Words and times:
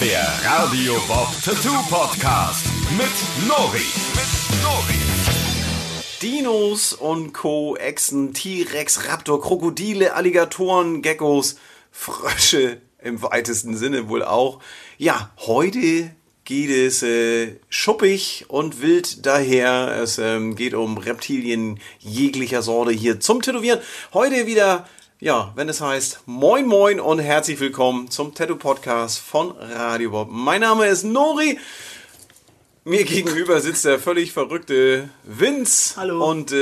Der 0.00 0.28
Radio 0.44 0.94
Bob 1.08 1.26
Tattoo 1.44 1.76
Podcast 1.90 2.66
mit 2.96 3.48
Nori. 3.48 3.78
Mit 4.14 4.62
Nori. 4.62 4.94
Dinos 6.22 6.92
und 6.92 7.32
Co., 7.32 7.74
Echsen, 7.74 8.32
T-Rex, 8.32 9.08
Raptor, 9.08 9.42
Krokodile, 9.42 10.14
Alligatoren, 10.14 11.02
Geckos, 11.02 11.56
Frösche 11.90 12.80
im 13.02 13.20
weitesten 13.22 13.76
Sinne 13.76 14.08
wohl 14.08 14.22
auch. 14.22 14.60
Ja, 14.98 15.32
heute 15.38 16.12
geht 16.44 16.70
es 16.70 17.02
äh, 17.02 17.56
schuppig 17.68 18.44
und 18.46 18.80
wild 18.80 19.26
daher. 19.26 19.98
Es 20.00 20.18
ähm, 20.18 20.54
geht 20.54 20.74
um 20.74 20.96
Reptilien 20.96 21.80
jeglicher 21.98 22.62
Sorte 22.62 22.92
hier 22.92 23.18
zum 23.18 23.42
Tätowieren. 23.42 23.80
Heute 24.14 24.46
wieder, 24.46 24.88
ja, 25.20 25.52
wenn 25.56 25.68
es 25.68 25.80
heißt 25.80 26.20
Moin 26.26 26.66
Moin 26.66 27.00
und 27.00 27.18
herzlich 27.18 27.58
willkommen 27.60 28.10
zum 28.10 28.34
Tattoo 28.34 28.56
Podcast 28.56 29.18
von 29.18 29.50
Radio 29.52 30.10
Bob. 30.10 30.28
Mein 30.30 30.60
Name 30.60 30.86
ist 30.86 31.02
Nori. 31.04 31.58
Mir 32.84 33.04
gegenüber 33.04 33.60
sitzt 33.60 33.84
der 33.84 33.98
völlig 33.98 34.32
verrückte 34.32 35.10
Vince. 35.24 35.94
Hallo. 35.96 36.24
Und 36.30 36.52
äh, 36.52 36.56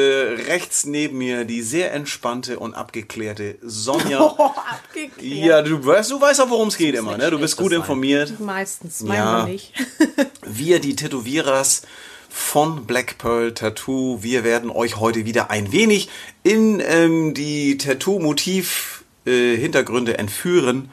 rechts 0.48 0.84
neben 0.84 1.18
mir 1.18 1.44
die 1.44 1.62
sehr 1.62 1.92
entspannte 1.92 2.58
und 2.58 2.74
abgeklärte 2.74 3.58
Sonja. 3.62 4.20
Oh, 4.38 4.50
abgeklärt. 4.50 5.20
Ja, 5.46 5.62
du 5.62 5.84
weißt, 5.84 6.10
du 6.10 6.20
weißt 6.20 6.40
auch, 6.40 6.50
worum 6.50 6.68
es 6.68 6.76
geht 6.78 6.94
immer, 6.96 7.16
ne? 7.16 7.30
Du 7.30 7.38
bist 7.38 7.56
gut 7.56 7.72
informiert. 7.72 8.40
Meistens, 8.40 9.00
Ja. 9.00 9.06
manchmal 9.06 9.44
nicht. 9.50 9.72
Wir, 10.46 10.80
die 10.80 10.96
Tätowierers 10.96 11.82
von 12.36 12.84
Black 12.84 13.16
Pearl 13.16 13.54
Tattoo, 13.54 14.22
wir 14.22 14.44
werden 14.44 14.68
euch 14.68 14.98
heute 14.98 15.24
wieder 15.24 15.50
ein 15.50 15.72
wenig 15.72 16.10
in 16.42 16.82
ähm, 16.86 17.32
die 17.32 17.78
Tattoo-Motiv-Hintergründe 17.78 20.18
entführen 20.18 20.90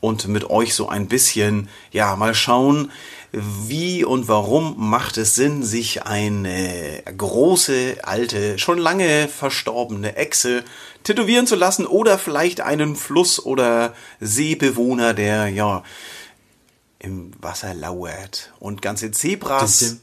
und 0.00 0.26
mit 0.26 0.48
euch 0.48 0.74
so 0.74 0.88
ein 0.88 1.06
bisschen, 1.06 1.68
ja, 1.92 2.16
mal 2.16 2.34
schauen, 2.34 2.90
wie 3.30 4.06
und 4.06 4.26
warum 4.26 4.76
macht 4.78 5.18
es 5.18 5.34
Sinn, 5.34 5.62
sich 5.62 6.04
eine 6.04 7.02
große, 7.14 7.98
alte, 8.02 8.58
schon 8.58 8.78
lange 8.78 9.28
verstorbene 9.28 10.16
Echse 10.16 10.64
tätowieren 11.04 11.46
zu 11.46 11.56
lassen 11.56 11.84
oder 11.84 12.18
vielleicht 12.18 12.62
einen 12.62 12.96
Fluss- 12.96 13.44
oder 13.44 13.92
Seebewohner, 14.20 15.12
der, 15.12 15.48
ja, 15.48 15.82
im 16.98 17.32
Wasser 17.38 17.74
lauert 17.74 18.54
und 18.58 18.80
ganze 18.80 19.10
Zebras 19.10 19.80
Dim, 19.80 20.00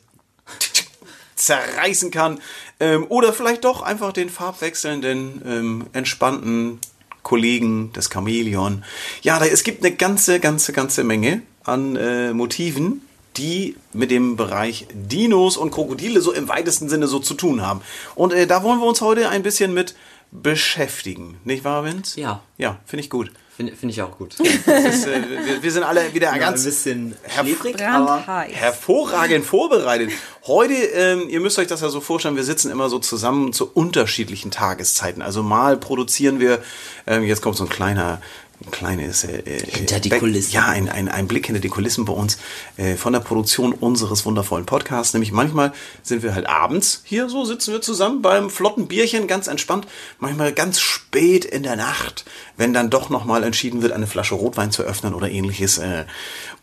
zerreißen 1.35 2.11
kann. 2.11 2.39
Ähm, 2.79 3.05
oder 3.09 3.33
vielleicht 3.33 3.63
doch 3.63 3.81
einfach 3.81 4.13
den 4.13 4.29
farbwechselnden, 4.29 5.41
ähm, 5.45 5.85
entspannten 5.93 6.79
Kollegen 7.23 7.93
des 7.93 8.09
Chamäleon. 8.11 8.83
Ja, 9.21 9.39
da, 9.39 9.45
es 9.45 9.63
gibt 9.63 9.83
eine 9.83 9.95
ganze, 9.95 10.39
ganze, 10.39 10.73
ganze 10.73 11.03
Menge 11.03 11.41
an 11.63 11.95
äh, 11.95 12.33
Motiven, 12.33 13.01
die 13.37 13.75
mit 13.93 14.11
dem 14.11 14.35
Bereich 14.35 14.87
Dinos 14.93 15.57
und 15.57 15.71
Krokodile 15.71 16.21
so 16.21 16.33
im 16.33 16.49
weitesten 16.49 16.89
Sinne 16.89 17.07
so 17.07 17.19
zu 17.19 17.33
tun 17.33 17.61
haben. 17.61 17.81
Und 18.15 18.33
äh, 18.33 18.45
da 18.45 18.63
wollen 18.63 18.79
wir 18.79 18.85
uns 18.85 19.01
heute 19.01 19.29
ein 19.29 19.43
bisschen 19.43 19.73
mit 19.73 19.95
beschäftigen. 20.31 21.37
Nicht 21.43 21.63
wahr, 21.63 21.85
Vince? 21.85 22.19
Ja. 22.19 22.41
Ja, 22.57 22.79
finde 22.85 23.03
ich 23.03 23.09
gut. 23.09 23.31
Finde 23.55 23.75
find 23.75 23.91
ich 23.91 24.01
auch 24.01 24.17
gut. 24.17 24.39
Ist, 24.39 25.07
äh, 25.07 25.21
wir, 25.45 25.61
wir 25.61 25.71
sind 25.71 25.83
alle 25.83 26.11
wieder 26.15 26.31
Ja, 26.31 26.37
ganz 26.37 26.61
ein 26.61 26.65
bisschen 26.65 27.15
schläfrig, 27.27 27.79
aber 27.85 28.25
hervorragend 28.49 29.45
vorbereitet. 29.45 30.11
Heute, 30.47 30.73
ähm, 30.73 31.29
ihr 31.29 31.39
müsst 31.39 31.59
euch 31.59 31.67
das 31.67 31.81
ja 31.81 31.89
so 31.89 32.01
vorstellen, 32.01 32.35
wir 32.35 32.43
sitzen 32.43 32.71
immer 32.71 32.89
so 32.89 32.97
zusammen 32.97 33.53
zu 33.53 33.69
unterschiedlichen 33.71 34.49
Tageszeiten. 34.49 35.21
Also 35.21 35.43
mal 35.43 35.77
produzieren 35.77 36.39
wir, 36.39 36.63
ähm, 37.05 37.23
jetzt 37.23 37.43
kommt 37.43 37.55
so 37.55 37.65
ein 37.65 37.69
kleiner, 37.69 38.21
ein 38.65 38.71
kleines 38.71 39.23
äh, 39.23 39.39
äh, 39.39 39.59
Hinter 39.65 39.99
die 39.99 40.09
Back- 40.09 40.19
Kulissen. 40.19 40.53
Ja, 40.53 40.67
ein, 40.67 40.89
ein, 40.89 41.09
ein 41.09 41.27
Blick 41.27 41.47
hinter 41.47 41.61
die 41.61 41.69
Kulissen 41.69 42.05
bei 42.05 42.13
uns 42.13 42.37
äh, 42.77 42.95
von 42.95 43.13
der 43.13 43.19
Produktion 43.19 43.73
unseres 43.73 44.25
wundervollen 44.25 44.65
Podcasts. 44.65 45.13
Nämlich 45.13 45.31
manchmal 45.31 45.73
sind 46.01 46.23
wir 46.23 46.33
halt 46.33 46.47
abends 46.47 47.01
hier, 47.03 47.29
so 47.29 47.45
sitzen 47.45 47.73
wir 47.73 47.81
zusammen 47.81 48.21
beim 48.21 48.49
flotten 48.49 48.87
Bierchen, 48.87 49.27
ganz 49.27 49.47
entspannt. 49.47 49.87
Manchmal 50.19 50.53
ganz 50.53 50.79
spät 50.79 51.45
in 51.45 51.63
der 51.63 51.75
Nacht, 51.75 52.25
wenn 52.55 52.73
dann 52.73 52.89
doch 52.89 53.09
nochmal 53.09 53.43
entschieden 53.43 53.81
wird, 53.81 53.91
eine 53.91 54.07
Flasche 54.07 54.35
Rotwein 54.35 54.71
zu 54.71 54.83
öffnen 54.83 55.13
oder 55.13 55.29
ähnliches. 55.29 55.77
Äh. 55.79 56.05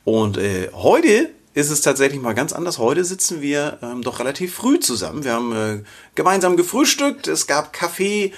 Und 0.04 0.38
äh, 0.38 0.70
heute 0.72 1.30
ist 1.52 1.70
es 1.70 1.82
tatsächlich 1.82 2.20
mal 2.20 2.34
ganz 2.34 2.52
anders. 2.52 2.78
Heute 2.78 3.04
sitzen 3.04 3.42
wir 3.42 3.78
ähm, 3.82 4.02
doch 4.02 4.20
relativ 4.20 4.54
früh 4.54 4.78
zusammen. 4.78 5.24
Wir 5.24 5.32
haben 5.32 5.52
äh, 5.52 5.82
gemeinsam 6.14 6.56
gefrühstückt, 6.56 7.26
es 7.26 7.46
gab 7.46 7.72
Kaffee. 7.72 8.32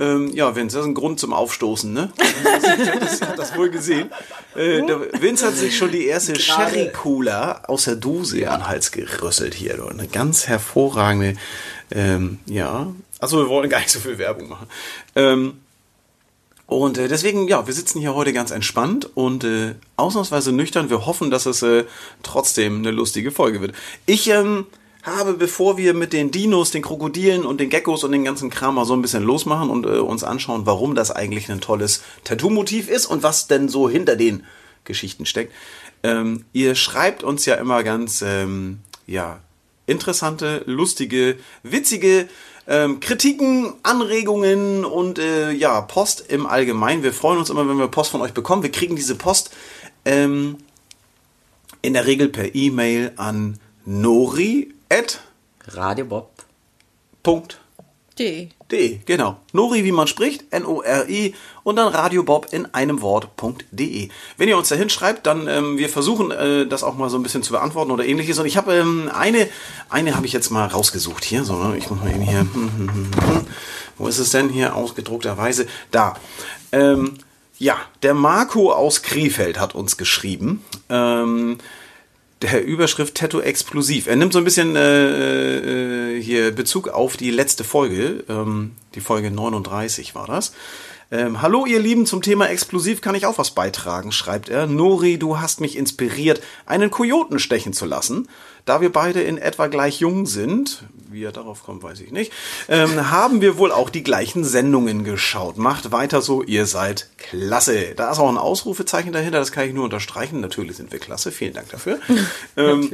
Ähm, 0.00 0.30
ja, 0.32 0.56
Vince, 0.56 0.78
das 0.78 0.86
ist 0.86 0.90
ein 0.90 0.94
Grund 0.94 1.20
zum 1.20 1.34
Aufstoßen, 1.34 1.92
ne? 1.92 2.10
das 3.00 3.20
hat 3.20 3.38
das 3.38 3.54
wohl 3.54 3.68
gesehen. 3.68 4.10
Äh, 4.56 4.80
der 4.86 5.20
Vince 5.20 5.46
hat 5.46 5.56
sich 5.56 5.76
schon 5.76 5.92
die 5.92 6.06
erste 6.06 6.40
Sherry 6.40 6.90
Cola 6.90 7.64
aus 7.66 7.84
der 7.84 7.96
Dose 7.96 8.50
an 8.50 8.60
den 8.60 8.68
Hals 8.68 8.92
gerüsselt 8.92 9.52
hier. 9.52 9.76
du. 9.76 9.86
Eine 9.86 10.08
ganz 10.08 10.48
hervorragende, 10.48 11.36
ähm, 11.90 12.38
ja. 12.46 12.86
Also 13.18 13.38
wir 13.38 13.48
wollen 13.50 13.68
gar 13.68 13.80
nicht 13.80 13.90
so 13.90 14.00
viel 14.00 14.16
Werbung 14.16 14.48
machen. 14.48 14.68
Ähm, 15.16 15.60
und 16.64 16.96
äh, 16.96 17.08
deswegen, 17.08 17.46
ja, 17.46 17.66
wir 17.66 17.74
sitzen 17.74 18.00
hier 18.00 18.14
heute 18.14 18.32
ganz 18.32 18.52
entspannt 18.52 19.10
und 19.14 19.44
äh, 19.44 19.74
ausnahmsweise 19.96 20.52
nüchtern. 20.52 20.88
Wir 20.88 21.04
hoffen, 21.04 21.30
dass 21.30 21.44
es 21.44 21.62
äh, 21.62 21.84
trotzdem 22.22 22.78
eine 22.78 22.90
lustige 22.90 23.32
Folge 23.32 23.60
wird. 23.60 23.74
Ich 24.06 24.30
ähm, 24.30 24.64
habe, 25.02 25.34
bevor 25.34 25.76
wir 25.76 25.94
mit 25.94 26.12
den 26.12 26.30
Dinos, 26.30 26.70
den 26.70 26.82
Krokodilen 26.82 27.44
und 27.44 27.60
den 27.60 27.70
Geckos 27.70 28.04
und 28.04 28.12
den 28.12 28.24
ganzen 28.24 28.50
Kram 28.50 28.74
mal 28.74 28.84
so 28.84 28.94
ein 28.94 29.02
bisschen 29.02 29.22
losmachen 29.22 29.70
und 29.70 29.86
äh, 29.86 29.98
uns 29.98 30.24
anschauen, 30.24 30.66
warum 30.66 30.94
das 30.94 31.10
eigentlich 31.10 31.50
ein 31.50 31.60
tolles 31.60 32.02
Tattoo-Motiv 32.24 32.88
ist 32.88 33.06
und 33.06 33.22
was 33.22 33.46
denn 33.46 33.68
so 33.68 33.88
hinter 33.88 34.16
den 34.16 34.44
Geschichten 34.84 35.26
steckt. 35.26 35.52
Ähm, 36.02 36.44
ihr 36.52 36.74
schreibt 36.74 37.22
uns 37.22 37.46
ja 37.46 37.54
immer 37.56 37.82
ganz, 37.82 38.22
ähm, 38.22 38.80
ja, 39.06 39.40
interessante, 39.86 40.62
lustige, 40.66 41.36
witzige 41.62 42.28
ähm, 42.66 43.00
Kritiken, 43.00 43.72
Anregungen 43.82 44.84
und 44.84 45.18
äh, 45.18 45.50
ja, 45.50 45.80
Post 45.80 46.24
im 46.28 46.46
Allgemeinen. 46.46 47.02
Wir 47.02 47.12
freuen 47.12 47.38
uns 47.38 47.50
immer, 47.50 47.68
wenn 47.68 47.78
wir 47.78 47.88
Post 47.88 48.12
von 48.12 48.20
euch 48.20 48.32
bekommen. 48.32 48.62
Wir 48.62 48.70
kriegen 48.70 48.96
diese 48.96 49.16
Post 49.16 49.50
ähm, 50.04 50.58
in 51.82 51.94
der 51.94 52.06
Regel 52.06 52.28
per 52.28 52.54
E-Mail 52.54 53.12
an 53.16 53.58
nori 53.84 54.72
Radio 55.68 56.04
Bob. 56.04 56.32
Die. 58.18 58.48
De, 58.72 58.98
genau. 59.06 59.38
Nori, 59.52 59.84
wie 59.84 59.92
man 59.92 60.08
spricht, 60.08 60.44
N-O-R-I 60.50 61.34
und 61.62 61.76
dann 61.76 61.94
radiobob 61.94 62.48
in 62.52 62.66
einem 62.74 63.00
Wort.de. 63.00 64.08
Wenn 64.36 64.48
ihr 64.48 64.58
uns 64.58 64.68
dahin 64.68 64.90
schreibt, 64.90 65.28
dann 65.28 65.46
ähm, 65.46 65.78
wir 65.78 65.88
versuchen 65.88 66.32
äh, 66.32 66.66
das 66.66 66.82
auch 66.82 66.96
mal 66.96 67.08
so 67.08 67.16
ein 67.18 67.22
bisschen 67.22 67.44
zu 67.44 67.52
beantworten 67.52 67.92
oder 67.92 68.04
ähnliches. 68.04 68.40
Und 68.40 68.46
ich 68.46 68.56
habe 68.56 68.74
ähm, 68.74 69.08
eine, 69.14 69.48
eine 69.90 70.16
habe 70.16 70.26
ich 70.26 70.32
jetzt 70.32 70.50
mal 70.50 70.66
rausgesucht 70.66 71.24
hier. 71.24 71.44
So, 71.44 71.54
ne? 71.54 71.78
ich 71.78 71.88
muss 71.88 72.00
mal 72.00 72.10
eben 72.10 72.22
hier. 72.22 72.40
hm, 72.40 72.52
hm, 72.52 72.90
hm. 72.90 73.46
Wo 73.96 74.08
ist 74.08 74.18
es 74.18 74.30
denn 74.30 74.48
hier 74.48 74.74
ausgedruckterweise? 74.74 75.68
Da. 75.92 76.16
Ähm, 76.72 77.14
ja, 77.58 77.76
der 78.02 78.14
Marco 78.14 78.72
aus 78.72 79.02
Krefeld 79.02 79.60
hat 79.60 79.74
uns 79.74 79.96
geschrieben. 79.96 80.64
Ähm, 80.88 81.58
der 82.42 82.64
Überschrift 82.64 83.16
Tattoo 83.16 83.40
explosiv. 83.40 84.06
Er 84.06 84.16
nimmt 84.16 84.32
so 84.32 84.38
ein 84.38 84.44
bisschen 84.44 84.76
äh, 84.76 86.16
äh, 86.16 86.22
hier 86.22 86.50
Bezug 86.54 86.88
auf 86.88 87.16
die 87.16 87.30
letzte 87.30 87.64
Folge, 87.64 88.24
ähm, 88.28 88.72
die 88.94 89.00
Folge 89.00 89.30
39 89.30 90.14
war 90.14 90.26
das. 90.26 90.52
Ähm, 91.12 91.42
Hallo 91.42 91.66
ihr 91.66 91.80
Lieben, 91.80 92.06
zum 92.06 92.22
Thema 92.22 92.48
explosiv 92.48 93.00
kann 93.00 93.16
ich 93.16 93.26
auch 93.26 93.36
was 93.36 93.50
beitragen, 93.50 94.12
schreibt 94.12 94.48
er. 94.48 94.68
Nori, 94.68 95.18
du 95.18 95.40
hast 95.40 95.60
mich 95.60 95.76
inspiriert, 95.76 96.40
einen 96.66 96.90
Kojoten 96.90 97.40
stechen 97.40 97.72
zu 97.72 97.84
lassen. 97.84 98.28
Da 98.64 98.80
wir 98.80 98.92
beide 98.92 99.20
in 99.20 99.36
etwa 99.36 99.66
gleich 99.66 99.98
jung 99.98 100.26
sind, 100.26 100.84
wie 101.10 101.24
er 101.24 101.32
darauf 101.32 101.64
kommt, 101.64 101.82
weiß 101.82 102.00
ich 102.00 102.12
nicht, 102.12 102.30
ähm, 102.68 103.10
haben 103.10 103.40
wir 103.40 103.58
wohl 103.58 103.72
auch 103.72 103.90
die 103.90 104.04
gleichen 104.04 104.44
Sendungen 104.44 105.02
geschaut. 105.02 105.56
Macht 105.56 105.90
weiter 105.90 106.22
so, 106.22 106.44
ihr 106.44 106.66
seid 106.66 107.08
klasse. 107.16 107.94
Da 107.96 108.12
ist 108.12 108.20
auch 108.20 108.28
ein 108.28 108.38
Ausrufezeichen 108.38 109.12
dahinter, 109.12 109.38
das 109.38 109.50
kann 109.50 109.66
ich 109.66 109.74
nur 109.74 109.84
unterstreichen. 109.84 110.40
Natürlich 110.40 110.76
sind 110.76 110.92
wir 110.92 111.00
klasse, 111.00 111.32
vielen 111.32 111.54
Dank 111.54 111.70
dafür. 111.70 111.98
ähm, 112.56 112.88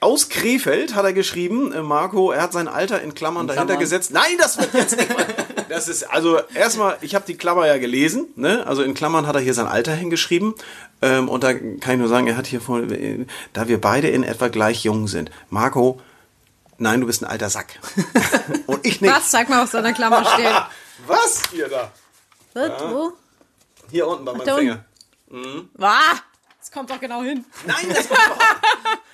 aus 0.00 0.28
Krefeld 0.28 0.94
hat 0.94 1.04
er 1.04 1.12
geschrieben, 1.12 1.72
äh, 1.72 1.82
Marco, 1.82 2.30
er 2.30 2.42
hat 2.42 2.52
sein 2.52 2.68
Alter 2.68 3.02
in 3.02 3.14
Klammern 3.14 3.46
dahinter 3.46 3.66
Klammern? 3.66 3.80
gesetzt. 3.80 4.12
Nein, 4.12 4.36
das 4.38 4.58
wird 4.58 4.74
jetzt 4.74 4.96
nicht 4.96 5.08
mal. 5.16 5.26
Das 5.68 5.86
ist, 5.86 6.04
also 6.04 6.40
erstmal, 6.54 6.96
ich 7.02 7.14
habe 7.14 7.26
die 7.26 7.36
Klammer 7.36 7.66
ja 7.66 7.76
gelesen, 7.76 8.28
ne? 8.36 8.66
Also 8.66 8.82
in 8.82 8.94
Klammern 8.94 9.26
hat 9.26 9.34
er 9.34 9.42
hier 9.42 9.52
sein 9.52 9.66
Alter 9.66 9.92
hingeschrieben. 9.92 10.54
Ähm, 11.02 11.28
und 11.28 11.44
da 11.44 11.52
kann 11.52 11.92
ich 11.92 11.98
nur 11.98 12.08
sagen, 12.08 12.26
er 12.26 12.38
hat 12.38 12.46
hier 12.46 12.62
vor, 12.62 12.80
äh, 12.80 13.26
da 13.52 13.68
wir 13.68 13.78
beide 13.78 14.08
in 14.08 14.22
etwa 14.22 14.48
gleich 14.48 14.84
jung 14.84 15.08
sind. 15.08 15.30
Marco, 15.50 16.00
nein, 16.78 17.02
du 17.02 17.06
bist 17.06 17.22
ein 17.22 17.26
alter 17.26 17.50
Sack. 17.50 17.78
und 18.66 18.86
ich 18.86 19.02
nicht. 19.02 19.14
Was? 19.14 19.30
Zeig 19.30 19.50
mal, 19.50 19.62
was 19.62 19.72
da 19.72 19.78
in 19.78 19.84
der 19.84 19.92
Klammer 19.92 20.24
steht. 20.24 20.46
Was? 21.06 21.42
Hier 21.52 21.68
da. 21.68 21.92
Was? 22.54 22.82
Wo? 22.90 23.12
Hier 23.90 24.08
unten 24.08 24.24
bei 24.24 24.32
meinem 24.32 24.56
Finger. 24.56 24.84
Wah! 25.74 26.00
Das 26.68 26.74
kommt 26.76 26.90
doch 26.90 27.00
genau 27.00 27.22
hin. 27.22 27.46
Nein, 27.66 27.86
das 27.88 28.08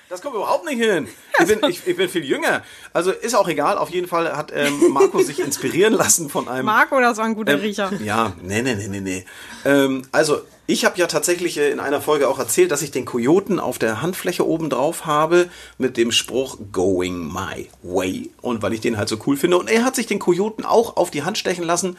Das 0.09 0.21
kommt 0.21 0.35
überhaupt 0.35 0.65
nicht 0.65 0.77
hin. 0.77 1.07
Ich 1.39 1.47
bin, 1.47 1.59
ich, 1.69 1.87
ich 1.87 1.95
bin 1.95 2.09
viel 2.09 2.25
jünger. 2.25 2.63
Also 2.91 3.11
ist 3.11 3.33
auch 3.33 3.47
egal. 3.47 3.77
Auf 3.77 3.89
jeden 3.89 4.07
Fall 4.09 4.35
hat 4.35 4.51
ähm, 4.53 4.89
Marco 4.91 5.19
sich 5.21 5.39
inspirieren 5.39 5.93
lassen 5.93 6.29
von 6.29 6.49
einem. 6.49 6.65
Marco, 6.65 6.99
das 6.99 7.17
war 7.17 7.23
ein 7.25 7.33
guter 7.33 7.53
Ähm, 7.53 7.61
Riecher. 7.61 7.91
Ja, 8.03 8.33
nee, 8.41 8.61
nee, 8.61 8.75
nee, 8.75 8.87
nee, 8.89 8.99
nee. 8.99 9.25
Ähm, 9.63 10.01
also, 10.11 10.41
ich 10.67 10.83
habe 10.83 10.97
ja 10.97 11.07
tatsächlich 11.07 11.57
äh, 11.57 11.71
in 11.71 11.79
einer 11.79 12.01
Folge 12.01 12.27
auch 12.27 12.39
erzählt, 12.39 12.71
dass 12.71 12.81
ich 12.81 12.91
den 12.91 13.05
Kojoten 13.05 13.59
auf 13.59 13.79
der 13.79 14.01
Handfläche 14.01 14.45
oben 14.45 14.69
drauf 14.69 15.05
habe 15.05 15.49
mit 15.77 15.95
dem 15.95 16.11
Spruch 16.11 16.57
Going 16.73 17.31
My 17.33 17.69
Way. 17.81 18.31
Und 18.41 18.61
weil 18.61 18.73
ich 18.73 18.81
den 18.81 18.97
halt 18.97 19.07
so 19.07 19.17
cool 19.25 19.37
finde. 19.37 19.57
Und 19.57 19.69
er 19.69 19.85
hat 19.85 19.95
sich 19.95 20.07
den 20.07 20.19
Kojoten 20.19 20.65
auch 20.65 20.97
auf 20.97 21.09
die 21.09 21.23
Hand 21.23 21.37
stechen 21.37 21.63
lassen. 21.63 21.97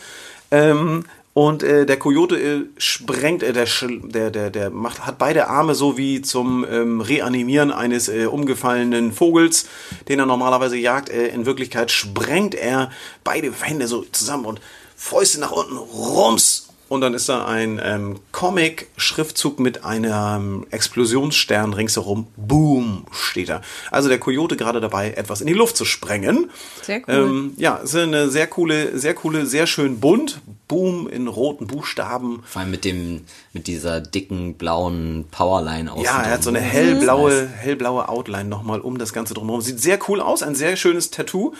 Ähm, 0.52 1.06
und 1.36 1.62
äh, 1.62 1.84
der 1.84 1.98
Kojote 1.98 2.40
äh, 2.40 2.64
sprengt, 2.78 3.42
äh, 3.42 3.52
der, 3.52 3.66
der, 3.92 4.30
der, 4.30 4.48
der 4.48 4.70
macht, 4.70 5.04
hat 5.04 5.18
beide 5.18 5.48
Arme 5.48 5.74
so 5.74 5.98
wie 5.98 6.22
zum 6.22 6.64
ähm, 6.66 7.02
Reanimieren 7.02 7.72
eines 7.72 8.08
äh, 8.08 8.24
umgefallenen 8.24 9.12
Vogels, 9.12 9.66
den 10.08 10.18
er 10.18 10.24
normalerweise 10.24 10.78
jagt. 10.78 11.10
Äh, 11.10 11.26
in 11.26 11.44
Wirklichkeit 11.44 11.90
sprengt 11.90 12.54
er 12.54 12.90
beide 13.22 13.52
Hände 13.52 13.86
so 13.86 14.06
zusammen 14.12 14.46
und 14.46 14.62
Fäuste 14.96 15.38
nach 15.38 15.52
unten, 15.52 15.76
rums. 15.76 16.65
Und 16.88 17.00
dann 17.00 17.14
ist 17.14 17.28
da 17.28 17.44
ein 17.44 17.80
ähm, 17.82 18.20
Comic-Schriftzug 18.30 19.58
mit 19.58 19.84
einem 19.84 20.66
Explosionsstern 20.70 21.72
ringsherum. 21.74 22.28
Boom, 22.36 23.06
steht 23.10 23.48
da. 23.48 23.60
Also 23.90 24.08
der 24.08 24.20
Kojote 24.20 24.56
gerade 24.56 24.80
dabei, 24.80 25.10
etwas 25.10 25.40
in 25.40 25.48
die 25.48 25.52
Luft 25.52 25.76
zu 25.76 25.84
sprengen. 25.84 26.50
Sehr 26.82 27.00
cool. 27.08 27.14
Ähm, 27.14 27.54
ja, 27.56 27.76
ist 27.76 27.96
eine 27.96 28.30
sehr 28.30 28.46
coole, 28.46 28.96
sehr 28.98 29.14
coole, 29.14 29.46
sehr 29.46 29.66
schön 29.66 29.98
bunt. 29.98 30.40
Boom 30.68 31.08
in 31.08 31.26
roten 31.26 31.66
Buchstaben. 31.66 32.42
Vor 32.46 32.62
allem 32.62 32.70
mit 32.70 32.84
dem, 32.84 33.22
mit 33.52 33.66
dieser 33.66 34.00
dicken 34.00 34.54
blauen 34.54 35.24
Powerline 35.30 35.92
aus. 35.92 36.04
Ja, 36.04 36.22
er 36.22 36.32
hat 36.32 36.44
so 36.44 36.50
eine 36.50 36.60
hellblaue, 36.60 37.48
hellblaue 37.48 38.08
Outline 38.08 38.48
nochmal 38.48 38.80
um 38.80 38.98
das 38.98 39.12
Ganze 39.12 39.34
drumherum. 39.34 39.60
Sieht 39.60 39.80
sehr 39.80 39.98
cool 40.08 40.20
aus, 40.20 40.42
ein 40.44 40.54
sehr 40.54 40.76
schönes 40.76 41.10
Tattoo. 41.10 41.52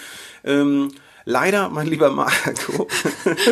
Ähm, 0.45 0.93
leider, 1.27 1.69
mein 1.69 1.87
lieber 1.89 2.11
Marco, 2.11 2.87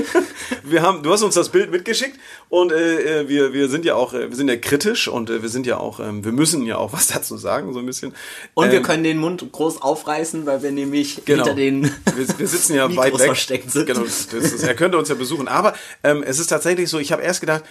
wir 0.62 0.80
haben, 0.82 1.02
du 1.02 1.12
hast 1.12 1.22
uns 1.22 1.34
das 1.34 1.50
Bild 1.50 1.70
mitgeschickt 1.70 2.18
und 2.48 2.72
äh, 2.72 3.20
äh, 3.22 3.28
wir, 3.28 3.52
wir 3.52 3.68
sind 3.68 3.84
ja 3.84 3.94
auch, 3.96 4.14
äh, 4.14 4.30
wir 4.30 4.36
sind 4.36 4.48
ja 4.48 4.56
kritisch 4.56 5.08
und 5.08 5.28
äh, 5.28 5.42
wir 5.42 5.48
sind 5.50 5.66
ja 5.66 5.76
auch, 5.78 6.00
ähm, 6.00 6.24
wir 6.24 6.32
müssen 6.32 6.62
ja 6.64 6.78
auch 6.78 6.92
was 6.94 7.08
dazu 7.08 7.36
sagen, 7.36 7.72
so 7.72 7.80
ein 7.80 7.86
bisschen. 7.86 8.14
Und 8.54 8.70
wir 8.70 8.78
Ähm, 8.78 8.82
können 8.84 9.02
den 9.04 9.18
Mund 9.18 9.44
groß 9.52 9.82
aufreißen, 9.82 10.46
weil 10.46 10.62
wir 10.62 10.72
nämlich 10.72 11.22
Genau. 11.26 11.44
hinter 11.44 11.56
den 11.56 11.82
wir, 12.16 12.38
wir 12.38 12.48
sitzen 12.48 12.74
ja 12.74 12.84
weit 12.96 13.12
weg. 13.18 13.26
versteckt 13.26 13.70
sind. 13.70 13.86
Genau, 13.86 14.00
das 14.02 14.26
ist, 14.32 14.62
er 14.62 14.74
könnte 14.74 14.96
uns 14.96 15.08
ja 15.08 15.14
besuchen. 15.16 15.48
Aber 15.48 15.74
ähm, 16.02 16.22
es 16.24 16.38
ist 16.38 16.46
tatsächlich 16.46 16.88
so, 16.88 16.98
ich 16.98 17.12
habe 17.12 17.22
erst 17.22 17.40
gedacht, 17.40 17.64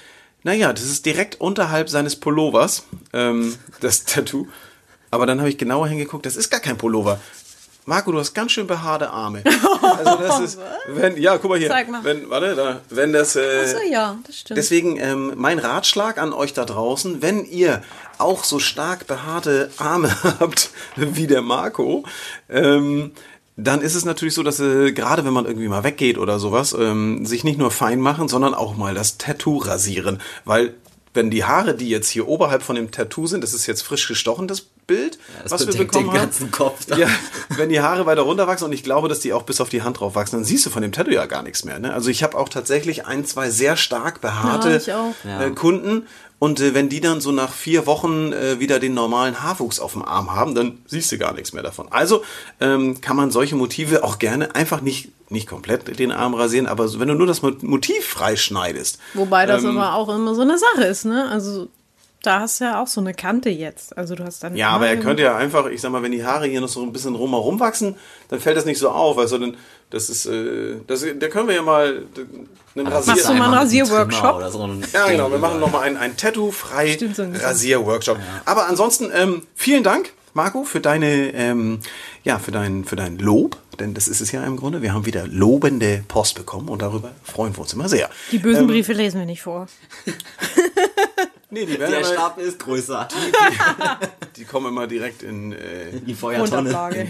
naja, 0.43 0.73
das 0.73 0.83
ist 0.83 1.05
direkt 1.05 1.39
unterhalb 1.39 1.89
seines 1.89 2.17
Pullovers, 2.17 2.83
ähm, 3.13 3.55
das 3.79 4.03
Tattoo. 4.03 4.47
Aber 5.09 5.25
dann 5.25 5.39
habe 5.39 5.47
ich 5.49 5.57
genauer 5.57 5.87
hingeguckt, 5.87 6.25
das 6.25 6.35
ist 6.35 6.49
gar 6.49 6.59
kein 6.59 6.77
Pullover. 6.77 7.21
Marco, 7.85 8.11
du 8.11 8.19
hast 8.19 8.33
ganz 8.33 8.53
schön 8.53 8.65
behaarte 8.65 9.09
Arme. 9.09 9.43
Also 9.81 10.15
das 10.15 10.39
ist, 10.39 10.59
wenn, 10.87 11.17
ja, 11.17 11.37
guck 11.37 11.49
mal 11.49 11.59
hier. 11.59 11.69
Zeig 11.69 11.89
mal. 11.89 12.03
Wenn, 12.03 12.29
warte, 12.29 12.55
da, 12.55 12.81
wenn 12.89 13.11
das, 13.11 13.35
äh, 13.35 13.61
Achso, 13.61 13.77
ja, 13.89 14.17
das 14.25 14.39
stimmt. 14.39 14.57
Deswegen 14.57 14.97
ähm, 14.97 15.33
mein 15.35 15.59
Ratschlag 15.59 16.17
an 16.17 16.31
euch 16.31 16.53
da 16.53 16.63
draußen, 16.63 17.21
wenn 17.21 17.43
ihr 17.45 17.81
auch 18.17 18.45
so 18.45 18.59
stark 18.59 19.07
behaarte 19.07 19.69
Arme 19.77 20.15
habt 20.39 20.71
wie 20.95 21.27
der 21.27 21.41
Marco, 21.41 22.05
ähm, 22.49 23.11
dann 23.55 23.81
ist 23.81 23.95
es 23.95 24.05
natürlich 24.05 24.33
so, 24.33 24.43
dass 24.43 24.59
äh, 24.59 24.93
gerade 24.93 25.25
wenn 25.25 25.33
man 25.33 25.45
irgendwie 25.45 25.67
mal 25.67 25.83
weggeht 25.83 26.17
oder 26.17 26.39
sowas, 26.39 26.75
ähm, 26.77 27.25
sich 27.25 27.43
nicht 27.43 27.59
nur 27.59 27.69
fein 27.69 27.99
machen, 27.99 28.27
sondern 28.27 28.53
auch 28.53 28.75
mal 28.75 28.95
das 28.95 29.17
Tattoo 29.17 29.57
rasieren. 29.57 30.21
Weil 30.45 30.73
wenn 31.13 31.29
die 31.29 31.43
Haare, 31.43 31.75
die 31.75 31.89
jetzt 31.89 32.09
hier 32.09 32.27
oberhalb 32.27 32.63
von 32.63 32.75
dem 32.75 32.91
Tattoo 32.91 33.27
sind, 33.27 33.43
das 33.43 33.53
ist 33.53 33.67
jetzt 33.67 33.83
frisch 33.83 34.07
gestochen, 34.07 34.47
das 34.47 34.67
Bild, 34.87 35.17
das 35.43 35.51
was 35.51 35.67
wir 35.67 35.73
bekommen 35.75 36.05
den 36.05 36.11
haben. 36.13 36.19
ganzen 36.19 36.51
Kopf. 36.51 36.85
Ja, 36.97 37.07
wenn 37.55 37.69
die 37.69 37.79
Haare 37.81 38.05
weiter 38.05 38.21
runterwachsen 38.23 38.65
und 38.65 38.73
ich 38.73 38.83
glaube, 38.83 39.07
dass 39.07 39.19
die 39.19 39.33
auch 39.33 39.43
bis 39.43 39.61
auf 39.61 39.69
die 39.69 39.81
Hand 39.81 39.99
drauf 39.99 40.15
wachsen, 40.15 40.35
dann 40.37 40.45
siehst 40.45 40.65
du 40.65 40.69
von 40.69 40.81
dem 40.81 40.91
Tattoo 40.91 41.11
ja 41.11 41.25
gar 41.25 41.43
nichts 41.43 41.63
mehr. 41.65 41.79
Ne? 41.79 41.93
Also 41.93 42.09
ich 42.09 42.23
habe 42.23 42.37
auch 42.37 42.49
tatsächlich 42.49 43.05
ein, 43.05 43.25
zwei 43.25 43.49
sehr 43.49 43.77
stark 43.77 44.21
behaarte 44.21 44.81
Ja, 44.85 45.13
äh, 45.41 45.51
Kunden 45.51 46.07
und 46.39 46.59
äh, 46.59 46.73
wenn 46.73 46.89
die 46.89 46.99
dann 46.99 47.21
so 47.21 47.31
nach 47.31 47.53
vier 47.53 47.85
Wochen 47.85 48.33
äh, 48.33 48.59
wieder 48.59 48.79
den 48.79 48.93
normalen 48.93 49.41
Haarwuchs 49.41 49.79
auf 49.79 49.93
dem 49.93 50.03
Arm 50.03 50.35
haben, 50.35 50.55
dann 50.55 50.79
siehst 50.87 51.11
du 51.11 51.17
gar 51.17 51.33
nichts 51.33 51.53
mehr 51.53 51.63
davon. 51.63 51.87
Also 51.89 52.23
ähm, 52.59 52.99
kann 52.99 53.15
man 53.15 53.31
solche 53.31 53.55
Motive 53.55 54.03
auch 54.03 54.19
gerne 54.19 54.53
einfach 54.55 54.81
nicht 54.81 55.09
nicht 55.29 55.47
komplett 55.47 55.97
den 55.97 56.11
Arm 56.11 56.35
rasieren, 56.35 56.67
aber 56.67 56.99
wenn 56.99 57.07
du 57.07 57.15
nur 57.15 57.25
das 57.25 57.41
Mo- 57.41 57.53
Motiv 57.61 58.05
freischneidest. 58.05 58.99
Wobei 59.15 59.47
das 59.47 59.63
ähm, 59.63 59.77
aber 59.77 59.95
auch 59.95 60.13
immer 60.13 60.35
so 60.35 60.41
eine 60.41 60.57
Sache 60.59 60.83
ist, 60.83 61.05
ne? 61.05 61.27
Also 61.29 61.69
da 62.23 62.39
hast 62.39 62.59
du 62.59 62.65
ja 62.65 62.81
auch 62.81 62.87
so 62.87 63.01
eine 63.01 63.13
Kante 63.13 63.49
jetzt. 63.49 63.95
Also 63.97 64.15
du 64.15 64.23
hast 64.23 64.43
dann. 64.43 64.55
Ja, 64.55 64.69
aber 64.69 64.87
er 64.87 64.97
könnte 64.97 65.21
ja 65.23 65.35
einfach, 65.35 65.67
ich 65.67 65.81
sag 65.81 65.91
mal, 65.91 66.01
wenn 66.01 66.11
die 66.11 66.25
Haare 66.25 66.47
hier 66.47 66.61
noch 66.61 66.69
so 66.69 66.81
ein 66.81 66.91
bisschen 66.91 67.13
rumherum 67.15 67.59
wachsen, 67.59 67.95
dann 68.29 68.39
fällt 68.39 68.57
das 68.57 68.65
nicht 68.65 68.79
so 68.79 68.89
auf. 68.89 69.17
Also 69.17 69.37
dann, 69.37 69.55
das 69.89 70.09
ist, 70.09 70.25
äh, 70.25 70.77
das, 70.87 71.05
da 71.19 71.27
können 71.27 71.47
wir 71.49 71.55
ja 71.55 71.61
mal 71.61 72.03
einen 72.75 72.85
Machst 72.89 73.07
du 73.07 73.11
Rasier. 73.11 73.33
mal 73.35 73.45
einen 73.45 73.53
Rasierworkshop? 73.53 74.43
So 74.51 74.63
ein 74.63 74.83
Ja, 74.93 75.07
genau, 75.07 75.29
wir 75.31 75.37
machen 75.37 75.59
nochmal 75.59 75.83
einen, 75.83 75.97
einen 75.97 76.17
Tattoo-frei 76.17 76.97
so 77.13 77.21
ein. 77.21 77.35
Rasierworkshop. 77.35 78.17
Aber 78.45 78.67
ansonsten, 78.67 79.11
ähm, 79.13 79.43
vielen 79.53 79.83
Dank, 79.83 80.13
Marco, 80.33 80.63
für 80.63 80.79
deine, 80.79 81.33
ähm, 81.33 81.79
ja, 82.23 82.39
für 82.39 82.51
dein, 82.51 82.85
für 82.85 82.95
dein 82.95 83.19
Lob. 83.19 83.57
Denn 83.79 83.93
das 83.95 84.07
ist 84.07 84.21
es 84.21 84.31
ja 84.31 84.43
im 84.45 84.55
Grunde. 84.55 84.81
Wir 84.81 84.93
haben 84.93 85.05
wieder 85.05 85.27
lobende 85.27 86.03
Post 86.07 86.35
bekommen 86.35 86.69
und 86.69 86.81
darüber 86.81 87.11
freuen 87.23 87.55
wir 87.55 87.61
uns 87.61 87.73
immer 87.73 87.89
sehr. 87.89 88.09
Die 88.31 88.37
Ähm, 88.37 88.41
bösen 88.43 88.67
Briefe 88.67 88.93
lesen 88.93 89.19
wir 89.19 89.25
nicht 89.25 89.41
vor. 89.41 89.67
Nee, 91.53 91.67
die, 91.67 91.79
werden 91.79 91.91
Der 91.91 91.99
immer, 91.99 92.13
Stapel 92.13 92.45
ist 92.45 92.57
größer. 92.57 93.07
die 94.37 94.43
kommen 94.43 94.67
immer 94.69 94.87
direkt 94.87 95.21
in, 95.21 95.53
äh, 95.53 95.99
Die 96.03 96.15
Feuertonne. 96.15 96.69
Unterlage. 96.69 97.07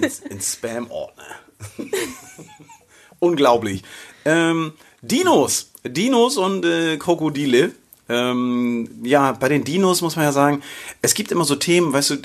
ins, 0.00 0.20
ins 0.20 0.52
Spam-Ordner. 0.52 1.24
Unglaublich. 3.18 3.82
Ähm, 4.24 4.74
Dinos. 5.00 5.72
Dinos 5.84 6.36
und 6.36 6.64
äh, 6.64 6.96
Krokodile. 6.96 7.72
Ähm, 8.08 8.88
ja, 9.02 9.32
bei 9.32 9.48
den 9.48 9.64
Dinos 9.64 10.00
muss 10.00 10.14
man 10.14 10.26
ja 10.26 10.32
sagen, 10.32 10.62
es 11.00 11.14
gibt 11.14 11.32
immer 11.32 11.44
so 11.44 11.56
Themen, 11.56 11.92
weißt 11.92 12.10
du, 12.10 12.16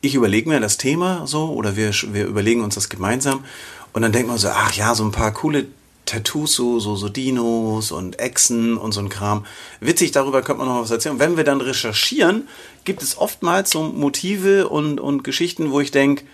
ich 0.00 0.16
überlege 0.16 0.48
mir 0.48 0.58
das 0.58 0.76
Thema 0.76 1.24
so 1.28 1.52
oder 1.52 1.76
wir, 1.76 1.92
wir 2.12 2.26
überlegen 2.26 2.64
uns 2.64 2.74
das 2.74 2.88
gemeinsam 2.88 3.44
und 3.92 4.02
dann 4.02 4.10
denkt 4.10 4.28
man 4.28 4.38
so, 4.38 4.48
ach 4.48 4.72
ja, 4.72 4.94
so 4.96 5.04
ein 5.04 5.12
paar 5.12 5.32
coole 5.32 5.66
Tattoos, 6.06 6.52
so, 6.54 6.78
so, 6.80 6.96
so 6.96 7.08
Dinos 7.08 7.90
und 7.92 8.18
Echsen 8.18 8.76
und 8.76 8.92
so 8.92 9.00
ein 9.00 9.08
Kram. 9.08 9.46
Witzig, 9.80 10.12
darüber 10.12 10.42
könnte 10.42 10.64
man 10.64 10.68
noch 10.74 10.82
was 10.82 10.90
erzählen. 10.90 11.14
Und 11.14 11.20
wenn 11.20 11.36
wir 11.36 11.44
dann 11.44 11.60
recherchieren, 11.60 12.48
gibt 12.84 13.02
es 13.02 13.16
oftmals 13.18 13.70
so 13.70 13.82
Motive 13.84 14.68
und, 14.68 15.00
und 15.00 15.24
Geschichten, 15.24 15.70
wo 15.70 15.80
ich 15.80 15.90
denke, 15.90 16.24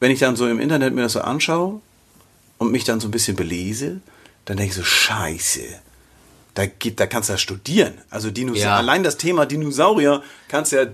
wenn 0.00 0.10
ich 0.10 0.18
dann 0.18 0.36
so 0.36 0.46
im 0.48 0.58
Internet 0.60 0.94
mir 0.94 1.02
das 1.02 1.12
so 1.12 1.20
anschaue 1.20 1.80
und 2.58 2.72
mich 2.72 2.84
dann 2.84 3.00
so 3.00 3.08
ein 3.08 3.12
bisschen 3.12 3.36
belese, 3.36 4.00
dann 4.44 4.56
denke 4.56 4.70
ich 4.70 4.76
so, 4.76 4.84
scheiße. 4.84 5.60
Da, 6.54 6.66
gibt, 6.66 7.00
da 7.00 7.06
kannst 7.06 7.28
du 7.28 7.34
ja 7.34 7.38
studieren. 7.38 7.94
Also 8.10 8.30
Dinosaurier, 8.30 8.64
Ja. 8.66 8.76
allein 8.76 9.02
das 9.02 9.16
Thema 9.16 9.46
Dinosaurier 9.46 10.22
kannst 10.48 10.72
du 10.72 10.76
ja, 10.76 10.86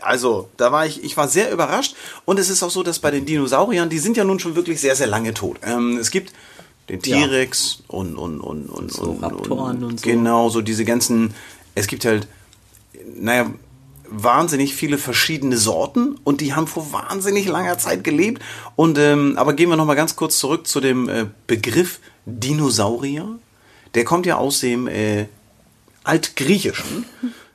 also 0.00 0.48
da 0.56 0.72
war 0.72 0.86
ich, 0.86 1.02
ich 1.04 1.16
war 1.16 1.28
sehr 1.28 1.50
überrascht. 1.52 1.94
Und 2.24 2.38
es 2.38 2.48
ist 2.48 2.62
auch 2.62 2.70
so, 2.70 2.82
dass 2.82 2.98
bei 3.00 3.10
den 3.10 3.26
Dinosauriern, 3.26 3.88
die 3.90 3.98
sind 3.98 4.16
ja 4.16 4.24
nun 4.24 4.38
schon 4.38 4.54
wirklich 4.56 4.80
sehr, 4.80 4.96
sehr 4.96 5.06
lange 5.06 5.34
tot. 5.34 5.58
Ähm, 5.62 5.98
es 5.98 6.10
gibt 6.10 6.32
den 6.88 7.00
Ja. 7.04 7.26
T-Rex 7.26 7.82
und, 7.88 8.16
und, 8.16 8.40
und, 8.40 8.66
und, 8.68 8.92
So 8.92 9.10
und, 9.10 9.22
Raptoren 9.22 9.84
und 9.84 10.00
so. 10.00 10.08
Genau, 10.08 10.48
so 10.48 10.60
diese 10.60 10.84
ganzen, 10.84 11.34
es 11.74 11.86
gibt 11.86 12.04
halt, 12.04 12.26
naja, 13.16 13.50
wahnsinnig 14.08 14.74
viele 14.74 14.98
verschiedene 14.98 15.56
Sorten 15.56 16.16
und 16.24 16.40
die 16.40 16.54
haben 16.54 16.66
vor 16.66 16.92
wahnsinnig 16.92 17.46
langer 17.46 17.78
Zeit 17.78 18.04
gelebt. 18.04 18.42
Und 18.76 18.98
ähm, 18.98 19.34
aber 19.36 19.54
gehen 19.54 19.70
wir 19.70 19.76
noch 19.76 19.86
mal 19.86 19.94
ganz 19.94 20.14
kurz 20.14 20.38
zurück 20.38 20.66
zu 20.66 20.80
dem 20.80 21.08
äh, 21.08 21.26
Begriff 21.46 22.00
Dinosaurier. 22.26 23.38
Der 23.94 24.04
kommt 24.04 24.26
ja 24.26 24.36
aus 24.36 24.60
dem 24.60 24.88
äh, 24.88 25.26
Altgriechischen. 26.04 27.06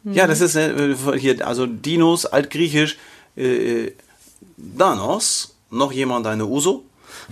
Ja, 0.06 0.28
das 0.28 0.42
ist 0.42 0.56
äh, 0.56 0.96
hier, 1.18 1.46
also 1.46 1.66
Dinos, 1.66 2.26
Altgriechisch, 2.26 2.98
äh, 3.36 3.92
Danos, 4.58 5.56
noch 5.70 5.92
jemand 5.92 6.26
eine 6.26 6.46
Uso. 6.46 6.84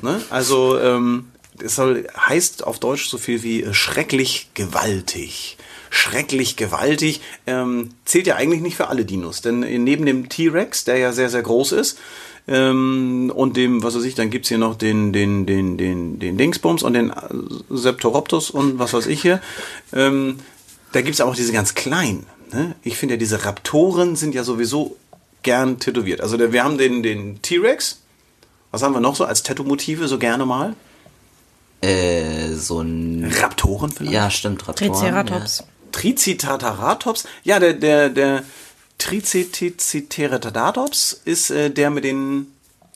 Ne? 0.02 0.22
Also 0.30 0.78
ähm, 0.80 1.30
es 1.64 1.76
soll, 1.76 2.08
heißt 2.18 2.66
auf 2.66 2.80
Deutsch 2.80 3.10
so 3.10 3.18
viel 3.18 3.44
wie 3.44 3.64
äh, 3.64 3.74
schrecklich 3.74 4.50
gewaltig. 4.54 5.58
Schrecklich 5.90 6.56
gewaltig. 6.56 7.22
Ähm, 7.46 7.92
zählt 8.06 8.28
ja 8.28 8.36
eigentlich 8.36 8.62
nicht 8.62 8.78
für 8.78 8.88
alle 8.88 9.06
Dinos, 9.06 9.42
denn 9.42 9.64
äh, 9.64 9.78
neben 9.78 10.06
dem 10.06 10.30
T-Rex, 10.30 10.84
der 10.86 10.98
ja 10.98 11.12
sehr, 11.12 11.30
sehr 11.30 11.42
groß 11.42 11.72
ist, 11.74 11.98
ähm, 12.48 13.32
und 13.36 13.58
dem, 13.58 13.84
was 13.84 13.96
weiß 13.96 14.04
ich, 14.04 14.16
dann 14.16 14.30
gibt's 14.30 14.48
hier 14.48 14.58
noch 14.58 14.76
den, 14.76 15.12
den, 15.12 15.46
den, 15.46 15.78
den, 15.78 16.20
den 16.20 16.38
Dingsbums 16.38 16.82
und 16.82 16.94
den 16.94 17.10
äh, 17.10 17.14
Septoroptus 17.70 18.50
und 18.50 18.80
was 18.80 18.94
weiß 18.94 19.08
ich 19.08 19.22
hier. 19.22 19.42
Ähm, 19.94 20.40
da 20.94 21.02
gibt's 21.02 21.20
auch 21.20 21.36
diese 21.36 21.52
ganz 21.52 21.76
kleinen. 21.76 22.26
Ne? 22.54 22.76
Ich 22.84 22.98
finde 22.98 23.16
ja, 23.16 23.20
diese 23.20 23.44
Raptoren 23.44 24.16
sind 24.16 24.34
ja 24.34 24.44
sowieso 24.44 24.96
gern 25.44 25.80
tätowiert. 25.80 26.22
Also 26.22 26.40
wir 26.40 26.64
haben 26.64 26.78
den, 26.78 27.04
den 27.04 27.42
T-Rex. 27.42 28.02
Was 28.72 28.82
haben 28.82 28.94
wir 28.94 29.02
noch 29.02 29.16
so 29.16 29.26
als 29.26 29.44
Tattoo-Motive 29.44 30.08
so 30.08 30.18
gerne 30.18 30.46
mal? 30.46 30.76
Äh, 31.82 32.54
so 32.54 32.82
ein. 32.82 33.32
Raptoren 33.42 33.92
vielleicht? 33.92 34.14
Ja, 34.14 34.30
stimmt, 34.32 34.68
Raptoren. 34.68 34.94
Triceratops. 34.94 35.64
Triceratops. 35.92 37.26
Ja, 37.44 37.60
der, 37.60 37.74
der, 37.74 38.10
der, 38.10 38.44
Triceratops 38.98 41.22
ist 41.26 41.50
äh, 41.52 41.70
der 41.70 41.90
mit 41.90 42.04
den 42.04 42.48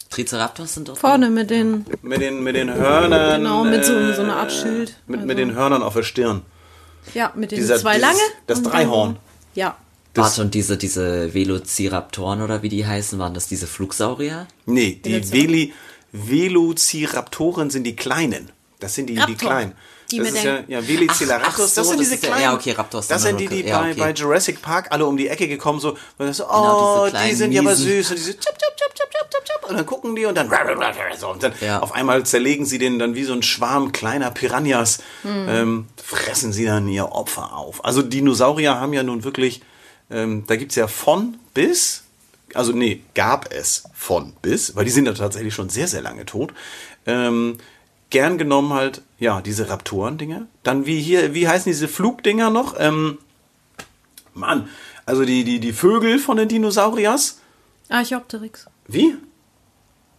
Triceratops 0.09 0.73
sind 0.73 0.89
doch. 0.89 0.97
Vorne 0.97 1.29
mit 1.29 1.49
den, 1.49 1.85
mit 2.01 2.21
den 2.21 2.43
mit 2.43 2.55
den 2.55 2.73
Hörnern. 2.73 3.41
genau, 3.41 3.63
mit 3.63 3.85
so, 3.85 3.93
äh, 3.93 4.13
so 4.13 4.23
einer 4.23 4.35
Art 4.37 4.51
Schild. 4.51 4.95
mit, 5.07 5.19
Also, 5.19 5.27
mit 5.27 5.37
den 5.37 5.53
Hörnern 5.53 5.83
auf 5.83 5.93
der 5.93 6.03
Stirn. 6.03 6.41
Ja, 7.13 7.31
mit 7.35 7.51
den 7.51 7.59
dieser- 7.59 7.77
zwei 7.77 7.95
dieses- 7.95 8.07
lange. 8.07 8.19
das 8.47 8.63
Dreihorn. 8.63 9.17
Ja. 9.55 9.77
Das- 10.13 10.25
Warte, 10.25 10.41
und 10.41 10.53
diese, 10.53 10.75
diese 10.77 11.33
Velociraptoren 11.33 12.41
oder 12.41 12.61
wie 12.63 12.69
die 12.69 12.85
heißen, 12.85 13.17
waren 13.19 13.33
das 13.33 13.47
diese 13.47 13.67
Flugsaurier? 13.67 14.47
Nee, 14.65 14.99
die. 15.05 15.31
Veli, 15.31 15.73
Velociraptoren 16.11 17.69
sind 17.69 17.85
die 17.85 17.95
kleinen. 17.95 18.51
Das 18.81 18.93
sind 18.95 19.07
die, 19.07 19.13
die 19.13 19.19
Raptor. 19.21 19.37
kleinen. 19.37 19.71
Die 20.11 20.17
das 20.17 20.27
ist 20.31 20.43
ja, 20.43 20.59
ja 20.67 20.85
Velociraptor, 20.85 21.47
Ach, 21.47 21.53
ach 21.53 21.57
so, 21.57 21.63
das 21.63 21.87
sind 21.87 21.99
das 22.01 22.09
diese 22.09 22.17
kleinen. 22.17 22.41
ja, 22.41 22.53
okay, 22.53 22.71
Raptors 22.73 23.07
Das 23.07 23.21
sind 23.21 23.39
die, 23.39 23.47
die 23.47 23.61
ja, 23.61 23.79
bei, 23.79 23.91
okay. 23.91 23.99
bei 24.01 24.11
Jurassic 24.11 24.61
Park 24.61 24.87
alle 24.89 25.05
um 25.05 25.15
die 25.15 25.29
Ecke 25.29 25.47
gekommen 25.47 25.79
so, 25.79 25.95
und 26.17 26.33
so, 26.33 26.43
Genau, 26.43 27.03
oh, 27.05 27.09
diese 27.09 27.23
die 27.29 27.35
sind 27.35 27.51
ja 27.53 27.61
aber 27.61 27.75
süß 27.77 28.09
und 28.09 28.17
diese 28.17 28.37
tschap, 28.37 28.57
tschap, 28.59 28.75
tschap, 28.75 28.93
tschap, 28.93 29.09
tschap, 29.31 29.45
tschap, 29.45 29.69
und 29.69 29.77
dann 29.77 29.85
gucken 29.85 30.13
die 30.17 30.25
und 30.25 30.35
dann 30.35 30.49
so, 31.17 31.29
und 31.29 31.41
dann 31.43 31.53
Ja. 31.61 31.79
auf 31.79 31.93
einmal 31.93 32.25
zerlegen 32.25 32.65
sie 32.65 32.77
den 32.77 32.99
dann 32.99 33.15
wie 33.15 33.23
so 33.23 33.31
ein 33.31 33.41
Schwarm 33.41 33.93
kleiner 33.93 34.31
Piranhas, 34.31 34.99
ähm, 35.23 35.87
fressen 36.03 36.51
sie 36.51 36.65
dann 36.65 36.89
ihr 36.89 37.09
Opfer 37.13 37.55
auf. 37.55 37.85
Also 37.85 38.01
Dinosaurier 38.01 38.81
haben 38.81 38.91
ja 38.91 39.03
nun 39.03 39.23
wirklich, 39.23 39.61
ähm, 40.09 40.43
da 40.47 40.57
gibt's 40.57 40.75
ja 40.75 40.87
von 40.87 41.37
bis, 41.53 42.03
also 42.53 42.73
nee, 42.73 43.01
gab 43.15 43.53
es 43.53 43.83
von 43.93 44.33
bis, 44.41 44.75
weil 44.75 44.83
die 44.83 44.91
sind 44.91 45.05
ja 45.05 45.13
tatsächlich 45.13 45.53
schon 45.53 45.69
sehr, 45.69 45.87
sehr 45.87 46.01
lange 46.01 46.25
tot. 46.25 46.53
Ähm, 47.05 47.59
gern 48.11 48.37
genommen 48.37 48.73
halt, 48.73 49.01
ja, 49.17 49.41
diese 49.41 49.69
Raptoren-Dinger. 49.69 50.45
Dann 50.63 50.85
wie 50.85 50.99
hier, 51.01 51.33
wie 51.33 51.47
heißen 51.47 51.69
diese 51.71 51.87
Flugdinger 51.87 52.49
noch? 52.51 52.75
Ähm, 52.79 53.17
Mann, 54.33 54.69
also 55.05 55.25
die, 55.25 55.43
die, 55.43 55.59
die 55.59 55.73
Vögel 55.73 56.19
von 56.19 56.37
den 56.37 56.47
Dinosauriers. 56.47 57.39
Archaeopteryx. 57.89 58.67
Wie? 58.87 59.15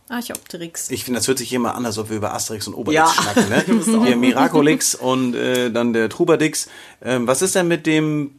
Archaeopteryx. 0.09 0.91
Ich 0.91 1.05
finde, 1.05 1.21
das 1.21 1.29
hört 1.29 1.39
sich 1.39 1.49
hier 1.49 1.59
mal 1.61 1.71
an, 1.71 1.87
als 1.87 1.97
ob 1.97 2.11
wir 2.11 2.17
über 2.19 2.35
Asterix 2.35 2.67
und 2.67 2.75
Obelix 2.75 2.97
Ja. 3.17 3.23
schnacken. 3.23 3.49
Ne? 3.49 3.65
Hier 4.05 4.17
Miraculix 4.17 4.95
und 4.95 5.35
äh, 5.35 5.71
dann 5.71 5.95
der 5.95 6.11
Trubadix. 6.11 6.69
Ähm, 7.03 7.27
was 7.27 7.41
ist 7.41 7.55
denn 7.55 7.69
mit 7.69 7.87
dem 7.87 8.33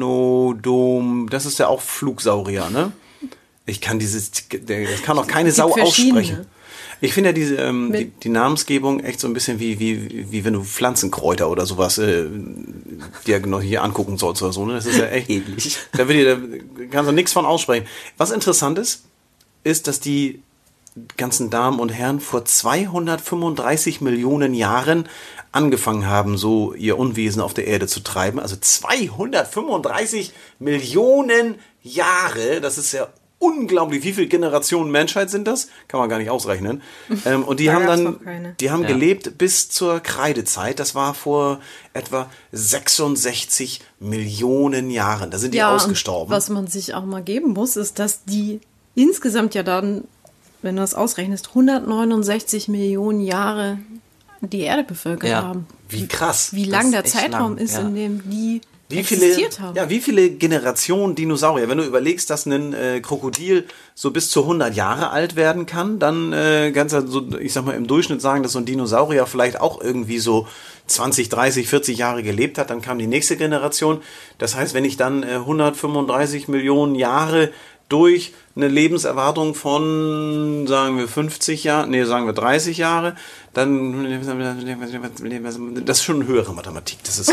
Pteranodom? 0.00 1.28
Das 1.30 1.46
ist 1.46 1.58
ja 1.60 1.68
auch 1.68 1.80
Flugsaurier, 1.80 2.70
ne? 2.70 2.90
Ich 3.66 3.80
kann 3.80 3.98
dieses, 4.00 4.30
das 4.32 5.02
kann 5.04 5.16
auch 5.18 5.26
keine 5.28 5.52
Sau 5.52 5.72
aussprechen. 5.80 6.46
Ich 7.00 7.14
finde 7.14 7.30
ja 7.30 7.32
diese, 7.32 7.56
ähm, 7.56 7.92
die, 7.92 8.06
die 8.06 8.28
Namensgebung 8.28 9.00
echt 9.00 9.20
so 9.20 9.26
ein 9.26 9.32
bisschen 9.32 9.58
wie, 9.58 9.78
wie, 9.80 10.30
wie 10.30 10.44
wenn 10.44 10.52
du 10.52 10.62
Pflanzenkräuter 10.62 11.48
oder 11.48 11.64
sowas 11.66 11.98
äh, 11.98 12.26
dir 13.26 13.44
noch 13.46 13.62
hier 13.62 13.82
angucken 13.82 14.18
sollst 14.18 14.42
oder 14.42 14.52
so. 14.52 14.66
Ne? 14.66 14.74
Das 14.74 14.86
ist 14.86 14.98
ja 14.98 15.06
echt. 15.06 15.30
Ähnlich. 15.30 15.78
Da, 15.92 16.08
will 16.08 16.16
dir, 16.16 16.36
da 16.36 16.84
kannst 16.90 17.10
du 17.10 17.14
nichts 17.14 17.32
von 17.32 17.46
aussprechen. 17.46 17.86
Was 18.16 18.30
interessant 18.30 18.78
ist, 18.78 19.04
ist, 19.64 19.86
dass 19.86 20.00
die 20.00 20.42
ganzen 21.16 21.50
Damen 21.50 21.78
und 21.80 21.90
Herren 21.90 22.20
vor 22.20 22.44
235 22.44 24.00
Millionen 24.00 24.54
Jahren 24.54 25.08
angefangen 25.52 26.06
haben, 26.06 26.36
so 26.36 26.74
ihr 26.74 26.98
Unwesen 26.98 27.42
auf 27.42 27.54
der 27.54 27.66
Erde 27.66 27.86
zu 27.86 28.00
treiben. 28.00 28.38
Also 28.40 28.56
235 28.56 30.32
Millionen 30.58 31.56
Jahre, 31.82 32.60
das 32.60 32.78
ist 32.78 32.92
ja 32.92 33.08
unglaublich. 33.40 34.04
Wie 34.04 34.12
viele 34.12 34.28
Generationen 34.28 34.92
Menschheit 34.92 35.30
sind 35.30 35.48
das? 35.48 35.66
Kann 35.88 35.98
man 35.98 36.08
gar 36.08 36.18
nicht 36.18 36.30
ausrechnen. 36.30 36.82
Ähm, 37.24 37.42
und 37.42 37.58
die 37.58 37.64
Da 37.66 37.72
haben 37.72 37.86
dann, 37.86 38.54
die 38.60 38.70
haben 38.70 38.82
Ja. 38.82 38.88
gelebt 38.88 39.36
bis 39.38 39.68
zur 39.70 39.98
Kreidezeit. 40.00 40.78
Das 40.78 40.94
war 40.94 41.14
vor 41.14 41.58
etwa 41.94 42.30
66 42.52 43.80
Millionen 43.98 44.90
Jahren. 44.90 45.30
Da 45.30 45.38
sind 45.38 45.54
die 45.54 45.58
ja, 45.58 45.74
ausgestorben. 45.74 46.30
Was 46.32 46.48
man 46.50 46.66
sich 46.66 46.94
auch 46.94 47.04
mal 47.04 47.22
geben 47.22 47.52
muss, 47.54 47.76
ist, 47.76 47.98
dass 47.98 48.24
die 48.24 48.60
insgesamt 48.94 49.54
ja 49.54 49.62
dann, 49.62 50.04
wenn 50.62 50.76
du 50.76 50.82
das 50.82 50.94
ausrechnest, 50.94 51.48
169 51.48 52.68
Millionen 52.68 53.20
Jahre 53.20 53.78
die 54.42 54.60
Erde 54.60 54.84
bevölkert 54.84 55.30
Ja. 55.30 55.42
haben. 55.42 55.66
Wie 55.88 56.06
krass. 56.06 56.52
Wie 56.54 56.64
lang 56.64 56.92
der 56.92 57.04
Zeitraum 57.04 57.56
lang, 57.56 57.58
ist, 57.58 57.74
ja. 57.74 57.80
in 57.80 57.94
dem 57.94 58.30
die 58.30 58.60
Wie 58.90 59.04
viele, 59.04 59.34
haben. 59.58 59.76
ja, 59.76 59.88
wie 59.88 60.00
viele 60.00 60.30
Generationen 60.30 61.14
Dinosaurier? 61.14 61.68
Wenn 61.68 61.78
du 61.78 61.84
überlegst, 61.84 62.28
dass 62.30 62.46
ein 62.46 62.72
äh, 62.72 63.00
Krokodil 63.00 63.66
so 63.94 64.10
bis 64.10 64.30
zu 64.30 64.42
100 64.42 64.74
Jahre 64.74 65.10
alt 65.10 65.36
werden 65.36 65.66
kann, 65.66 65.98
dann 65.98 66.32
äh, 66.32 66.72
kannst 66.74 66.94
du, 66.94 67.06
so, 67.06 67.38
ich 67.38 67.52
sag 67.52 67.64
mal, 67.64 67.74
im 67.74 67.86
Durchschnitt 67.86 68.20
sagen, 68.20 68.42
dass 68.42 68.52
so 68.52 68.58
ein 68.58 68.64
Dinosaurier 68.64 69.26
vielleicht 69.26 69.60
auch 69.60 69.80
irgendwie 69.80 70.18
so 70.18 70.46
20, 70.86 71.28
30, 71.28 71.68
40 71.68 71.98
Jahre 71.98 72.22
gelebt 72.22 72.58
hat. 72.58 72.70
Dann 72.70 72.82
kam 72.82 72.98
die 72.98 73.06
nächste 73.06 73.36
Generation. 73.36 74.02
Das 74.38 74.56
heißt, 74.56 74.74
wenn 74.74 74.84
ich 74.84 74.96
dann 74.96 75.22
äh, 75.22 75.36
135 75.36 76.48
Millionen 76.48 76.94
Jahre 76.94 77.50
durch 77.90 78.32
eine 78.56 78.68
Lebenserwartung 78.68 79.54
von, 79.54 80.66
sagen 80.66 80.98
wir, 80.98 81.06
50 81.08 81.64
Jahren, 81.64 81.90
nee, 81.90 82.04
sagen 82.04 82.26
wir 82.26 82.32
30 82.32 82.78
Jahre, 82.78 83.16
dann, 83.52 84.04
das 85.84 85.98
ist 85.98 86.04
schon 86.04 86.16
eine 86.16 86.26
höhere 86.26 86.52
Mathematik. 86.52 86.98
Das 87.04 87.18
ist, 87.18 87.32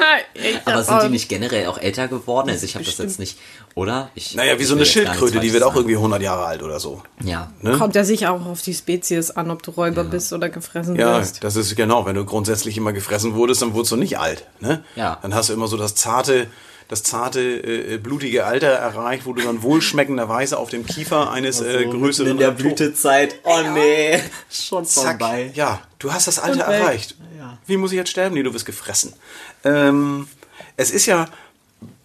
Aber 0.64 0.82
sind 0.82 1.02
die 1.04 1.08
nicht 1.10 1.28
generell 1.28 1.66
auch 1.66 1.78
älter 1.78 2.08
geworden? 2.08 2.50
Also 2.50 2.64
ich 2.64 2.74
habe 2.74 2.84
das 2.84 2.98
jetzt 2.98 3.18
nicht, 3.18 3.38
oder? 3.74 4.10
Ich, 4.14 4.34
Naja, 4.34 4.58
wie 4.58 4.64
so 4.64 4.74
eine 4.74 4.84
Schildkröte, 4.86 5.40
die 5.40 5.52
wird 5.52 5.62
auch 5.62 5.74
irgendwie 5.76 5.96
100 5.96 6.20
Jahre 6.22 6.44
alt 6.44 6.62
oder 6.62 6.80
so. 6.80 7.02
Ja. 7.22 7.52
Ne? 7.60 7.76
Kommt 7.78 7.94
ja 7.94 8.04
sicher 8.04 8.32
auch 8.32 8.46
auf 8.46 8.62
die 8.62 8.74
Spezies 8.74 9.30
an, 9.30 9.50
ob 9.50 9.62
du 9.62 9.70
Räuber 9.70 10.04
bist 10.04 10.32
oder 10.32 10.48
gefressen 10.48 10.96
Ja, 10.96 11.18
wirst. 11.20 11.44
das 11.44 11.56
ist 11.56 11.74
genau. 11.76 12.04
Wenn 12.06 12.16
du 12.16 12.24
grundsätzlich 12.24 12.76
immer 12.76 12.92
gefressen 12.92 13.34
wurdest, 13.34 13.62
dann 13.62 13.74
wurdest 13.74 13.92
du 13.92 13.96
nicht 13.96 14.18
alt. 14.18 14.46
Ne? 14.60 14.82
Ja. 14.96 15.18
Dann 15.22 15.34
hast 15.34 15.50
du 15.50 15.52
immer 15.52 15.68
so 15.68 15.76
das 15.76 15.94
zarte, 15.94 16.48
das 16.88 17.02
zarte, 17.02 17.40
äh, 17.40 17.98
blutige 17.98 18.44
Alter 18.44 18.68
erreicht, 18.68 19.26
wo 19.26 19.32
du 19.32 19.42
dann 19.42 19.62
wohlschmeckenderweise 19.62 20.58
auf 20.58 20.70
dem 20.70 20.86
Kiefer 20.86 21.30
eines 21.30 21.60
äh, 21.60 21.84
größeren 21.86 22.32
in 22.32 22.38
der 22.38 22.50
Blütezeit. 22.50 23.40
Oh 23.44 23.60
nee, 23.72 24.20
schon 24.50 24.84
Zack. 24.84 25.18
vorbei. 25.18 25.50
Ja, 25.54 25.80
du 25.98 26.12
hast 26.12 26.26
das 26.26 26.38
Alter 26.38 26.64
erreicht. 26.64 27.16
Ja. 27.38 27.58
Wie 27.66 27.76
muss 27.76 27.92
ich 27.92 27.96
jetzt 27.96 28.10
sterben? 28.10 28.34
Nee, 28.34 28.42
du 28.42 28.52
wirst 28.52 28.66
gefressen. 28.66 29.14
Ähm, 29.64 30.28
es 30.76 30.90
ist 30.90 31.06
ja 31.06 31.26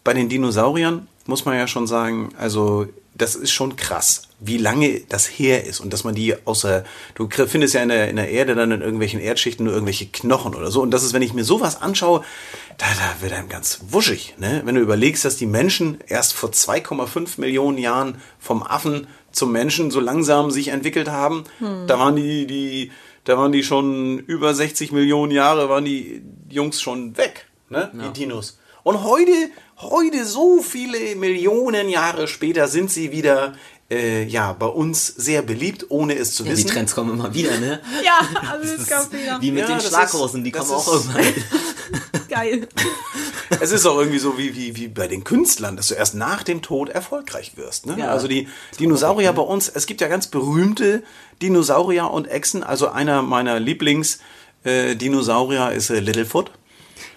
bei 0.04 0.14
den 0.14 0.30
Dinosauriern, 0.30 1.08
muss 1.26 1.46
man 1.46 1.58
ja 1.58 1.68
schon 1.68 1.88
sagen, 1.88 2.30
also 2.38 2.88
das 3.20 3.36
ist 3.36 3.52
schon 3.52 3.76
krass, 3.76 4.24
wie 4.40 4.58
lange 4.58 5.02
das 5.10 5.28
her 5.28 5.66
ist 5.66 5.80
und 5.80 5.92
dass 5.92 6.04
man 6.04 6.16
die 6.16 6.36
außer, 6.46 6.86
du 7.16 7.30
findest 7.30 7.76
ja 7.76 7.84
in 7.84 7.90
der, 7.90 8.10
in 8.10 8.16
der 8.16 8.30
Erde 8.30 8.56
dann 8.56 8.72
in 8.72 8.82
irgendwelchen 8.82 9.20
Erdschichten 9.20 9.66
nur 9.66 9.74
irgendwelche 9.74 10.08
Knochen 10.08 10.56
oder 10.56 10.72
so 10.72 10.82
und 10.82 10.92
das 10.92 11.04
ist, 11.04 11.14
wenn 11.14 11.22
ich 11.22 11.34
mir 11.34 11.44
sowas 11.44 11.82
anschaue, 11.82 12.24
da, 12.78 12.86
da 12.86 13.22
wird 13.22 13.34
einem 13.34 13.50
ganz 13.50 13.82
wuschig, 13.90 14.36
ne? 14.38 14.62
Wenn 14.64 14.76
du 14.76 14.82
überlegst, 14.82 15.26
dass 15.26 15.36
die 15.36 15.46
Menschen 15.46 16.00
erst 16.08 16.34
vor 16.34 16.50
2,5 16.50 17.40
Millionen 17.42 17.78
Jahren 17.78 18.22
vom 18.40 18.64
Affen 18.64 19.08
zum 19.32 19.52
Menschen 19.52 19.92
so 19.92 20.00
langsam 20.00 20.50
sich 20.50 20.70
entwickelt 20.70 21.10
haben, 21.10 21.44
da 21.88 22.00
waren 22.00 22.16
die, 22.16 22.48
die, 22.48 22.92
da 23.26 23.38
waren 23.38 23.52
die 23.52 23.64
schon 23.64 24.20
über 24.20 24.56
60 24.56 24.94
Millionen 24.94 25.32
Jahre, 25.32 25.68
waren 25.68 25.86
die 25.86 26.24
Jungs 26.50 26.82
schon 26.82 27.18
weg, 27.18 27.48
ne? 27.70 27.92
Die 27.94 28.14
Dinos. 28.22 28.59
Und 28.84 29.04
heute, 29.04 29.32
heute 29.78 30.26
so 30.26 30.62
viele 30.62 31.16
Millionen 31.16 31.90
Jahre 31.90 32.28
später 32.28 32.68
sind 32.68 32.92
sie 32.92 33.12
wieder 33.12 33.54
äh, 33.92 34.24
ja, 34.26 34.54
bei 34.54 34.68
uns 34.68 35.08
sehr 35.08 35.42
beliebt, 35.42 35.88
ohne 35.90 36.16
es 36.16 36.36
zu 36.36 36.44
Die 36.44 36.52
wissen. 36.52 36.70
Trends 36.70 36.94
kommen 36.94 37.10
immer 37.12 37.34
wieder, 37.34 37.58
ne? 37.58 37.80
Ja, 38.06 38.20
also 38.52 38.72
es 38.74 38.88
kommt 38.88 39.12
wieder. 39.14 39.42
Wie 39.42 39.50
mit 39.52 39.68
Ja, 39.68 39.78
den 39.78 39.82
Schlaghosen, 39.82 40.44
die 40.44 40.52
kommen 40.52 40.70
auch 40.70 40.88
irgendwann. 40.88 41.24
Geil. 42.30 42.68
Es 43.62 43.72
ist 43.72 43.88
auch 43.88 43.98
irgendwie 43.98 44.20
so 44.20 44.38
wie, 44.38 44.56
wie, 44.56 44.76
wie 44.76 44.88
bei 44.88 45.08
den 45.08 45.24
Künstlern, 45.24 45.76
dass 45.76 45.88
du 45.88 45.96
erst 45.96 46.14
nach 46.14 46.44
dem 46.44 46.62
Tod 46.62 46.90
erfolgreich 46.90 47.58
wirst. 47.58 47.88
Ne? 47.88 47.96
Ja. 47.98 48.10
Also 48.10 48.28
die 48.28 48.48
Dinosaurier 48.80 49.34
bei 49.34 49.42
uns, 49.42 49.68
es 49.68 49.88
gibt 49.88 50.02
ja 50.02 50.08
ganz 50.08 50.28
berühmte 50.28 51.02
Dinosaurier 51.42 52.12
und 52.12 52.28
Echsen. 52.28 52.62
Also 52.64 52.90
einer 52.90 53.24
meiner 53.24 53.60
Lieblings-Dinosaurier 53.60 55.72
ist 55.72 55.90
äh, 55.90 56.00
Littlefoot. 56.00 56.52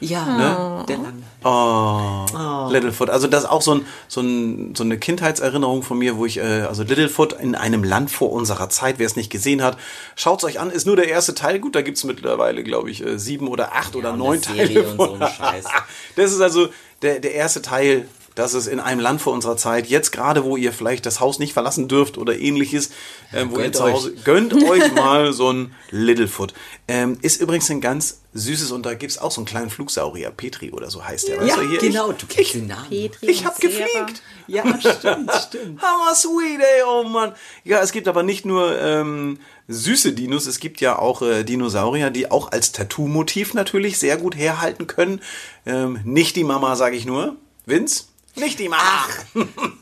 Ja, 0.02 0.84
der 0.88 0.96
lange. 0.96 1.22
Oh, 1.44 2.70
Littlefoot. 2.70 3.10
Also 3.10 3.26
das 3.26 3.44
ist 3.44 3.50
auch 3.50 3.62
so, 3.62 3.76
ein, 3.76 3.86
so, 4.08 4.20
ein, 4.20 4.74
so 4.74 4.84
eine 4.84 4.98
Kindheitserinnerung 4.98 5.82
von 5.82 5.98
mir, 5.98 6.16
wo 6.16 6.26
ich, 6.26 6.38
äh, 6.38 6.62
also 6.62 6.82
Littlefoot 6.82 7.32
in 7.34 7.54
einem 7.54 7.84
Land 7.84 8.10
vor 8.10 8.32
unserer 8.32 8.68
Zeit, 8.68 8.98
wer 8.98 9.06
es 9.06 9.16
nicht 9.16 9.30
gesehen 9.30 9.62
hat, 9.62 9.76
schaut's 10.16 10.44
euch 10.44 10.60
an, 10.60 10.70
ist 10.70 10.86
nur 10.86 10.96
der 10.96 11.08
erste 11.08 11.34
Teil. 11.34 11.58
Gut, 11.58 11.74
da 11.74 11.82
gibt's 11.82 12.04
mittlerweile, 12.04 12.62
glaube 12.62 12.90
ich, 12.90 13.04
äh, 13.04 13.18
sieben 13.18 13.48
oder 13.48 13.74
acht 13.74 13.96
oder 13.96 14.12
und 14.12 14.18
neun 14.18 14.42
Teile 14.42 14.82
und 14.82 14.98
so 14.98 15.06
von. 15.06 15.22
ein 15.22 15.32
Scheiß. 15.32 15.64
Das 16.16 16.32
ist 16.32 16.40
also 16.40 16.68
der, 17.00 17.20
der 17.20 17.34
erste 17.34 17.62
Teil. 17.62 18.06
Das 18.34 18.54
ist 18.54 18.66
in 18.66 18.80
einem 18.80 19.00
Land 19.00 19.20
vor 19.20 19.32
unserer 19.32 19.56
Zeit. 19.56 19.86
Jetzt 19.86 20.10
gerade, 20.10 20.44
wo 20.44 20.56
ihr 20.56 20.72
vielleicht 20.72 21.06
das 21.06 21.20
Haus 21.20 21.38
nicht 21.38 21.52
verlassen 21.52 21.88
dürft 21.88 22.18
oder 22.18 22.38
ähnliches, 22.38 22.90
ähm, 23.32 23.50
wo 23.50 23.56
ihr 23.56 23.64
gönnt 23.64 23.76
zu 23.76 23.84
euch. 23.84 23.94
Hause 23.94 24.14
gönnt 24.24 24.54
euch 24.54 24.92
mal 24.94 25.32
so 25.32 25.52
ein 25.52 25.74
Littlefoot. 25.90 26.54
Ähm, 26.88 27.18
ist 27.22 27.40
übrigens 27.40 27.70
ein 27.70 27.80
ganz 27.80 28.22
süßes 28.34 28.70
und 28.72 28.86
da 28.86 28.94
gibt's 28.94 29.18
auch 29.18 29.30
so 29.30 29.40
einen 29.40 29.46
kleinen 29.46 29.68
Flugsaurier, 29.68 30.30
Petri 30.30 30.70
oder 30.70 30.90
so 30.90 31.04
heißt 31.04 31.28
der. 31.28 31.36
Ja, 31.36 31.42
weißt 31.42 31.56
du, 31.58 31.68
hier, 31.68 31.78
genau, 31.80 32.10
Ich, 32.10 32.16
du 32.16 32.26
kennst 32.26 32.54
den 32.54 32.66
Namen. 32.66 32.88
Petri 32.88 33.26
ich 33.26 33.44
hab 33.44 33.54
Sarah. 33.54 33.68
gefliegt. 33.68 34.22
Ja, 34.46 34.64
stimmt, 34.80 35.30
stimmt. 35.32 35.82
Hammer 35.82 36.14
sweet, 36.14 36.60
ey, 36.60 36.82
oh 36.86 37.04
Mann. 37.04 37.32
Ja, 37.64 37.80
es 37.82 37.92
gibt 37.92 38.08
aber 38.08 38.22
nicht 38.22 38.46
nur 38.46 38.80
ähm, 38.80 39.38
süße 39.68 40.12
Dinos, 40.12 40.46
es 40.46 40.60
gibt 40.60 40.80
ja 40.80 40.98
auch 40.98 41.20
äh, 41.22 41.44
Dinosaurier, 41.44 42.10
die 42.10 42.30
auch 42.30 42.50
als 42.50 42.72
Tattoo-Motiv 42.72 43.52
natürlich 43.54 43.98
sehr 43.98 44.16
gut 44.16 44.36
herhalten 44.36 44.86
können. 44.86 45.20
Ähm, 45.66 46.00
nicht 46.04 46.36
die 46.36 46.44
Mama, 46.44 46.74
sage 46.76 46.96
ich 46.96 47.04
nur. 47.04 47.36
Vince? 47.66 48.04
Nicht 48.34 48.58
die 48.58 48.68
Mama. 48.68 49.04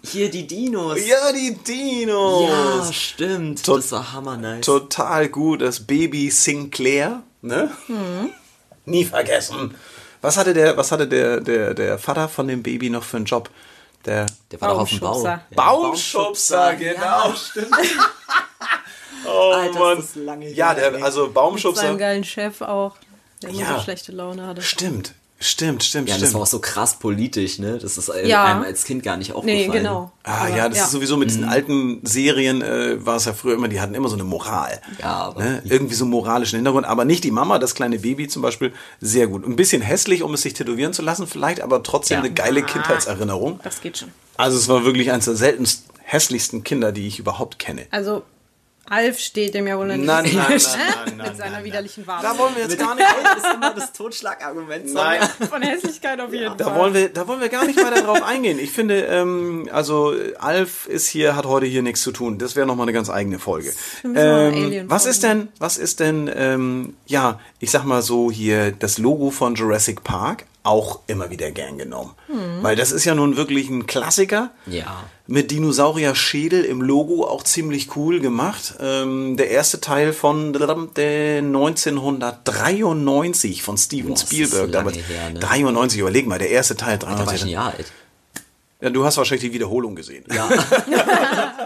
Hier 0.03 0.29
die 0.31 0.47
Dinos. 0.47 0.99
Ja, 1.07 1.33
die 1.33 1.55
Dinos. 1.55 2.49
Ja, 2.87 2.93
stimmt. 2.93 3.65
Tot- 3.65 3.79
das 3.79 3.93
war 3.93 4.13
hammer 4.13 4.37
nice. 4.37 4.67
Total 4.67 5.29
gut. 5.29 5.63
Das 5.63 5.81
Baby 5.87 6.31
Sinclair. 6.31 7.23
Ne? 7.43 7.71
Nie 8.87 9.05
vergessen. 9.05 9.75
Was 10.21 10.37
hatte 10.37 10.53
der, 10.53 10.77
was 10.77 10.91
hatte 10.93 11.07
der, 11.09 11.41
der, 11.41 11.75
der 11.75 11.99
Vater 11.99 12.29
von 12.29 12.49
dem 12.49 12.63
Baby 12.63 12.91
noch 12.91 13.05
für 13.05 13.17
einen 13.19 13.27
Job? 13.27 13.49
Der 14.05 14.27
Der 14.51 14.61
war 14.61 14.71
doch 14.71 14.81
auf 14.81 14.89
dem 14.91 15.01
Bau. 15.01 15.13
Baumschubser. 15.23 15.41
Ja, 15.51 15.57
Baumschubser, 15.57 16.75
genau, 16.75 17.35
stimmt. 17.35 17.69
oh 19.27 19.53
Alter, 19.53 19.71
ist 19.71 19.79
Mann. 19.79 19.97
das 19.99 20.15
lange 20.17 20.47
her, 20.47 20.55
ja, 20.55 20.75
der, 20.75 21.05
also 21.05 21.25
Seinem 21.25 21.35
Baumschubser. 21.35 21.95
geilen 21.97 22.25
Chef 22.25 22.61
auch, 22.63 22.97
der 23.43 23.51
immer 23.51 23.61
Ja. 23.61 23.75
so 23.77 23.81
schlechte 23.83 24.13
Laune 24.13 24.47
hatte. 24.47 24.63
Stimmt, 24.63 25.15
stimmt, 25.41 25.83
stimmt, 25.83 26.09
Ja, 26.09 26.15
das 26.15 26.21
stimmt. 26.23 26.35
war 26.35 26.43
auch 26.43 26.47
so 26.47 26.59
krass 26.61 26.99
politisch, 26.99 27.59
ne? 27.59 27.79
Das 27.79 27.97
ist 27.99 28.09
äh, 28.09 28.29
Ja. 28.29 28.45
einem 28.45 28.63
als 28.63 28.85
Kind 28.85 29.03
gar 29.03 29.17
nicht 29.17 29.33
aufgefallen. 29.33 29.69
Nee, 29.71 29.73
genau. 29.79 30.13
Ah 30.23 30.45
Aber, 30.47 30.57
ja, 30.57 30.69
das 30.69 30.79
ist 30.83 30.91
sowieso 30.93 31.17
mit 31.17 31.31
diesen 31.31 31.45
alten 31.45 32.01
Serien 32.05 32.61
äh, 32.63 33.05
war 33.05 33.17
es 33.17 33.25
ja 33.25 33.33
früher 33.33 33.55
immer, 33.55 33.69
die 33.69 33.81
hatten 33.81 33.95
immer 33.95 34.09
so 34.09 34.15
eine 34.17 34.25
Moral. 34.25 34.81
Ja, 35.01 35.07
aber- 35.17 35.43
ne? 35.43 35.63
Irgendwie 35.65 35.95
so 35.95 36.05
einen 36.05 36.11
moralischen 36.11 36.57
Hintergrund, 36.57 36.87
aber 36.87 37.05
nicht 37.05 37.25
die 37.25 37.31
Mama, 37.31 37.59
das 37.59 37.75
kleine 37.75 37.99
Baby 37.99 38.29
zum 38.29 38.43
Beispiel, 38.43 38.73
sehr 39.01 39.27
gut. 39.27 39.47
Ein 39.47 39.57
bisschen 39.57 39.83
hässlich, 39.83 40.23
um 40.23 40.35
es 40.35 40.43
sich 40.43 40.55
tätowieren 40.55 40.93
zu 40.93 41.03
lassen, 41.03 41.27
vielleicht, 41.27 41.61
aber 41.63 41.83
trotzdem 41.83 42.17
Ja. 42.19 42.21
eine 42.25 42.33
geile 42.33 42.63
Kindheitserinnerung. 42.63 43.61
Das 43.65 43.81
geht 43.81 43.99
schon. 43.99 44.09
Also 44.37 44.57
es 44.59 44.69
war 44.69 44.85
wirklich 44.85 45.11
eines 45.11 45.25
der 45.25 45.37
seltenst 45.37 45.85
hässlichsten 46.05 46.65
Kinder, 46.65 46.93
die 46.93 47.07
ich 47.07 47.19
überhaupt 47.19 47.59
kenne. 47.59 47.87
Also, 47.91 48.23
Alf 48.89 49.19
steht 49.21 49.55
dem 49.55 49.67
ja 49.69 49.79
wohl 49.79 49.87
nicht. 49.87 50.05
Nein, 50.05 50.25
nein, 50.35 50.35
nein, 50.35 50.53
Mit 50.53 50.67
nein, 50.67 51.17
nein, 51.17 51.37
seiner 51.37 51.51
nein. 51.53 51.65
widerlichen 51.65 52.07
Wahl. 52.07 52.23
Da 52.23 52.37
wollen 52.37 52.57
wir 52.57 52.65
jetzt 52.65 52.79
gar 52.79 52.95
nicht. 52.95 53.07
Das 53.25 53.37
ist 53.45 53.55
immer 53.55 53.75
das 53.75 53.93
Totschlagargument. 53.93 54.93
Nein. 54.93 55.21
Von 55.51 55.63
Hässlichkeit 55.63 56.21
auf 56.21 56.33
jeden 56.33 56.57
Da 56.57 56.65
Fall. 56.65 56.79
wollen 56.79 56.95
wir, 56.95 57.09
da 57.09 57.29
wollen 57.29 57.41
wir 57.41 57.49
gar 57.49 57.65
nicht 57.67 57.79
weiter 57.79 58.03
drauf 58.03 58.23
eingehen. 58.23 58.59
Ich 58.59 58.73
finde, 58.73 59.03
ähm, 59.05 59.69
also 59.73 60.13
Alf 60.39 60.87
ist 60.87 61.07
hier, 61.07 61.37
hat 61.37 61.47
heute 61.47 61.67
hier 61.67 61.83
nichts 61.83 62.03
zu 62.03 62.11
tun. 62.11 62.39
Das 62.39 62.57
wäre 62.57 62.67
noch 62.67 62.75
mal 62.77 62.83
eine 62.85 62.93
ganz 62.93 63.11
eigene 63.11 63.39
Folge. 63.39 63.73
Ähm, 64.03 64.85
was 64.89 65.07
ist 65.07 65.23
denn, 65.23 65.49
was 65.59 65.79
ist 65.79 66.01
denn, 66.01 66.31
ähm, 66.35 66.95
ja, 67.07 67.39
ich 67.61 67.71
sag 67.71 67.85
mal 67.85 68.03
so 68.03 68.31
hier 68.31 68.73
das 68.73 68.99
Logo 68.99 69.31
von 69.31 69.55
Jurassic 69.55 70.03
Park 70.03 70.47
auch 70.63 71.01
immer 71.07 71.31
wieder 71.31 71.51
gern 71.51 71.79
genommen, 71.79 72.11
Hm. 72.27 72.63
weil 72.63 72.77
das 72.77 72.93
ist 72.93 73.05
ja 73.07 73.15
nun 73.15 73.37
wirklich 73.37 73.71
ein 73.71 73.87
Klassiker. 73.87 74.51
Ja. 74.67 75.05
Mit 75.27 75.51
Dinosaurier-Schädel 75.51 76.65
im 76.65 76.83
Logo 76.83 77.25
auch 77.27 77.43
ziemlich 77.45 77.97
cool 77.97 78.21
gemacht. 78.21 78.75
Ähm, 78.81 79.37
der 79.37 79.51
erste 79.51 79.81
Teil 79.81 80.13
von 80.13 80.53
der 80.53 81.39
1993 81.39 83.63
von 83.63 83.79
Steven 83.79 84.09
Boah, 84.11 84.17
Spielberg. 84.19 84.73
damals. 84.73 84.97
her, 84.97 85.31
ne? 85.31 85.39
93, 85.41 86.01
überleg 86.01 86.27
mal, 86.27 86.39
der 86.39 86.51
erste 86.51 86.77
Teil 86.77 86.99
Da 86.99 87.07
war 87.07 87.13
ich 87.13 87.19
93. 87.25 87.43
ein 87.43 87.49
Jahr 87.49 87.73
alt. 87.75 87.87
Ja, 88.83 88.89
du 88.91 89.05
hast 89.05 89.17
wahrscheinlich 89.19 89.47
die 89.49 89.53
Wiederholung 89.55 89.95
gesehen. 89.95 90.25
Ja. 90.35 90.49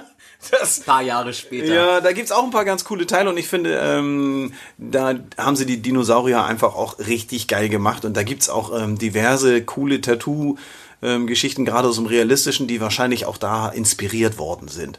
Das, 0.50 0.80
Ein 0.80 0.84
paar 0.84 1.02
Jahre 1.02 1.32
später. 1.32 1.72
ja, 1.72 2.00
da 2.00 2.12
gibt's 2.12 2.32
auch 2.32 2.44
ein 2.44 2.50
paar 2.50 2.64
ganz 2.64 2.84
coole 2.84 3.06
Teile 3.06 3.30
und 3.30 3.36
ich 3.36 3.48
finde, 3.48 3.78
ähm, 3.82 4.52
da 4.78 5.14
haben 5.38 5.56
sie 5.56 5.66
die 5.66 5.82
Dinosaurier 5.82 6.44
einfach 6.44 6.74
auch 6.74 6.98
richtig 6.98 7.48
geil 7.48 7.68
gemacht 7.68 8.04
und 8.04 8.16
da 8.16 8.22
gibt's 8.22 8.48
auch 8.48 8.78
ähm, 8.78 8.98
diverse 8.98 9.62
coole 9.62 9.96
Tattoo- 10.00 10.56
ähm, 11.02 11.26
Geschichten, 11.26 11.64
gerade 11.64 11.88
aus 11.88 11.96
dem 11.96 12.06
Realistischen, 12.06 12.66
die 12.66 12.80
wahrscheinlich 12.80 13.26
auch 13.26 13.36
da 13.36 13.68
inspiriert 13.68 14.38
worden 14.38 14.68
sind. 14.68 14.98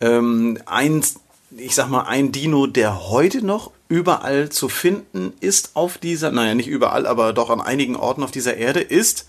Ähm, 0.00 0.58
eins, 0.66 1.16
ich 1.56 1.74
sag 1.74 1.88
mal, 1.88 2.04
ein 2.04 2.32
Dino, 2.32 2.66
der 2.66 3.10
heute 3.10 3.44
noch 3.44 3.70
überall 3.88 4.48
zu 4.48 4.70
finden 4.70 5.34
ist 5.40 5.72
auf 5.74 5.98
dieser, 5.98 6.30
naja, 6.32 6.54
nicht 6.54 6.68
überall, 6.68 7.06
aber 7.06 7.34
doch 7.34 7.50
an 7.50 7.60
einigen 7.60 7.96
Orten 7.96 8.22
auf 8.22 8.30
dieser 8.30 8.56
Erde, 8.56 8.80
ist. 8.80 9.26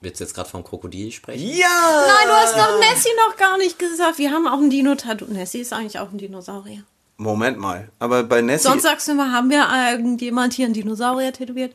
Willst 0.00 0.20
du 0.20 0.24
jetzt 0.24 0.34
gerade 0.34 0.48
vom 0.48 0.62
Krokodil 0.62 1.10
sprechen? 1.10 1.48
Ja! 1.48 2.04
Nein, 2.06 2.28
du 2.28 2.34
hast 2.34 2.56
noch 2.56 2.78
Nessie 2.78 3.08
noch 3.28 3.36
gar 3.36 3.56
nicht 3.58 3.78
gesagt. 3.78 4.18
Wir 4.18 4.30
haben 4.30 4.46
auch 4.46 4.58
ein 4.58 4.70
Dino-Tattoo. 4.70 5.26
Nessie 5.26 5.60
ist 5.60 5.72
eigentlich 5.72 5.98
auch 5.98 6.12
ein 6.12 6.18
Dinosaurier. 6.18 6.82
Moment 7.16 7.58
mal, 7.58 7.88
aber 7.98 8.24
bei 8.24 8.42
Nessie. 8.42 8.68
Sonst 8.68 8.82
sagst 8.82 9.08
du 9.08 9.12
immer, 9.12 9.32
haben 9.32 9.48
wir 9.48 9.66
irgendjemand 9.90 10.52
hier 10.52 10.66
einen 10.66 10.74
Dinosaurier 10.74 11.32
tätowiert? 11.32 11.74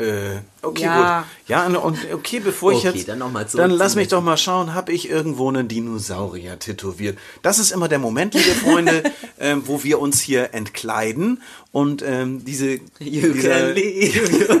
Äh, 0.00 0.40
okay, 0.62 0.82
Ja. 0.82 1.20
gut. 1.20 1.28
Ja, 1.48 1.66
und- 1.66 1.98
okay, 2.12 2.40
bevor 2.40 2.72
ich 2.72 2.78
Okay, 2.86 2.98
jetzt. 2.98 3.08
dann 3.08 3.18
noch 3.18 3.30
mal 3.30 3.46
zurück 3.46 3.60
Dann 3.62 3.70
lass 3.70 3.94
mich 3.96 4.08
doch 4.08 4.22
mal 4.22 4.36
schauen, 4.36 4.74
habe 4.74 4.92
ich 4.92 5.08
irgendwo 5.10 5.48
einen 5.48 5.68
Dinosaurier 5.68 6.58
tätowiert? 6.58 7.18
Das 7.42 7.58
ist 7.58 7.70
immer 7.70 7.88
der 7.88 7.98
Moment, 7.98 8.34
liebe 8.34 8.50
Freunde, 8.50 9.02
ähm, 9.40 9.62
wo 9.66 9.82
wir 9.84 9.98
uns 10.00 10.20
hier 10.20 10.54
entkleiden 10.54 11.42
und 11.72 12.02
ähm, 12.02 12.44
diese. 12.44 12.74
You 12.98 13.32
dieser- 13.32 13.50
can 13.50 13.74
leave. 13.74 14.60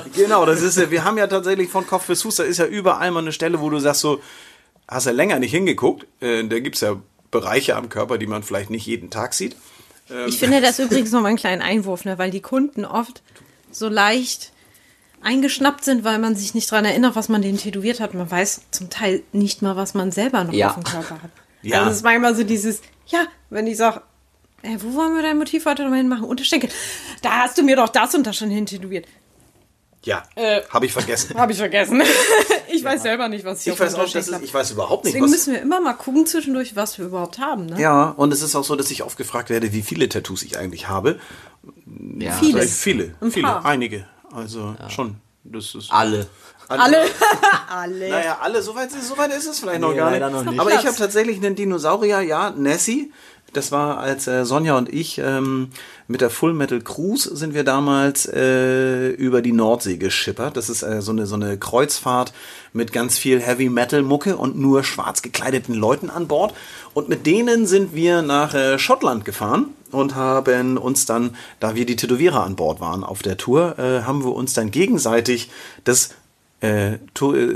Genau, 0.16 0.44
das 0.44 0.60
ist 0.62 0.76
ja, 0.76 0.90
wir 0.90 1.04
haben 1.04 1.16
ja 1.18 1.26
tatsächlich 1.26 1.68
von 1.70 1.86
Kopf 1.86 2.06
bis 2.06 2.22
Fuß, 2.22 2.36
da 2.36 2.42
ist 2.42 2.58
ja 2.58 2.66
überall 2.66 3.10
mal 3.10 3.20
eine 3.20 3.32
Stelle, 3.32 3.60
wo 3.60 3.70
du 3.70 3.78
sagst 3.78 4.00
so, 4.02 4.20
hast 4.88 5.06
ja 5.06 5.12
länger 5.12 5.38
nicht 5.38 5.52
hingeguckt. 5.52 6.06
Äh, 6.20 6.44
da 6.44 6.58
gibt's 6.58 6.80
ja 6.80 6.96
Bereiche 7.30 7.76
am 7.76 7.88
Körper, 7.88 8.18
die 8.18 8.26
man 8.26 8.42
vielleicht 8.42 8.70
nicht 8.70 8.86
jeden 8.86 9.08
Tag 9.10 9.34
sieht. 9.34 9.56
Ich 10.26 10.38
finde 10.38 10.60
das 10.62 10.78
übrigens 10.80 11.12
noch 11.12 11.20
mal 11.20 11.28
einen 11.28 11.36
kleinen 11.36 11.62
Einwurf, 11.62 12.04
ne, 12.04 12.18
weil 12.18 12.30
die 12.32 12.40
Kunden 12.40 12.84
oft 12.84 13.22
so 13.70 13.88
leicht 13.88 14.50
eingeschnappt 15.22 15.84
sind, 15.84 16.04
weil 16.04 16.18
man 16.18 16.34
sich 16.36 16.54
nicht 16.54 16.70
dran 16.70 16.84
erinnert, 16.84 17.16
was 17.16 17.28
man 17.28 17.42
denen 17.42 17.58
tätowiert 17.58 18.00
hat. 18.00 18.14
Man 18.14 18.30
weiß 18.30 18.62
zum 18.70 18.90
Teil 18.90 19.22
nicht 19.32 19.62
mal, 19.62 19.76
was 19.76 19.94
man 19.94 20.12
selber 20.12 20.44
noch 20.44 20.52
Ja. 20.52 20.68
auf 20.68 20.74
dem 20.74 20.84
Körper 20.84 21.22
hat. 21.22 21.30
Ja. 21.62 21.78
Also 21.80 21.90
es 21.90 21.96
ist 21.98 22.02
manchmal 22.04 22.34
so 22.34 22.42
dieses, 22.44 22.80
ja, 23.06 23.26
wenn 23.50 23.66
ich 23.66 23.76
sage, 23.76 24.02
ey, 24.62 24.76
wo 24.82 24.94
wollen 24.94 25.14
wir 25.14 25.22
dein 25.22 25.36
Motiv 25.38 25.66
heute 25.66 25.86
noch 25.88 25.94
hinmachen? 25.94 26.24
Unterschenkel. 26.24 26.70
Da 27.22 27.30
hast 27.44 27.58
du 27.58 27.62
mir 27.62 27.76
doch 27.76 27.88
das 27.90 28.14
und 28.14 28.26
das 28.26 28.36
schon 28.36 28.50
hin 28.50 28.64
tätowiert. 28.66 29.06
Ja, 30.02 30.22
Äh, 30.34 30.62
habe 30.70 30.86
ich 30.86 30.92
vergessen. 30.92 31.34
Habe 31.38 31.52
ich 31.52 31.58
vergessen. 31.58 32.00
ich 32.72 32.82
weiß 32.82 33.02
selber 33.02 33.28
nicht, 33.28 33.44
was 33.44 33.66
ich, 33.66 33.74
Ich 33.74 33.78
weiß 33.78 33.96
auch, 33.96 34.10
das 34.10 34.28
ist, 34.28 34.42
ich 34.42 34.54
weiß 34.54 34.70
überhaupt 34.70 35.04
nicht, 35.04 35.12
Deswegen 35.12 35.26
was. 35.26 35.30
müssen 35.32 35.52
wir 35.52 35.60
immer 35.60 35.78
mal 35.82 35.92
gucken 35.92 36.24
zwischendurch, 36.24 36.74
was 36.74 36.96
wir 36.96 37.04
überhaupt 37.04 37.38
haben. 37.38 37.66
Ne? 37.66 37.78
Ja, 37.78 38.08
und 38.16 38.32
es 38.32 38.40
ist 38.40 38.56
auch 38.56 38.64
so, 38.64 38.76
dass 38.76 38.90
ich 38.90 39.02
oft 39.02 39.18
gefragt 39.18 39.50
werde, 39.50 39.74
wie 39.74 39.82
viele 39.82 40.08
Tattoos 40.08 40.42
ich 40.42 40.56
eigentlich 40.56 40.88
habe. 40.88 41.20
Ja, 42.18 42.32
Viele. 42.32 42.62
Viele, 42.62 43.14
Ein 43.20 43.30
viele, 43.30 43.62
einige. 43.66 44.06
Also 44.32 44.74
schon. 44.88 45.16
Das 45.44 45.74
ist 45.74 45.90
Alle. 45.90 46.26
Alle. 46.68 47.04
Alle. 47.68 48.08
Naja, 48.10 48.38
alle, 48.40 48.62
soweit 48.62 48.90
so 48.90 49.16
weit 49.16 49.32
ist 49.32 49.46
es 49.46 49.60
vielleicht 49.60 49.80
noch 49.80 49.90
Nee, 49.90 49.96
gar 49.96 50.10
nicht. 50.10 50.20
noch 50.20 50.44
nicht. 50.44 50.60
Aber 50.60 50.70
ich 50.72 50.86
habe 50.86 50.96
tatsächlich 50.96 51.36
einen 51.38 51.54
Dinosaurier, 51.54 52.20
ja, 52.20 52.50
Nessie. 52.50 53.12
Das 53.52 53.72
war, 53.72 53.98
als 53.98 54.28
äh, 54.28 54.44
Sonja 54.44 54.78
und 54.78 54.92
ich 54.92 55.18
ähm, 55.18 55.70
mit 56.06 56.20
der 56.20 56.30
Full 56.30 56.52
Metal 56.52 56.80
Cruise 56.80 57.34
sind 57.36 57.52
wir 57.52 57.64
damals 57.64 58.26
äh, 58.26 59.08
über 59.10 59.42
die 59.42 59.52
Nordsee 59.52 59.96
geschippert. 59.96 60.56
Das 60.56 60.68
ist 60.68 60.82
äh, 60.82 61.02
so, 61.02 61.10
eine, 61.10 61.26
so 61.26 61.34
eine 61.34 61.58
Kreuzfahrt 61.58 62.32
mit 62.72 62.92
ganz 62.92 63.18
viel 63.18 63.40
Heavy 63.40 63.68
Metal 63.68 64.02
Mucke 64.02 64.36
und 64.36 64.56
nur 64.56 64.84
schwarz 64.84 65.22
gekleideten 65.22 65.74
Leuten 65.74 66.10
an 66.10 66.28
Bord. 66.28 66.54
Und 66.94 67.08
mit 67.08 67.26
denen 67.26 67.66
sind 67.66 67.94
wir 67.94 68.22
nach 68.22 68.54
äh, 68.54 68.78
Schottland 68.78 69.24
gefahren 69.24 69.66
und 69.90 70.14
haben 70.14 70.76
uns 70.76 71.06
dann, 71.06 71.36
da 71.58 71.74
wir 71.74 71.86
die 71.86 71.96
Tätowierer 71.96 72.44
an 72.44 72.54
Bord 72.54 72.80
waren 72.80 73.02
auf 73.02 73.22
der 73.22 73.36
Tour, 73.36 73.78
äh, 73.78 74.02
haben 74.02 74.24
wir 74.24 74.32
uns 74.32 74.52
dann 74.52 74.70
gegenseitig 74.70 75.50
das 75.82 76.10
äh, 76.62 76.94
äh, 76.94 76.98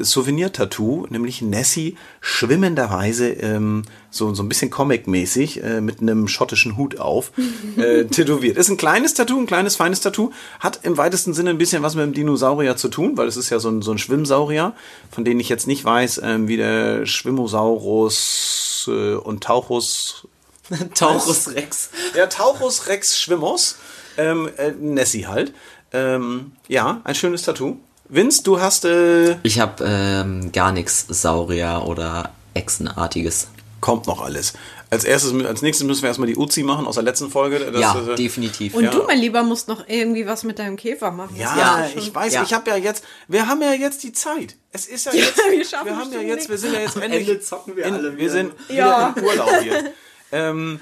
Souvenir-Tattoo, 0.03 1.07
nämlich 1.11 1.43
Nessie 1.43 1.97
schwimmenderweise 2.21 3.29
ähm, 3.31 3.83
so, 4.11 4.33
so 4.35 4.43
ein 4.43 4.49
bisschen 4.49 4.71
Comic-mäßig 4.71 5.63
äh, 5.63 5.81
mit 5.81 6.01
einem 6.01 6.27
schottischen 6.27 6.77
Hut 6.77 6.99
auf 6.99 7.33
äh, 7.77 8.05
tätowiert. 8.05 8.57
Ist 8.57 8.71
ein 8.71 8.77
kleines 8.77 9.15
Tattoo, 9.15 9.39
ein 9.39 9.47
kleines, 9.47 9.77
feines 9.77 10.01
Tattoo. 10.01 10.31
Hat 10.61 10.81
im 10.85 10.97
weitesten 10.97 11.35
Sinne 11.35 11.51
ein 11.51 11.59
bisschen 11.59 11.83
was 11.83 11.95
mit 11.95 12.05
dem 12.05 12.15
Dinosaurier 12.15 12.77
zu 12.77 12.89
tun, 12.89 13.17
weil 13.17 13.29
es 13.29 13.37
ist 13.37 13.51
ja 13.51 13.59
so 13.59 13.69
ein, 13.69 13.83
so 13.83 13.93
ein 13.93 13.99
Schwimmsaurier, 13.99 14.73
von 15.11 15.25
dem 15.25 15.39
ich 15.39 15.49
jetzt 15.49 15.67
nicht 15.67 15.85
weiß, 15.85 16.23
ähm, 16.25 16.49
wie 16.49 16.57
der 16.57 17.05
Schwimmosaurus 17.05 18.89
äh, 18.91 19.15
und 19.15 19.45
Tauchus 19.45 20.27
Taurus 20.95 21.55
Rex. 21.55 21.91
ja, 22.17 22.27
Tauchus 22.27 22.87
Rex 22.87 23.21
Schwimmos. 23.21 23.77
Ähm, 24.17 24.49
äh, 24.57 24.71
Nessie 24.71 25.27
halt. 25.27 25.53
Ähm, 25.93 26.53
ja, 26.69 27.03
ein 27.05 27.15
schönes 27.15 27.43
Tattoo. 27.43 27.77
Vince, 28.15 28.43
du 28.45 28.61
hast, 28.61 28.85
äh, 28.85 29.37
Ich 29.43 29.59
habe 29.59 29.85
ähm, 29.85 30.53
gar 30.53 30.71
nichts 30.71 31.05
Saurier 31.09 31.83
oder 31.87 32.31
Echsenartiges. 32.55 33.49
kommt 33.81 34.07
noch 34.07 34.23
alles. 34.23 34.53
Als 34.89 35.03
erstes, 35.05 35.35
als 35.45 35.61
nächstes 35.63 35.85
müssen 35.87 36.03
wir 36.03 36.09
erstmal 36.09 36.29
die 36.29 36.37
Uzi 36.37 36.63
machen 36.63 36.87
aus 36.87 36.95
der 36.95 37.03
letzten 37.03 37.29
Folge. 37.29 37.59
Das, 37.73 37.81
ja, 37.81 38.01
äh, 38.13 38.15
definitiv. 38.15 38.75
Und 38.75 38.85
Ja. 38.85 38.91
du, 38.93 39.03
mein 39.03 39.19
Lieber, 39.19 39.43
musst 39.43 39.67
noch 39.67 39.89
irgendwie 39.89 40.27
was 40.27 40.45
mit 40.45 40.59
deinem 40.61 40.77
Käfer 40.77 41.11
machen. 41.11 41.35
Ja, 41.37 41.57
Ja, 41.59 41.89
ich 41.97 42.15
weiß, 42.15 42.35
ja. 42.35 42.43
ich 42.45 42.53
habe 42.55 42.71
ja 42.71 42.77
jetzt, 42.77 43.05
wir 43.27 43.49
haben 43.49 43.61
ja 43.61 43.73
jetzt 43.73 44.03
die 44.05 44.13
Zeit. 44.13 44.57
Es 44.71 44.87
ist 44.87 45.07
ja 45.07 45.13
jetzt, 45.13 45.37
wir 45.51 45.65
schaffen 45.65 45.87
wir 45.87 45.97
haben 45.97 46.13
ja 46.13 46.21
jetzt, 46.21 46.49
wir 46.49 46.57
sind 46.57 46.73
ja 46.73 46.81
jetzt 46.81 46.97
Am 46.97 47.03
endlich, 47.03 47.29
Ende 47.29 47.41
zocken 47.41 47.75
wir 47.77 47.85
in, 47.85 47.95
alle 47.95 48.13
wir 48.13 48.19
wieder. 48.19 48.31
sind 48.31 48.53
Ja. 48.69 49.13
wieder 49.15 49.15
im 49.17 49.25
Urlaub 49.25 49.61
hier. 49.61 49.93
ähm, 50.31 50.81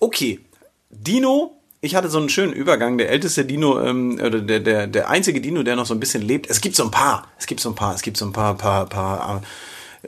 okay, 0.00 0.40
Dino, 0.90 1.56
ich 1.84 1.94
hatte 1.94 2.08
so 2.08 2.18
einen 2.18 2.28
schönen 2.28 2.52
Übergang. 2.52 2.98
Der 2.98 3.10
älteste 3.10 3.44
Dino, 3.44 3.80
ähm, 3.80 4.18
oder 4.20 4.40
der, 4.40 4.60
der, 4.60 4.86
der 4.86 5.10
einzige 5.10 5.40
Dino, 5.40 5.62
der 5.62 5.76
noch 5.76 5.86
so 5.86 5.94
ein 5.94 6.00
bisschen 6.00 6.22
lebt. 6.22 6.48
Es 6.48 6.60
gibt 6.60 6.76
so 6.76 6.84
ein 6.84 6.90
paar, 6.90 7.28
es 7.38 7.46
gibt 7.46 7.60
so 7.60 7.68
ein 7.68 7.74
paar, 7.74 7.94
es 7.94 8.02
gibt 8.02 8.16
so 8.16 8.24
ein 8.24 8.32
paar, 8.32 8.56
paar, 8.56 8.86
paar 8.86 9.42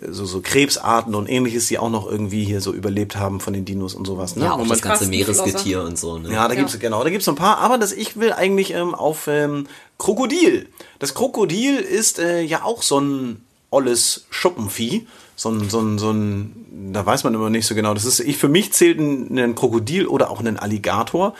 so, 0.08 0.24
so 0.24 0.40
Krebsarten 0.40 1.14
und 1.14 1.28
ähnliches, 1.28 1.68
die 1.68 1.78
auch 1.78 1.90
noch 1.90 2.10
irgendwie 2.10 2.44
hier 2.44 2.60
so 2.60 2.72
überlebt 2.72 3.16
haben 3.16 3.40
von 3.40 3.52
den 3.52 3.64
Dinos 3.64 3.94
und 3.94 4.06
sowas. 4.06 4.36
Ne? 4.36 4.44
Ja, 4.44 4.52
auch 4.52 4.58
und 4.58 4.70
das 4.70 4.82
ganze 4.82 5.06
Meeresgetier 5.06 5.82
und 5.82 5.98
so. 5.98 6.18
Ne? 6.18 6.32
Ja, 6.32 6.48
da 6.48 6.54
gibt's 6.54 6.78
genau, 6.78 7.02
da 7.02 7.10
gibt's 7.10 7.24
so 7.24 7.32
ein 7.32 7.36
paar, 7.36 7.58
aber 7.58 7.78
das 7.78 7.92
ich 7.92 8.18
will 8.18 8.32
eigentlich 8.32 8.72
ähm, 8.72 8.94
auf 8.94 9.26
ähm, 9.26 9.66
Krokodil. 9.98 10.68
Das 10.98 11.14
Krokodil 11.14 11.76
ist 11.76 12.18
äh, 12.18 12.42
ja 12.42 12.62
auch 12.62 12.82
so 12.82 13.00
ein 13.00 13.44
olles 13.70 14.26
Schuppenvieh. 14.30 15.06
So 15.38 15.51
ein, 15.51 15.68
so 15.68 15.81
ein, 15.81 15.99
so 15.99 16.11
ein, 16.11 16.92
da 16.92 17.05
weiß 17.05 17.25
man 17.25 17.35
immer 17.35 17.51
nicht 17.51 17.66
so 17.66 17.75
genau. 17.75 17.92
Das 17.92 18.07
ist, 18.07 18.20
ich, 18.20 18.38
für 18.38 18.49
mich 18.49 18.72
zählt 18.72 18.99
ein, 18.99 19.38
ein 19.38 19.55
Krokodil 19.55 20.07
oder 20.07 20.31
auch 20.31 20.40
ein 20.40 20.59
Alligator. 20.59 21.35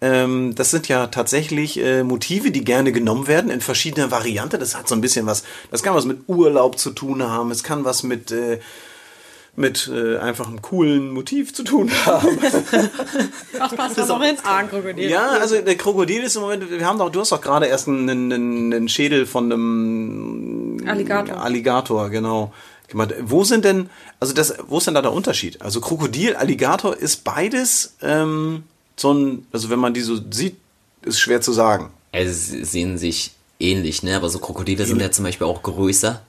Ähm, 0.00 0.54
das 0.54 0.70
sind 0.70 0.88
ja 0.88 1.08
tatsächlich 1.08 1.78
äh, 1.78 2.04
Motive, 2.04 2.52
die 2.52 2.64
gerne 2.64 2.92
genommen 2.92 3.26
werden 3.26 3.50
in 3.50 3.60
verschiedener 3.60 4.10
Variante. 4.10 4.56
Das 4.56 4.76
hat 4.76 4.88
so 4.88 4.94
ein 4.94 5.00
bisschen 5.00 5.26
was, 5.26 5.42
das 5.70 5.82
kann 5.82 5.94
was 5.94 6.06
mit 6.06 6.20
Urlaub 6.28 6.78
zu 6.78 6.90
tun 6.90 7.22
haben. 7.22 7.50
Es 7.50 7.62
kann 7.64 7.84
was 7.84 8.02
mit, 8.04 8.30
äh, 8.30 8.60
mit 9.56 9.90
äh, 9.92 10.16
einfach 10.18 10.46
einem 10.46 10.62
coolen 10.62 11.10
Motiv 11.12 11.52
zu 11.52 11.64
tun 11.64 11.90
haben. 12.06 12.38
Was 13.58 13.74
passt 13.74 13.98
da 13.98 14.06
noch 14.06 14.22
ins 14.22 14.44
A-Krokodil? 14.44 15.10
Ja, 15.10 15.28
also 15.32 15.60
der 15.60 15.76
Krokodil 15.76 16.22
ist 16.22 16.36
im 16.36 16.42
Moment, 16.42 16.70
wir 16.70 16.86
haben 16.86 16.98
doch, 16.98 17.10
du 17.10 17.20
hast 17.20 17.32
doch 17.32 17.40
gerade 17.40 17.66
erst 17.66 17.88
einen, 17.88 18.08
einen, 18.08 18.72
einen 18.72 18.88
Schädel 18.88 19.26
von 19.26 19.52
einem 19.52 20.82
Alligator. 20.86 21.42
Alligator, 21.42 22.08
genau. 22.08 22.52
Gemacht. 22.90 23.14
Wo 23.22 23.44
sind 23.44 23.64
denn, 23.64 23.88
also 24.20 24.32
das, 24.34 24.54
wo 24.68 24.78
ist 24.78 24.86
denn 24.86 24.94
da 24.94 25.02
der 25.02 25.12
Unterschied? 25.12 25.60
Also 25.62 25.80
Krokodil, 25.80 26.36
Alligator 26.36 26.96
ist 26.96 27.24
beides 27.24 27.94
ähm, 28.02 28.64
so 28.96 29.12
ein, 29.14 29.46
also 29.52 29.70
wenn 29.70 29.78
man 29.78 29.94
die 29.94 30.00
so 30.02 30.18
sieht, 30.30 30.56
ist 31.02 31.18
schwer 31.20 31.40
zu 31.40 31.52
sagen. 31.52 31.90
Also 32.12 32.32
sie 32.32 32.64
sehen 32.64 32.98
sich 32.98 33.32
ähnlich, 33.58 34.02
ne? 34.02 34.16
Aber 34.16 34.28
so 34.28 34.38
Krokodile 34.38 34.84
sind 34.86 35.00
ja 35.00 35.10
zum 35.10 35.24
Beispiel 35.24 35.46
auch 35.46 35.62
größer. 35.62 36.20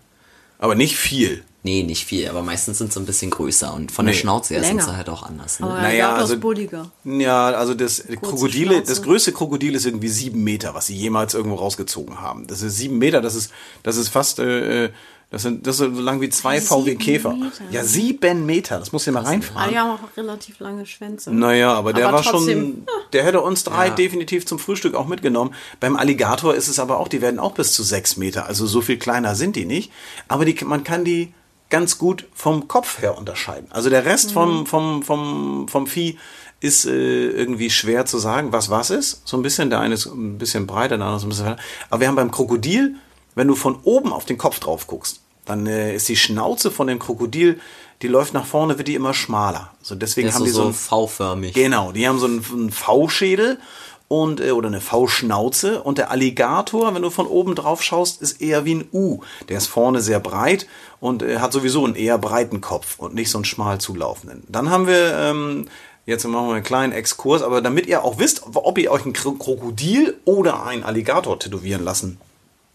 Aber 0.60 0.76
nicht 0.76 0.96
viel. 0.96 1.44
Nee, 1.64 1.84
nicht 1.84 2.06
viel, 2.06 2.28
aber 2.28 2.42
meistens 2.42 2.80
sind 2.80 2.92
sie 2.92 3.00
ein 3.00 3.06
bisschen 3.06 3.30
größer 3.30 3.72
und 3.74 3.92
von 3.92 4.06
Nee. 4.06 4.12
der 4.14 4.18
Schnauze 4.18 4.56
her 4.56 4.64
sind 4.64 4.78
Länger. 4.78 4.90
sie 4.90 4.98
halt 4.98 5.10
auch 5.10 5.22
anders. 5.22 5.60
Ne? 5.60 5.68
Aber 5.68 5.80
Naja, 5.82 6.16
also- 6.16 6.40
bulliger. 6.40 6.90
Ja, 7.04 7.52
also 7.52 7.76
das 7.76 8.04
Krokodile, 8.22 8.76
Schnauze. 8.76 8.90
das 8.92 9.02
größte 9.04 9.32
Krokodil 9.32 9.76
ist 9.76 9.86
irgendwie 9.86 10.08
sieben 10.10 10.44
Meter, 10.44 10.74
was 10.74 10.88
sie 10.88 10.96
jemals 10.96 11.36
irgendwo 11.36 11.58
rausgezogen 11.58 12.20
haben. 12.20 12.48
Das 12.48 12.64
ist 12.64 12.78
sieben 12.78 12.98
Meter, 12.98 13.22
das 13.22 13.36
ist, 13.36 13.52
das 13.84 13.98
ist 13.98 14.10
fast, 14.10 14.40
äh, 14.40 14.86
äh, 14.86 14.90
das 15.32 15.42
sind, 15.44 15.66
das 15.66 15.80
ist 15.80 15.96
so 15.96 16.02
lang 16.02 16.22
wie 16.22 16.30
zwei 16.30 16.62
VW 16.62 16.96
Käfer. 16.96 17.34
Meter. 17.34 17.64
Ja, 17.72 17.84
sieben 17.84 18.46
Meter, 18.46 18.78
das 18.80 18.92
muss 18.92 19.08
ihr 19.08 19.14
mal 19.14 19.24
reinfahren. 19.24 19.72
die 19.72 19.80
haben 19.80 19.92
auch 19.92 20.18
relativ 20.18 20.60
lange 20.60 20.86
Schwänze. 20.86 21.34
Naja, 21.34 21.74
aber 21.74 21.94
der 21.94 22.10
Aber 22.10 22.18
war 22.18 22.24
trotzdem, 22.24 22.60
schon, 22.60 22.88
der 23.14 23.24
hätte 23.24 23.42
uns 23.42 23.64
drei 23.64 23.88
Ja. 23.88 23.96
definitiv 23.96 24.46
zum 24.46 24.60
Frühstück 24.60 24.94
auch 24.94 25.08
mitgenommen. 25.08 25.56
Beim 25.80 25.96
Alligator 25.96 26.54
ist 26.54 26.68
es 26.68 26.78
aber 26.80 27.00
auch, 27.00 27.08
die 27.08 27.22
werden 27.22 27.40
auch 27.40 27.54
bis 27.54 27.74
zu 27.74 27.82
sechs 27.82 28.18
Meter, 28.18 28.46
also 28.46 28.68
so 28.68 28.82
viel 28.82 28.98
kleiner 28.98 29.36
sind 29.36 29.56
die 29.56 29.66
nicht. 29.66 29.92
Aber 30.28 30.46
die, 30.46 30.64
man 30.66 30.84
kann 30.84 31.06
die 31.06 31.34
ganz 31.70 31.98
gut 31.98 32.28
vom 32.34 32.68
Kopf 32.68 33.02
her 33.02 33.18
unterscheiden. 33.18 33.68
Also 33.72 33.90
der 33.90 34.04
Rest 34.06 34.34
vom, 34.34 34.66
vom, 34.68 35.02
vom, 35.02 35.68
vom 35.70 35.88
Vieh 35.88 36.20
ist 36.60 36.86
äh, 36.86 37.30
irgendwie 37.30 37.70
schwer 37.70 38.06
zu 38.06 38.18
sagen, 38.18 38.52
was 38.52 38.70
was 38.70 38.90
ist. 38.90 39.22
So 39.26 39.38
ein 39.38 39.44
bisschen, 39.44 39.70
der 39.70 39.80
eine 39.80 39.94
ist 39.96 40.06
ein 40.08 40.38
bisschen 40.38 40.68
breiter, 40.68 40.98
der 40.98 41.08
andere 41.08 41.18
ist 41.20 41.24
ein 41.24 41.30
bisschen 41.30 41.46
weiter. 41.46 41.62
Aber 41.90 42.02
wir 42.02 42.08
haben 42.10 42.16
beim 42.16 42.30
Krokodil, 42.32 42.96
wenn 43.34 43.48
du 43.48 43.56
von 43.56 43.80
oben 43.84 44.12
auf 44.12 44.26
den 44.26 44.38
Kopf 44.38 44.60
drauf 44.60 44.86
guckst, 44.88 45.21
dann 45.46 45.66
äh, 45.68 45.96
ist 45.96 46.08
die 46.10 46.16
Schnauze 46.16 46.72
von 46.72 46.88
dem 46.88 47.00
Krokodil, 47.00 47.60
die 48.02 48.08
läuft 48.08 48.34
nach 48.34 48.46
vorne, 48.46 48.78
wird 48.78 48.88
die 48.88 48.96
immer 48.96 49.14
schmaler. 49.14 49.72
So 49.82 49.96
deswegen 49.96 50.26
Der 50.26 50.30
ist 50.30 50.36
haben 50.36 50.42
so, 50.42 50.46
die 50.46 50.52
so, 50.52 50.62
so 50.64 50.68
ein 50.70 50.74
V-förmig. 50.74 51.54
Genau, 51.54 51.92
die 51.92 52.08
haben 52.08 52.20
so 52.20 52.26
einen, 52.26 52.44
einen 52.52 52.72
V-Schädel 52.72 53.60
und 54.08 54.40
äh, 54.42 54.52
oder 54.52 54.68
eine 54.68 54.82
V-Schnauze 54.82 55.84
und 55.84 55.98
der 55.98 56.12
Alligator, 56.12 56.94
wenn 56.94 57.02
du 57.02 57.10
von 57.10 57.28
oben 57.28 57.56
drauf 57.56 57.82
schaust, 57.84 58.22
ist 58.22 58.42
eher 58.42 58.66
wie 58.66 58.76
ein 58.76 58.88
U. 58.92 59.22
Der 59.50 59.58
ist 59.58 59.68
vorne 59.68 60.02
sehr 60.02 60.20
breit 60.20 60.68
und 61.00 61.22
äh, 61.24 61.40
hat 61.40 61.54
sowieso 61.54 61.86
einen 61.86 61.96
eher 61.96 62.18
breiten 62.18 62.60
Kopf 62.62 62.98
und 62.98 63.14
nicht 63.14 63.30
so 63.30 63.38
einen 63.38 63.46
schmal 63.46 63.80
zulaufenden. 63.80 64.44
Dann 64.50 64.70
haben 64.70 64.88
wir 64.88 65.14
ähm, 65.18 65.68
Jetzt 66.08 66.26
machen 66.26 66.48
wir 66.48 66.56
einen 66.56 66.64
kleinen 66.64 66.94
Exkurs, 66.94 67.44
aber 67.44 67.62
damit 67.62 67.86
ihr 67.86 68.04
auch 68.04 68.18
wisst, 68.18 68.42
ob 68.56 68.80
ihr 68.80 68.92
euch 68.92 69.06
ein 69.06 69.14
Kro- 69.14 69.38
Krokodil 69.38 70.18
oder 70.26 70.64
ein 70.66 70.84
Alligator 70.84 71.38
tätowieren 71.38 71.84
lassen 71.86 72.18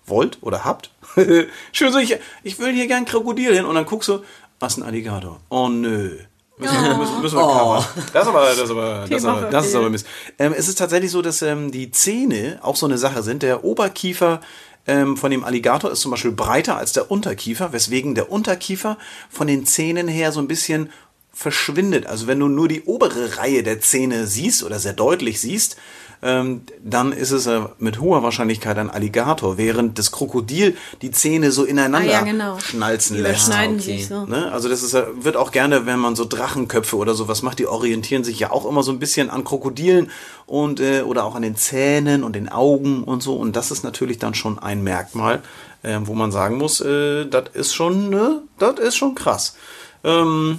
wollt 0.06 0.38
oder 0.42 0.64
habt. 0.64 0.90
Schön 1.72 1.92
so, 1.92 1.98
ich, 1.98 2.16
ich 2.42 2.58
will 2.58 2.72
hier 2.72 2.86
gern 2.86 3.04
Krokodil 3.04 3.54
hin 3.54 3.64
und 3.64 3.74
dann 3.74 3.86
guckst 3.86 4.08
du, 4.08 4.20
was 4.60 4.76
ein 4.76 4.82
Alligator. 4.82 5.40
Oh 5.48 5.68
nö. 5.68 6.18
Müssen, 6.58 6.82
wir- 6.82 6.96
müssen, 6.96 7.20
müssen 7.20 7.36
wir 7.36 7.42
covern. 7.42 7.84
Das 8.14 8.22
ist 8.22 8.28
aber, 8.28 8.44
das 8.46 8.58
ist 8.58 8.70
aber, 8.70 9.06
das 9.08 9.18
ist 9.20 9.24
aber, 9.26 9.40
das 9.50 9.66
ist 9.66 9.74
aber. 9.74 9.90
Mist. 9.90 10.06
Ähm, 10.38 10.54
es 10.56 10.68
ist 10.68 10.78
tatsächlich 10.78 11.10
so, 11.10 11.20
dass 11.20 11.42
ähm, 11.42 11.70
die 11.70 11.90
Zähne 11.90 12.60
auch 12.62 12.76
so 12.76 12.86
eine 12.86 12.96
Sache 12.96 13.22
sind. 13.22 13.42
Der 13.42 13.62
Oberkiefer 13.64 14.40
ähm, 14.86 15.16
von 15.18 15.30
dem 15.30 15.44
Alligator 15.44 15.90
ist 15.90 16.00
zum 16.00 16.12
Beispiel 16.12 16.32
breiter 16.32 16.78
als 16.78 16.92
der 16.94 17.10
Unterkiefer, 17.10 17.72
weswegen 17.74 18.14
der 18.14 18.32
Unterkiefer 18.32 18.96
von 19.28 19.46
den 19.48 19.66
Zähnen 19.66 20.08
her 20.08 20.32
so 20.32 20.40
ein 20.40 20.48
bisschen 20.48 20.90
verschwindet. 21.32 22.06
Also 22.06 22.26
wenn 22.26 22.40
du 22.40 22.48
nur 22.48 22.68
die 22.68 22.84
obere 22.84 23.36
Reihe 23.36 23.62
der 23.62 23.80
Zähne 23.80 24.26
siehst 24.26 24.62
oder 24.62 24.78
sehr 24.78 24.94
deutlich 24.94 25.38
siehst, 25.40 25.76
ähm, 26.22 26.62
dann 26.82 27.12
ist 27.12 27.30
es 27.30 27.46
äh, 27.46 27.60
mit 27.78 28.00
hoher 28.00 28.22
Wahrscheinlichkeit 28.22 28.78
ein 28.78 28.90
Alligator, 28.90 29.58
während 29.58 29.98
das 29.98 30.10
Krokodil 30.12 30.76
die 31.02 31.10
Zähne 31.10 31.52
so 31.52 31.64
ineinander 31.64 32.08
Ah, 32.08 32.12
ja, 32.12 32.22
genau. 32.22 32.58
schnalzen 32.58 33.16
lässt. 33.16 33.46
überschneiden 33.48 33.76
okay. 33.76 33.98
sich 33.98 34.08
so. 34.08 34.24
Ne? 34.26 34.50
Also 34.52 34.68
das 34.68 34.82
ist, 34.82 34.94
äh, 34.94 35.04
wird 35.18 35.36
auch 35.36 35.52
gerne, 35.52 35.86
wenn 35.86 35.98
man 35.98 36.16
so 36.16 36.24
Drachenköpfe 36.24 36.96
oder 36.96 37.14
sowas 37.14 37.42
macht, 37.42 37.58
die 37.58 37.66
orientieren 37.66 38.24
sich 38.24 38.38
ja 38.38 38.50
auch 38.50 38.66
immer 38.66 38.82
so 38.82 38.92
ein 38.92 38.98
bisschen 38.98 39.30
an 39.30 39.44
Krokodilen 39.44 40.10
und 40.46 40.80
äh, 40.80 41.02
oder 41.02 41.24
auch 41.24 41.34
an 41.34 41.42
den 41.42 41.56
Zähnen 41.56 42.24
und 42.24 42.34
den 42.34 42.48
Augen 42.48 43.04
und 43.04 43.22
so. 43.22 43.34
Und 43.36 43.56
das 43.56 43.70
ist 43.70 43.84
natürlich 43.84 44.18
dann 44.18 44.34
schon 44.34 44.58
ein 44.58 44.82
Merkmal, 44.82 45.42
äh, 45.82 45.98
wo 46.02 46.14
man 46.14 46.32
sagen 46.32 46.56
muss, 46.58 46.80
äh, 46.80 47.26
das 47.26 47.44
ist 47.54 47.74
schon, 47.74 48.10
ne, 48.10 48.42
das 48.58 48.78
ist 48.80 48.96
schon 48.96 49.14
krass. 49.14 49.56
Ähm, 50.04 50.58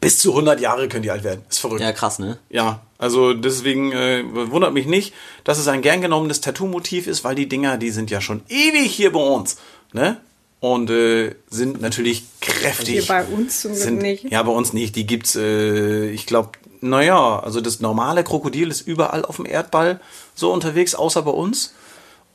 bis 0.00 0.18
zu 0.18 0.30
100 0.30 0.60
Jahre 0.60 0.88
können 0.88 1.02
die 1.02 1.10
alt 1.10 1.24
werden. 1.24 1.42
Ist 1.48 1.58
verrückt. 1.58 1.80
Ja, 1.80 1.92
krass, 1.92 2.18
ne? 2.18 2.38
Ja, 2.50 2.82
also 2.98 3.34
deswegen 3.34 3.92
äh, 3.92 4.24
wundert 4.50 4.72
mich 4.72 4.86
nicht, 4.86 5.14
dass 5.44 5.58
es 5.58 5.68
ein 5.68 5.82
gern 5.82 6.00
genommenes 6.00 6.40
Tattoo-Motiv 6.40 7.06
ist, 7.06 7.24
weil 7.24 7.34
die 7.34 7.48
Dinger, 7.48 7.78
die 7.78 7.90
sind 7.90 8.10
ja 8.10 8.20
schon 8.20 8.42
ewig 8.48 8.92
hier 8.92 9.12
bei 9.12 9.20
uns, 9.20 9.56
ne? 9.92 10.18
Und 10.60 10.90
äh, 10.90 11.36
sind 11.48 11.80
natürlich 11.80 12.24
kräftig. 12.40 12.88
Hier 12.88 13.06
bei 13.06 13.24
uns 13.24 13.60
zum 13.60 13.72
Glück 13.72 13.82
sind, 13.84 14.02
nicht. 14.02 14.24
Ja, 14.24 14.42
bei 14.42 14.50
uns 14.50 14.72
nicht. 14.72 14.96
Die 14.96 15.06
gibt's, 15.06 15.36
äh, 15.36 16.10
ich 16.10 16.26
glaube, 16.26 16.50
naja, 16.80 17.38
also 17.38 17.60
das 17.60 17.78
normale 17.78 18.24
Krokodil 18.24 18.68
ist 18.68 18.80
überall 18.80 19.24
auf 19.24 19.36
dem 19.36 19.46
Erdball 19.46 20.00
so 20.34 20.52
unterwegs, 20.52 20.96
außer 20.96 21.22
bei 21.22 21.30
uns. 21.30 21.74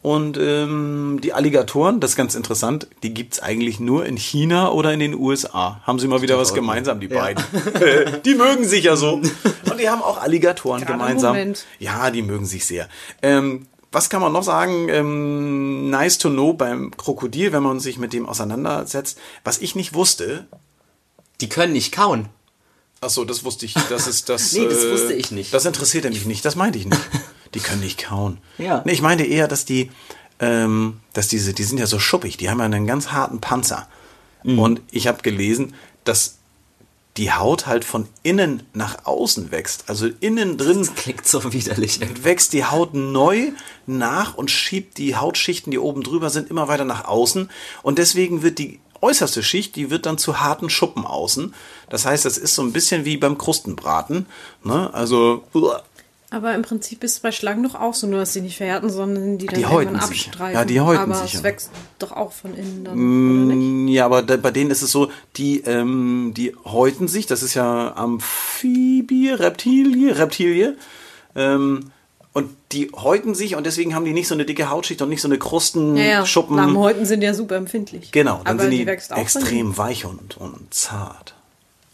Und 0.04 0.38
ähm, 0.38 1.22
die 1.24 1.32
Alligatoren, 1.32 2.02
das 2.02 2.12
ist 2.12 2.16
ganz 2.18 2.36
interessant, 2.36 2.88
die 3.04 3.14
gibt's 3.14 3.40
eigentlich 3.40 3.80
nur 3.80 4.06
in 4.06 4.18
China 4.18 4.70
oder 4.70 4.94
in 4.94 5.00
den 5.00 5.16
USA. 5.16 5.80
Haben 5.84 5.98
sie 5.98 6.10
mal 6.10 6.22
wieder 6.22 6.38
was 6.38 6.54
gemeinsam, 6.54 7.00
die 7.00 7.08
beiden. 7.08 7.42
die 8.26 8.36
mögen 8.36 8.66
sich 8.66 8.84
ja 8.84 8.98
so. 8.98 9.14
Und 9.14 9.80
die 9.80 9.90
haben 9.90 10.02
auch 10.02 10.22
Alligatoren 10.22 10.82
Gerade 10.82 10.92
gemeinsam. 10.92 11.32
Moment. 11.36 11.66
Ja, 11.80 12.12
die 12.12 12.22
mögen 12.22 12.46
sich 12.46 12.66
sehr. 12.66 12.90
Ähm, 13.22 13.66
was 13.94 14.10
kann 14.10 14.22
man 14.22 14.34
noch 14.34 14.44
sagen? 14.44 14.90
Ähm, 14.90 15.90
nice 15.90 16.18
to 16.18 16.30
know 16.30 16.54
beim 16.54 16.92
Krokodil, 16.98 17.54
wenn 17.54 17.64
man 17.64 17.80
sich 17.80 17.98
mit 17.98 18.12
dem 18.12 18.28
auseinandersetzt. 18.28 19.18
Was 19.46 19.60
ich 19.60 19.74
nicht 19.74 19.94
wusste, 19.94 20.48
Die 21.40 21.50
können 21.50 21.74
nicht 21.74 21.94
kauen. 21.94 22.30
Ach 23.02 23.10
so, 23.10 23.26
das 23.26 23.44
wusste 23.44 23.66
ich. 23.66 23.74
Das 23.90 24.08
ist 24.08 24.30
das. 24.30 24.54
Nee, 24.54 24.68
das 24.68 24.84
äh, 24.84 24.92
wusste 24.92 25.14
ich 25.14 25.32
nicht. 25.32 25.54
Das 25.54 25.66
interessierte 25.66 26.10
mich 26.10 26.26
nicht. 26.26 26.44
Das 26.44 26.56
meinte 26.56 26.78
ich 26.78 26.86
nicht. 26.86 27.02
Die 27.54 27.60
können 27.60 27.82
nicht 27.82 28.04
kauen. 28.04 28.38
Ja. 28.58 28.82
Nee, 28.86 28.94
ich 28.94 29.02
meinte 29.02 29.24
eher, 29.24 29.48
dass 29.48 29.66
die, 29.66 29.92
ähm, 30.40 31.00
dass 31.14 31.28
diese, 31.28 31.54
die 31.54 31.64
sind 31.64 31.78
ja 31.78 31.88
so 31.88 32.00
schuppig. 32.00 32.38
Die 32.38 32.50
haben 32.50 32.60
ja 32.60 32.66
einen 32.66 32.88
ganz 32.88 33.12
harten 33.12 33.42
Panzer. 33.42 33.88
Mhm. 34.44 34.60
Und 34.60 34.82
ich 34.92 35.08
habe 35.08 35.22
gelesen, 35.22 35.74
dass 36.04 36.38
die 37.18 37.32
Haut 37.32 37.68
halt 37.68 37.86
von 37.86 38.08
innen 38.24 38.64
nach 38.74 39.06
außen 39.06 39.52
wächst. 39.52 39.86
Also 39.88 40.10
innen 40.20 40.58
drin 40.58 40.88
Klingt 40.96 41.28
so 41.28 41.54
widerlich. 41.54 42.00
wächst 42.24 42.54
die 42.54 42.66
Haut 42.66 42.96
neu 42.96 43.52
nach 43.86 44.36
und 44.36 44.50
schiebt 44.50 44.98
die 44.98 45.16
Hautschichten, 45.16 45.70
die 45.70 45.78
oben 45.78 46.02
drüber 46.02 46.30
sind, 46.32 46.50
immer 46.50 46.68
weiter 46.68 46.86
nach 46.86 47.06
außen. 47.06 47.50
Und 47.84 48.00
deswegen 48.00 48.42
wird 48.42 48.58
die 48.58 48.80
äußerste 49.02 49.44
Schicht, 49.44 49.76
die 49.76 49.92
wird 49.92 50.06
dann 50.06 50.18
zu 50.18 50.40
harten 50.40 50.70
Schuppen 50.70 51.06
außen. 51.06 51.54
Das 51.90 52.06
heißt, 52.06 52.26
das 52.26 52.38
ist 52.38 52.56
so 52.56 52.64
ein 52.64 52.74
bisschen 52.74 53.06
wie 53.06 53.18
beim 53.18 53.38
Krustenbraten. 53.38 54.26
Ne? 54.64 54.92
Also 54.94 55.44
Aber 56.34 56.56
im 56.56 56.64
Prinzip 56.64 57.04
ist 57.04 57.12
es 57.12 57.20
bei 57.20 57.32
Schlangen 57.32 57.62
doch 57.62 57.76
auch 57.76 57.94
so, 57.94 58.08
nur 58.08 58.20
dass 58.22 58.34
sie 58.34 58.42
nicht 58.42 58.58
verhärten, 58.58 58.90
sondern 58.90 59.38
die 59.38 59.46
dann 59.46 59.54
Die 59.56 59.62
irgendwann 59.62 60.02
häuten 60.02 60.08
sich. 60.08 60.26
abstreifen. 60.30 60.54
Ja, 60.56 60.66
die 60.66 60.82
häuten 60.82 61.02
Aber 61.04 61.14
sich, 61.14 61.36
es 61.36 61.40
ja. 61.42 61.44
wächst 61.44 61.70
doch 62.00 62.12
auch 62.12 62.32
von 62.32 62.56
innen 62.56 62.84
dann, 62.84 62.94
oder 63.46 63.56
nicht? 63.56 63.94
ja, 63.94 64.06
aber 64.06 64.24
da, 64.24 64.36
bei 64.38 64.50
denen 64.50 64.72
ist 64.72 64.82
es 64.82 64.90
so, 64.92 65.12
die, 65.38 65.60
ähm, 65.60 66.34
die 66.36 66.56
häuten 66.66 67.08
sich, 67.08 67.28
das 67.28 67.44
ist 67.44 67.54
ja 67.54 67.96
Amphibie, 67.96 69.30
Reptilie, 69.30 70.18
Reptilie. 70.18 70.76
Ähm, 71.36 71.92
und 72.34 72.50
die 72.72 72.90
häuten 72.96 73.36
sich 73.36 73.56
und 73.56 73.68
deswegen 73.68 73.94
haben 73.94 74.06
die 74.06 74.14
nicht 74.14 74.28
so 74.28 74.34
eine 74.34 74.44
dicke 74.46 74.72
Hautschicht 74.72 75.04
und 75.04 75.10
nicht 75.10 75.22
so 75.22 75.28
eine 75.28 75.38
Krusten, 75.38 75.96
Ja, 75.96 76.04
ja. 76.04 76.26
Schuppen. 76.26 76.58
Lahmhäuten 76.58 77.06
sind 77.06 77.22
ja 77.22 77.36
super 77.36 77.58
empfindlich. 77.58 78.12
Genau, 78.12 78.38
dann 78.44 78.56
aber 78.60 78.64
sind 78.64 78.72
die, 78.72 78.86
die, 78.86 78.92
extrem 79.22 79.78
weich 79.78 80.06
und, 80.06 80.38
und 80.38 80.74
zart. 80.74 81.36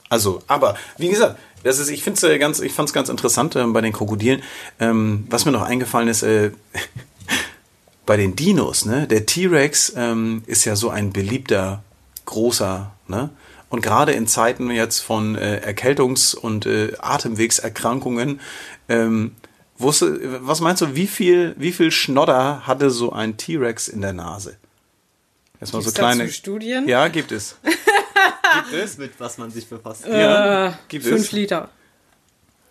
Also, 0.08 0.41
aber 0.47 0.75
wie 0.97 1.10
gesagt, 1.10 1.38
das 1.63 1.79
ist, 1.79 1.89
ich 1.89 2.03
finde 2.03 2.17
es 2.17 2.23
äh, 2.23 2.37
ganz, 2.37 2.59
ich 2.59 2.73
fand 2.73 2.89
es 2.89 2.93
ganz 2.93 3.09
interessant 3.09 3.55
ähm, 3.55 3.73
bei 3.73 3.81
den 3.81 3.93
Krokodilen. 3.93 4.41
Ähm, 4.79 5.25
was 5.29 5.45
mir 5.45 5.51
noch 5.51 5.63
eingefallen 5.63 6.07
ist, 6.07 6.23
äh, 6.23 6.51
bei 8.05 8.17
den 8.17 8.35
Dinos, 8.35 8.85
ne? 8.85 9.07
Der 9.07 9.25
T-Rex 9.25 9.93
ähm, 9.95 10.43
ist 10.47 10.65
ja 10.65 10.75
so 10.75 10.89
ein 10.89 11.11
beliebter 11.11 11.83
großer, 12.25 12.91
ne? 13.07 13.29
Und 13.69 13.83
gerade 13.83 14.13
in 14.13 14.25
Zeiten 14.25 14.71
jetzt 14.71 14.99
von 14.99 15.35
äh, 15.35 15.61
Erkältungs- 15.63 16.35
und 16.35 16.65
äh, 16.65 16.93
Atemwegserkrankungen, 16.97 18.39
ähm, 18.87 19.35
wusste, 19.77 20.19
was 20.45 20.59
meinst 20.59 20.81
du, 20.81 20.95
wie 20.95 21.07
viel, 21.07 21.55
wie 21.57 21.71
viel 21.71 21.91
Schnodder 21.91 22.65
hatte 22.65 22.89
so 22.89 23.11
ein 23.11 23.37
T-Rex 23.37 23.87
in 23.87 24.01
der 24.01 24.13
Nase? 24.13 24.57
Erstmal 25.61 25.81
so 25.81 25.91
kleine. 25.91 26.29
Studien? 26.29 26.87
Ja, 26.87 27.07
gibt 27.09 27.31
es. 27.31 27.57
gibt 28.55 28.73
es? 28.73 28.97
Mit 28.97 29.19
was 29.19 29.38
man 29.38 29.51
sich 29.51 29.67
befasst. 29.67 30.05
Ja, 30.05 30.77
gibt 30.88 31.05
Fünf 31.05 31.21
es. 31.21 31.31
Liter. 31.31 31.69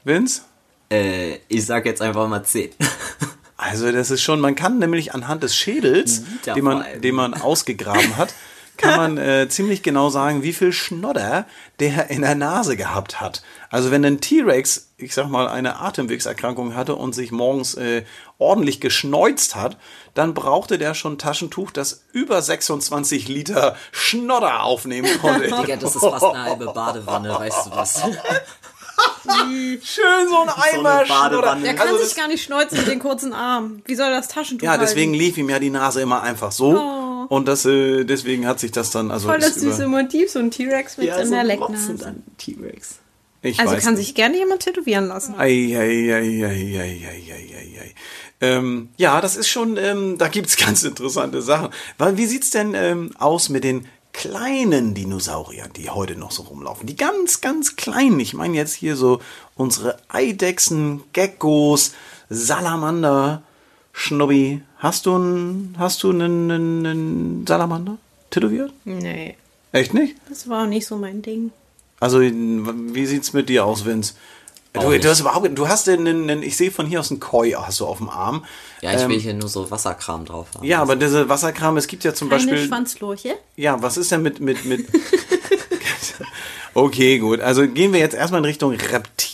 Vince? 0.05 0.43
Äh, 0.91 1.39
ich 1.49 1.67
sag 1.67 1.87
jetzt 1.87 2.03
einfach 2.03 2.29
mal 2.29 2.45
10. 2.45 2.71
Also 3.61 3.91
das 3.91 4.13
ist 4.13 4.23
schon, 4.23 4.39
man 4.39 4.55
kann 4.55 4.79
nämlich 4.79 5.15
anhand 5.15 5.43
des 5.43 5.57
Schädels, 5.57 6.21
Liter 6.21 6.55
den 6.55 6.63
man, 6.63 6.85
den 7.03 7.15
man 7.17 7.35
ausgegraben 7.35 8.17
hat, 8.17 8.33
kann 8.77 8.97
man 8.97 9.19
äh, 9.19 9.49
ziemlich 9.49 9.83
genau 9.83 10.11
sagen, 10.11 10.45
wie 10.45 10.53
viel 10.53 10.73
Schnodder 10.73 11.45
der 11.81 12.09
in 12.09 12.23
der 12.23 12.37
Nase 12.37 12.77
gehabt 12.77 13.21
hat. 13.21 13.43
Also 13.69 13.91
wenn 13.91 14.05
ein 14.05 14.21
T-Rex, 14.21 14.88
ich 14.99 15.15
sag 15.15 15.29
mal, 15.29 15.47
eine 15.49 15.79
Atemwegserkrankung 15.81 16.75
hatte 16.75 16.97
und 16.97 17.15
sich 17.15 17.31
morgens 17.31 17.75
äh, 17.75 18.05
ordentlich 18.39 18.81
geschneuzt 18.81 19.55
hat, 19.55 19.77
dann 20.15 20.35
brauchte 20.35 20.77
der 20.77 20.95
schon 20.95 21.13
ein 21.15 21.19
Taschentuch, 21.19 21.71
das 21.71 22.05
über 22.13 22.43
26 22.43 23.29
Liter 23.29 23.77
Schnodder 23.93 24.65
aufnehmen 24.65 25.09
konnte. 25.21 25.47
Digga, 25.63 25.77
das 25.77 25.95
ist 25.95 26.01
fast 26.05 26.25
eine 26.25 26.43
halbe 26.43 26.67
Badewanne, 26.67 27.31
weißt 27.33 27.67
du 27.67 27.71
was? 27.71 28.03
Schön 29.25 30.29
so 30.29 30.43
ein 30.43 30.49
Eimer 30.49 31.07
Schnodder. 31.07 31.07
Badewanne. 31.07 31.63
Der 31.63 31.75
kann 31.75 31.89
Also 31.89 32.03
sich 32.05 32.17
gar 32.17 32.27
nicht 32.29 32.43
schneuzen 32.43 32.79
mit 32.79 32.89
den 32.89 32.99
kurzen 32.99 33.33
Armen. 33.33 33.83
Wie 33.85 33.95
soll 33.95 34.11
das 34.11 34.27
Taschentuch 34.29 34.65
Ja, 34.65 34.77
deswegen 34.77 35.13
halten? 35.13 35.25
lief 35.25 35.39
ihm 35.39 35.49
ja 35.51 35.59
die 35.61 35.71
Nase 35.71 36.01
immer 36.01 36.23
einfach 36.23 36.51
so. 36.51 36.77
Oh. 36.77 37.27
Und 37.29 37.47
das, 37.47 37.65
äh, 37.67 38.05
deswegen 38.05 38.47
hat 38.47 38.59
sich 38.59 38.73
das 38.73 38.91
dann, 38.91 39.11
also 39.11 39.29
Voll 39.29 39.39
das 39.39 39.55
süße 39.57 39.87
Motiv, 39.87 40.31
so 40.31 40.39
ein 40.41 40.51
T-Rex 40.51 40.97
mit 40.97 41.13
so 41.13 41.21
einer 41.21 41.45
Lecknase. 41.45 41.95
dann 41.95 42.23
T-Rex. 42.39 42.99
Ich 43.43 43.59
Also 43.61 43.77
kann 43.77 43.95
nicht. 43.95 44.07
sich 44.07 44.15
gerne 44.15 44.37
jemand 44.37 44.63
tätowieren 44.63 45.07
lassen. 45.09 45.35
Ei, 45.39 45.75
ei, 45.77 46.13
ei, 46.13 46.45
ei, 46.45 46.79
ei, 46.79 47.07
ei, 47.07 47.33
ei, 47.33 47.81
ei. 47.81 47.95
Ähm, 48.41 48.89
ja, 48.97 49.21
das 49.21 49.37
ist 49.37 49.49
schon, 49.49 49.77
ähm, 49.77 50.17
da 50.19 50.29
gibt's 50.29 50.57
ganz 50.65 50.83
interessante 50.85 51.43
Sachen. 51.43 51.71
Weil, 51.99 52.17
wie 52.17 52.27
sieht's 52.27 52.51
denn 52.51 52.75
ähm, 52.75 53.11
aus 53.19 53.49
mit 53.49 53.65
den 53.65 53.87
kleinen 54.13 54.95
Dinosauriern, 54.95 55.73
die 55.77 55.91
heute 55.91 56.17
noch 56.17 56.31
so 56.33 56.43
rumlaufen? 56.43 56.87
Die 56.87 56.97
ganz, 56.97 57.41
ganz 57.41 57.77
kleinen. 57.77 58.19
Ich 58.21 58.35
meine 58.35 58.57
jetzt 58.57 58.75
hier 58.75 58.97
so 58.97 59.21
unsere 59.55 59.97
Eidechsen, 60.09 61.03
Geckos, 61.13 61.93
Salamander, 62.31 63.43
Schnubbi. 63.93 64.63
Hast 64.79 65.07
du 65.07 65.15
einen, 65.17 65.75
hast 65.79 66.03
du 66.03 66.11
einen, 66.11 66.51
einen, 66.51 66.87
einen 66.87 67.47
Salamander 67.47 67.99
tätowiert? 68.31 68.73
Nee, 68.85 69.37
Echt 69.73 69.93
nicht? 69.95 70.15
das 70.29 70.49
war 70.49 70.63
auch 70.65 70.69
nicht 70.69 70.87
so 70.87 70.97
mein 70.97 71.21
Ding. 71.23 71.51
Also, 72.01 72.21
wie 72.21 73.07
sieht's 73.07 73.33
mit 73.33 73.49
dir 73.49 73.65
aus, 73.65 73.85
Vince? 73.85 74.15
Du, 74.75 74.97
du 74.97 75.09
hast 75.09 75.21
überhaupt, 75.21 75.49
du 75.59 75.67
hast 75.69 75.87
den, 75.87 76.05
den, 76.05 76.29
den 76.29 76.43
ich 76.43 76.57
sehe 76.57 76.71
von 76.71 76.87
hier 76.87 77.01
aus 77.01 77.11
einen 77.11 77.19
Koi, 77.21 77.53
hast 77.53 77.81
du 77.81 77.87
auf 77.87 77.99
dem 77.99 78.09
Arm. 78.11 78.45
Ja, 78.83 78.93
ich 78.95 79.01
Ähm, 79.03 79.11
will 79.11 79.19
hier 79.19 79.35
nur 79.35 79.49
so 79.49 79.71
Wasserkram 79.71 80.25
drauf 80.27 80.49
haben. 80.55 80.65
ja, 80.65 80.81
aber 80.81 80.95
diese 80.95 81.29
Wasserkram, 81.29 81.77
es 81.79 81.87
gibt 81.89 82.05
ja 82.05 82.15
zum 82.15 82.29
Keine 82.29 82.43
Beispiel. 82.45 82.69
Schwanzlurche? 82.69 83.35
Ja, 83.57 83.83
was 83.83 83.97
ist 83.97 84.13
denn 84.13 84.23
mit, 84.23 84.41
mit, 84.41 84.65
mit. 84.67 84.87
okay, 86.75 87.19
gut. 87.19 87.41
Also 87.41 87.67
gehen 87.67 87.93
wir 87.93 88.01
jetzt 88.01 88.15
erstmal 88.15 88.41
in 88.41 88.45
Richtung 88.45 88.73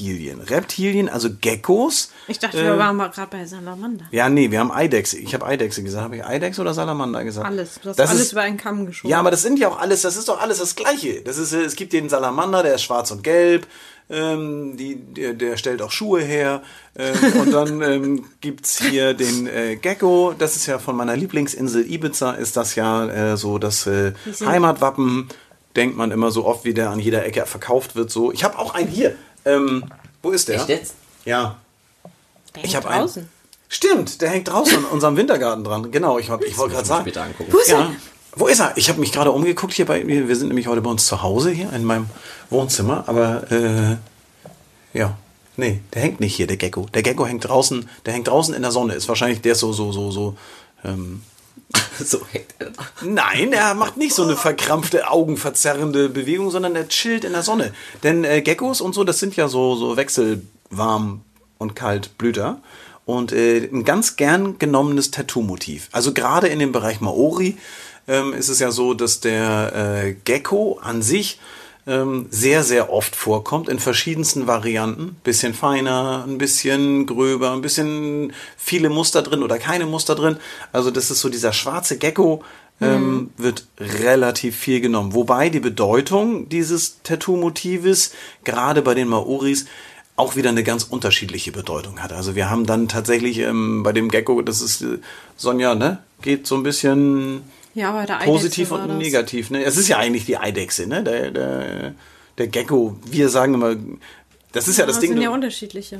Reptilien. 0.00 0.40
Reptilien, 0.40 1.08
also 1.08 1.28
Geckos. 1.40 2.10
Ich 2.26 2.38
dachte, 2.38 2.62
wir 2.62 2.78
waren 2.78 2.96
mal 2.96 3.08
gerade 3.10 3.30
bei 3.30 3.44
Salamander. 3.46 4.06
Ja, 4.10 4.28
nee, 4.28 4.50
wir 4.50 4.58
haben 4.60 4.72
Eidechse. 4.72 5.18
Ich 5.18 5.34
habe 5.34 5.46
Eidechse 5.46 5.82
gesagt. 5.82 6.04
Habe 6.04 6.16
ich 6.16 6.24
Eidechse 6.24 6.60
oder 6.60 6.74
Salamander 6.74 7.22
gesagt? 7.24 7.46
Alles. 7.46 7.80
Du 7.82 7.90
hast 7.90 7.98
Das 7.98 8.10
alles 8.10 8.22
ist- 8.22 8.32
über 8.32 8.42
einen 8.42 8.56
Kamm 8.56 8.86
geschoben. 8.86 9.10
Ja, 9.10 9.20
aber 9.20 9.30
das 9.30 9.42
sind 9.42 9.58
ja 9.58 9.68
auch 9.68 9.78
alles, 9.78 10.02
das 10.02 10.16
ist 10.16 10.28
doch 10.28 10.40
alles 10.40 10.58
das 10.58 10.74
Gleiche. 10.74 11.22
Das 11.22 11.38
ist, 11.38 11.52
äh, 11.52 11.62
es 11.62 11.76
gibt 11.76 11.92
den 11.92 12.08
Salamander, 12.08 12.62
der 12.62 12.74
ist 12.74 12.82
schwarz 12.82 13.10
und 13.10 13.22
gelb. 13.22 13.66
Ähm, 14.10 14.76
die, 14.76 14.96
der, 14.96 15.32
der 15.32 15.56
stellt 15.56 15.80
auch 15.80 15.90
Schuhe 15.90 16.20
her. 16.20 16.62
Ähm, 16.96 17.40
und 17.40 17.52
dann 17.52 17.80
ähm, 17.90 18.24
gibt's 18.40 18.82
hier 18.82 19.14
den 19.14 19.46
äh, 19.46 19.76
Gecko. 19.76 20.34
Das 20.38 20.56
ist 20.56 20.66
ja 20.66 20.78
von 20.78 20.96
meiner 20.96 21.16
Lieblingsinsel 21.16 21.90
Ibiza, 21.90 22.32
ist 22.32 22.56
das 22.56 22.74
ja 22.74 23.32
äh, 23.32 23.36
so 23.36 23.58
das 23.58 23.86
äh, 23.86 24.12
Heimatwappen. 24.44 25.28
Denkt 25.76 25.96
man 25.96 26.12
immer 26.12 26.30
so 26.30 26.44
oft, 26.44 26.64
wie 26.64 26.72
der 26.74 26.90
an 26.90 27.00
jeder 27.00 27.24
Ecke 27.26 27.46
verkauft 27.46 27.96
wird. 27.96 28.08
So, 28.10 28.30
ich 28.30 28.44
habe 28.44 28.58
auch 28.58 28.74
einen 28.74 28.88
hier. 28.88 29.16
Ähm, 29.44 29.84
wo 30.22 30.30
ist 30.30 30.48
der? 30.48 30.56
Echt 30.56 30.68
jetzt? 30.68 30.94
Ja. 31.24 31.56
Der 32.54 32.64
Ich 32.64 32.72
hängt 32.74 32.84
habe 32.84 32.94
einen. 32.94 33.02
draußen. 33.06 33.28
Stimmt, 33.68 34.20
der 34.20 34.30
hängt 34.30 34.48
draußen 34.48 34.78
in 34.78 34.84
unserem 34.84 35.16
Wintergarten 35.16 35.64
dran. 35.64 35.90
Genau, 35.90 36.18
ich, 36.18 36.30
hab- 36.30 36.44
ich 36.44 36.56
wollte 36.56 36.74
gerade 36.74 36.86
sagen. 36.86 37.02
Später 37.02 37.22
angucken. 37.24 37.52
Wo 37.52 37.58
ist 37.58 37.68
Ja. 37.68 37.80
er? 37.80 37.90
Wo 38.36 38.46
ist 38.46 38.60
er? 38.60 38.76
Ich 38.76 38.88
habe 38.88 38.98
mich 39.00 39.12
gerade 39.12 39.30
umgeguckt 39.30 39.72
hier 39.74 39.86
bei 39.86 40.02
mir. 40.04 40.26
Wir 40.28 40.36
sind 40.36 40.48
nämlich 40.48 40.66
heute 40.66 40.80
bei 40.80 40.90
uns 40.90 41.06
zu 41.06 41.22
Hause 41.22 41.50
hier 41.50 41.72
in 41.72 41.84
meinem 41.84 42.06
Wohnzimmer, 42.50 43.04
aber 43.06 43.50
äh, 43.52 43.96
ja. 44.92 45.16
Nee, 45.56 45.80
der 45.92 46.02
hängt 46.02 46.18
nicht 46.18 46.34
hier, 46.34 46.48
der 46.48 46.56
Gecko. 46.56 46.86
Der 46.94 47.02
Gecko 47.04 47.26
hängt 47.26 47.46
draußen, 47.46 47.88
der 48.06 48.12
hängt 48.12 48.26
draußen 48.26 48.54
in 48.54 48.62
der 48.62 48.72
Sonne. 48.72 48.94
Ist 48.94 49.08
wahrscheinlich 49.08 49.40
der 49.40 49.52
ist 49.52 49.60
so, 49.60 49.72
so, 49.72 49.92
so, 49.92 50.10
so. 50.10 50.36
Ähm, 50.84 51.22
so 52.04 52.20
hängt 52.30 52.54
er 52.58 52.70
da. 52.70 52.82
nein, 53.02 53.52
er 53.52 53.74
macht 53.74 53.96
nicht 53.96 54.14
so 54.14 54.22
eine 54.24 54.36
verkrampfte, 54.36 55.10
augenverzerrende 55.10 56.08
Bewegung, 56.08 56.50
sondern 56.50 56.76
er 56.76 56.88
chillt 56.88 57.24
in 57.24 57.32
der 57.32 57.42
Sonne. 57.42 57.72
Denn 58.02 58.24
äh, 58.24 58.42
Geckos 58.42 58.80
und 58.80 58.94
so, 58.94 59.04
das 59.04 59.18
sind 59.18 59.36
ja 59.36 59.48
so, 59.48 59.76
so 59.76 59.96
wechselwarm 59.96 61.22
und 61.58 61.76
kalt 61.76 62.16
Blüter. 62.18 62.60
Und 63.06 63.32
äh, 63.32 63.58
ein 63.58 63.84
ganz 63.84 64.16
gern 64.16 64.58
genommenes 64.58 65.10
Tattoo-Motiv. 65.10 65.88
Also 65.92 66.14
gerade 66.14 66.48
in 66.48 66.58
dem 66.58 66.72
Bereich 66.72 67.00
Maori 67.00 67.58
ähm, 68.08 68.32
ist 68.32 68.48
es 68.48 68.60
ja 68.60 68.70
so, 68.70 68.94
dass 68.94 69.20
der 69.20 70.04
äh, 70.04 70.14
Gecko 70.24 70.78
an 70.82 71.02
sich 71.02 71.38
ähm, 71.86 72.26
sehr, 72.30 72.62
sehr 72.62 72.92
oft 72.92 73.14
vorkommt 73.14 73.68
in 73.68 73.78
verschiedensten 73.78 74.46
Varianten. 74.46 75.16
Bisschen 75.22 75.54
feiner, 75.54 76.24
ein 76.26 76.38
bisschen 76.38 77.06
gröber, 77.06 77.52
ein 77.52 77.60
bisschen 77.60 78.32
viele 78.56 78.88
Muster 78.88 79.22
drin 79.22 79.42
oder 79.42 79.58
keine 79.58 79.86
Muster 79.86 80.14
drin. 80.14 80.38
Also 80.72 80.90
das 80.90 81.10
ist 81.10 81.20
so 81.20 81.28
dieser 81.28 81.52
schwarze 81.52 81.98
Gecko, 81.98 82.42
ähm, 82.80 83.30
wird 83.36 83.66
relativ 83.78 84.56
viel 84.56 84.80
genommen. 84.80 85.14
Wobei 85.14 85.48
die 85.48 85.60
Bedeutung 85.60 86.48
dieses 86.48 87.02
Tattoo-Motives 87.02 88.12
gerade 88.42 88.82
bei 88.82 88.94
den 88.94 89.08
Maoris 89.08 89.66
auch 90.16 90.36
wieder 90.36 90.50
eine 90.50 90.62
ganz 90.62 90.84
unterschiedliche 90.84 91.52
Bedeutung 91.52 92.00
hat. 92.00 92.12
Also 92.12 92.34
wir 92.34 92.48
haben 92.50 92.66
dann 92.66 92.88
tatsächlich 92.88 93.38
ähm, 93.38 93.82
bei 93.82 93.92
dem 93.92 94.10
Gecko, 94.10 94.42
das 94.42 94.60
ist 94.60 94.82
äh, 94.82 94.98
Sonja, 95.36 95.74
ne? 95.74 95.98
Geht 96.22 96.46
so 96.46 96.54
ein 96.54 96.62
bisschen 96.62 97.42
Ja, 97.74 97.92
bei 97.92 98.06
der 98.06 98.16
Eidechse 98.20 98.30
positiv 98.32 98.70
und 98.72 98.88
das. 98.88 98.96
negativ. 98.98 99.50
Ne? 99.50 99.64
Es 99.64 99.76
ist 99.76 99.88
ja 99.88 99.98
eigentlich 99.98 100.24
die 100.26 100.36
Eidechse, 100.38 100.86
ne? 100.86 101.02
Der, 101.02 101.30
der, 101.30 101.94
der 102.38 102.46
Gecko. 102.48 102.96
Wir 103.04 103.28
sagen 103.28 103.54
immer, 103.54 103.74
das 104.52 104.68
ist 104.68 104.78
ja, 104.78 104.86
das 104.86 104.96
das 104.96 105.00
Ding. 105.00 105.10
sind 105.12 105.20
ja 105.22 105.28
du- 105.28 105.34
unterschiedliche. 105.34 105.98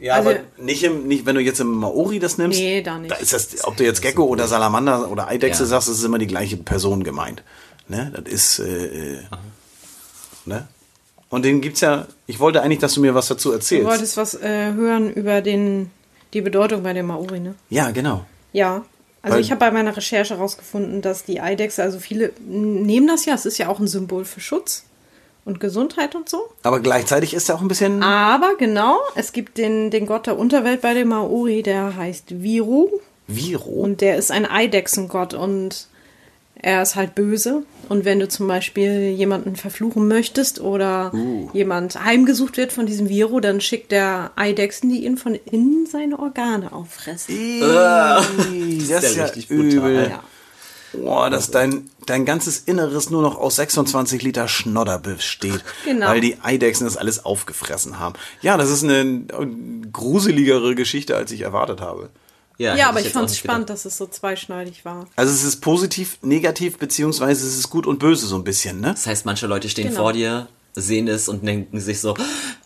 ja, 0.00 0.14
also- 0.14 0.30
aber 0.30 0.40
nicht, 0.56 0.82
im, 0.84 1.06
nicht, 1.06 1.26
wenn 1.26 1.34
du 1.34 1.42
jetzt 1.42 1.60
im 1.60 1.68
Maori 1.72 2.18
das 2.18 2.38
nimmst. 2.38 2.58
Nee, 2.58 2.80
da 2.82 2.98
nicht. 2.98 3.10
Da 3.10 3.16
ist 3.16 3.32
das, 3.34 3.62
ob 3.64 3.76
du 3.76 3.84
jetzt 3.84 4.00
Gecko 4.00 4.24
oder 4.24 4.48
Salamander 4.48 5.10
oder 5.10 5.28
Eidechse 5.28 5.64
Ja. 5.64 5.68
sagst, 5.68 5.88
das 5.88 5.98
ist 5.98 6.04
immer 6.04 6.18
die 6.18 6.26
gleiche 6.26 6.56
Person 6.56 7.04
gemeint. 7.04 7.42
Ne? 7.88 8.10
Das 8.14 8.32
ist, 8.32 8.58
äh, 8.60 9.18
ne? 10.46 10.66
Und 11.28 11.44
den 11.44 11.60
gibt's 11.62 11.80
ja, 11.80 12.06
ich 12.26 12.40
wollte 12.40 12.62
eigentlich, 12.62 12.78
dass 12.78 12.94
du 12.94 13.00
mir 13.00 13.14
was 13.14 13.28
dazu 13.28 13.48
Du 13.50 13.54
erzählst. 13.54 13.86
wolltest 13.86 14.16
was 14.16 14.34
äh, 14.34 14.72
hören 14.74 15.10
über 15.12 15.40
den, 15.40 15.90
die 16.34 16.40
Bedeutung 16.42 16.82
bei 16.82 16.92
den 16.92 17.06
Maori, 17.06 17.40
ne? 17.40 17.54
Ja, 17.70 17.90
genau. 17.90 18.24
Ja. 18.52 18.84
Also 19.22 19.38
ich 19.38 19.50
habe 19.50 19.60
bei 19.60 19.70
meiner 19.70 19.96
Recherche 19.96 20.34
herausgefunden, 20.34 21.00
dass 21.00 21.24
die 21.24 21.40
Eidechse, 21.40 21.82
also 21.82 22.00
viele 22.00 22.32
nehmen 22.40 23.06
das 23.06 23.24
ja, 23.24 23.34
es 23.34 23.46
ist 23.46 23.58
ja 23.58 23.68
auch 23.68 23.78
ein 23.78 23.86
Symbol 23.86 24.24
für 24.24 24.40
Schutz 24.40 24.84
und 25.44 25.60
Gesundheit 25.60 26.14
und 26.14 26.28
so. 26.28 26.48
Aber 26.64 26.80
gleichzeitig 26.80 27.32
ist 27.34 27.48
er 27.48 27.54
auch 27.54 27.60
ein 27.60 27.68
bisschen. 27.68 28.02
Aber 28.02 28.56
genau, 28.56 28.98
es 29.14 29.32
gibt 29.32 29.58
den, 29.58 29.90
den 29.90 30.06
Gott 30.06 30.26
der 30.26 30.38
Unterwelt 30.38 30.80
bei 30.80 30.94
den 30.94 31.08
Maori, 31.08 31.62
der 31.62 31.96
heißt 31.96 32.42
Viru 32.42 32.90
Viro. 33.28 33.70
und 33.70 34.00
der 34.00 34.16
ist 34.16 34.32
ein 34.32 34.44
Eidechsengott 34.44 35.34
und 35.34 35.86
er 36.62 36.80
ist 36.80 36.94
halt 36.94 37.14
böse. 37.14 37.64
Und 37.88 38.04
wenn 38.04 38.20
du 38.20 38.28
zum 38.28 38.46
Beispiel 38.46 39.10
jemanden 39.10 39.56
verfluchen 39.56 40.08
möchtest 40.08 40.60
oder 40.60 41.12
jemand 41.52 42.02
heimgesucht 42.02 42.56
wird 42.56 42.72
von 42.72 42.86
diesem 42.86 43.08
Viru, 43.08 43.40
dann 43.40 43.60
schickt 43.60 43.90
der 43.90 44.30
Eidechsen, 44.36 44.88
die 44.88 45.04
ihn 45.04 45.18
von 45.18 45.34
innen 45.34 45.86
seine 45.86 46.18
Organe 46.18 46.72
auffressen. 46.72 47.34
Ih, 47.34 47.60
das 48.88 49.04
ist 49.04 49.16
ja 49.16 49.22
ja 49.22 49.24
richtig 49.24 49.48
brutal. 49.48 49.70
übel. 49.70 50.08
Ja. 50.10 50.22
Boah, 50.94 51.30
dass 51.30 51.50
dein, 51.50 51.90
dein 52.06 52.24
ganzes 52.24 52.58
Inneres 52.58 53.10
nur 53.10 53.22
noch 53.22 53.38
aus 53.38 53.56
26 53.56 54.22
Liter 54.22 54.46
Schnodder 54.46 54.98
besteht. 54.98 55.64
Genau. 55.84 56.06
Weil 56.06 56.20
die 56.20 56.36
Eidechsen 56.42 56.84
das 56.84 56.96
alles 56.96 57.24
aufgefressen 57.24 57.98
haben. 57.98 58.14
Ja, 58.42 58.56
das 58.56 58.70
ist 58.70 58.84
eine 58.84 59.24
gruseligere 59.90 60.74
Geschichte, 60.74 61.16
als 61.16 61.32
ich 61.32 61.40
erwartet 61.40 61.80
habe. 61.80 62.10
Ja, 62.70 62.74
hätte 62.74 62.86
aber 62.88 62.98
ich 63.00 63.04
jetzt 63.06 63.14
fand 63.14 63.30
es 63.30 63.38
spannend, 63.38 63.66
gedacht. 63.68 63.84
dass 63.84 63.92
es 63.92 63.96
so 63.98 64.06
zweischneidig 64.06 64.84
war. 64.84 65.06
Also 65.16 65.32
es 65.32 65.44
ist 65.44 65.56
positiv, 65.60 66.18
negativ, 66.22 66.78
beziehungsweise 66.78 67.46
es 67.46 67.58
ist 67.58 67.70
gut 67.70 67.86
und 67.86 67.98
böse 67.98 68.26
so 68.26 68.36
ein 68.36 68.44
bisschen, 68.44 68.80
ne? 68.80 68.88
Das 68.92 69.06
heißt, 69.06 69.26
manche 69.26 69.46
Leute 69.46 69.68
stehen 69.68 69.88
Genau. 69.88 70.02
vor 70.02 70.12
dir, 70.12 70.48
sehen 70.74 71.08
es 71.08 71.28
und 71.28 71.46
denken 71.46 71.80
sich 71.80 72.00
so, 72.00 72.14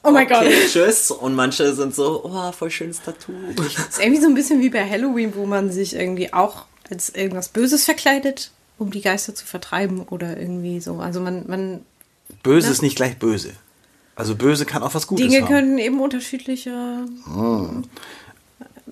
Oh 0.02 0.10
mein 0.10 0.26
okay, 0.26 0.50
Gott. 0.50 0.70
tschüss. 0.70 1.10
Und 1.10 1.34
manche 1.34 1.74
sind 1.74 1.94
so, 1.94 2.22
oh, 2.24 2.52
voll 2.52 2.70
schönes 2.70 3.02
Tattoo. 3.02 3.32
Das 3.56 3.66
ist 3.66 4.00
irgendwie 4.00 4.20
so 4.20 4.28
ein 4.28 4.34
bisschen 4.34 4.60
wie 4.60 4.70
bei 4.70 4.88
Halloween, 4.88 5.32
wo 5.34 5.46
man 5.46 5.70
sich 5.72 5.94
irgendwie 5.96 6.32
auch 6.32 6.66
als 6.90 7.08
irgendwas 7.10 7.48
Böses 7.48 7.84
verkleidet 7.84 8.50
um 8.78 8.90
die 8.90 9.00
Geister 9.00 9.34
zu 9.34 9.46
vertreiben 9.46 10.02
oder 10.02 10.36
irgendwie 10.36 10.80
so. 10.80 10.96
Also 10.98 11.18
man, 11.20 11.44
man 11.48 11.80
Böse 12.42 12.70
ist 12.70 12.82
nicht 12.82 12.94
gleich 12.96 13.18
böse. 13.18 13.52
Also 14.14 14.34
böse 14.34 14.66
kann 14.66 14.82
auch 14.82 14.92
was 14.94 15.06
Gutes 15.06 15.26
Dinge 15.26 15.40
haben. 15.42 15.48
können 15.50 15.78
eben 15.78 15.98
unterschiedliche 15.98 17.06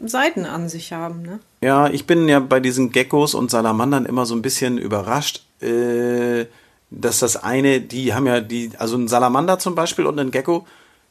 Seiten 0.08 0.44
an 0.46 0.68
sich 0.68 0.92
haben. 0.92 1.22
Ne? 1.22 1.40
Ja, 1.62 1.88
ich 1.88 2.06
bin 2.06 2.28
ja 2.28 2.40
bei 2.40 2.60
diesen 2.60 2.90
Geckos 2.92 3.34
und 3.34 3.50
Salamandern 3.50 4.06
immer 4.06 4.26
so 4.26 4.34
ein 4.34 4.42
bisschen 4.42 4.78
überrascht, 4.78 5.44
äh, 5.62 6.46
dass 6.90 7.18
das 7.20 7.36
eine, 7.36 7.80
die 7.80 8.14
haben 8.14 8.26
ja 8.26 8.40
die, 8.40 8.70
also 8.78 8.96
ein 8.96 9.08
Salamander 9.08 9.58
zum 9.58 9.74
Beispiel 9.74 10.06
und 10.06 10.18
ein 10.20 10.30
Gecko, 10.30 10.66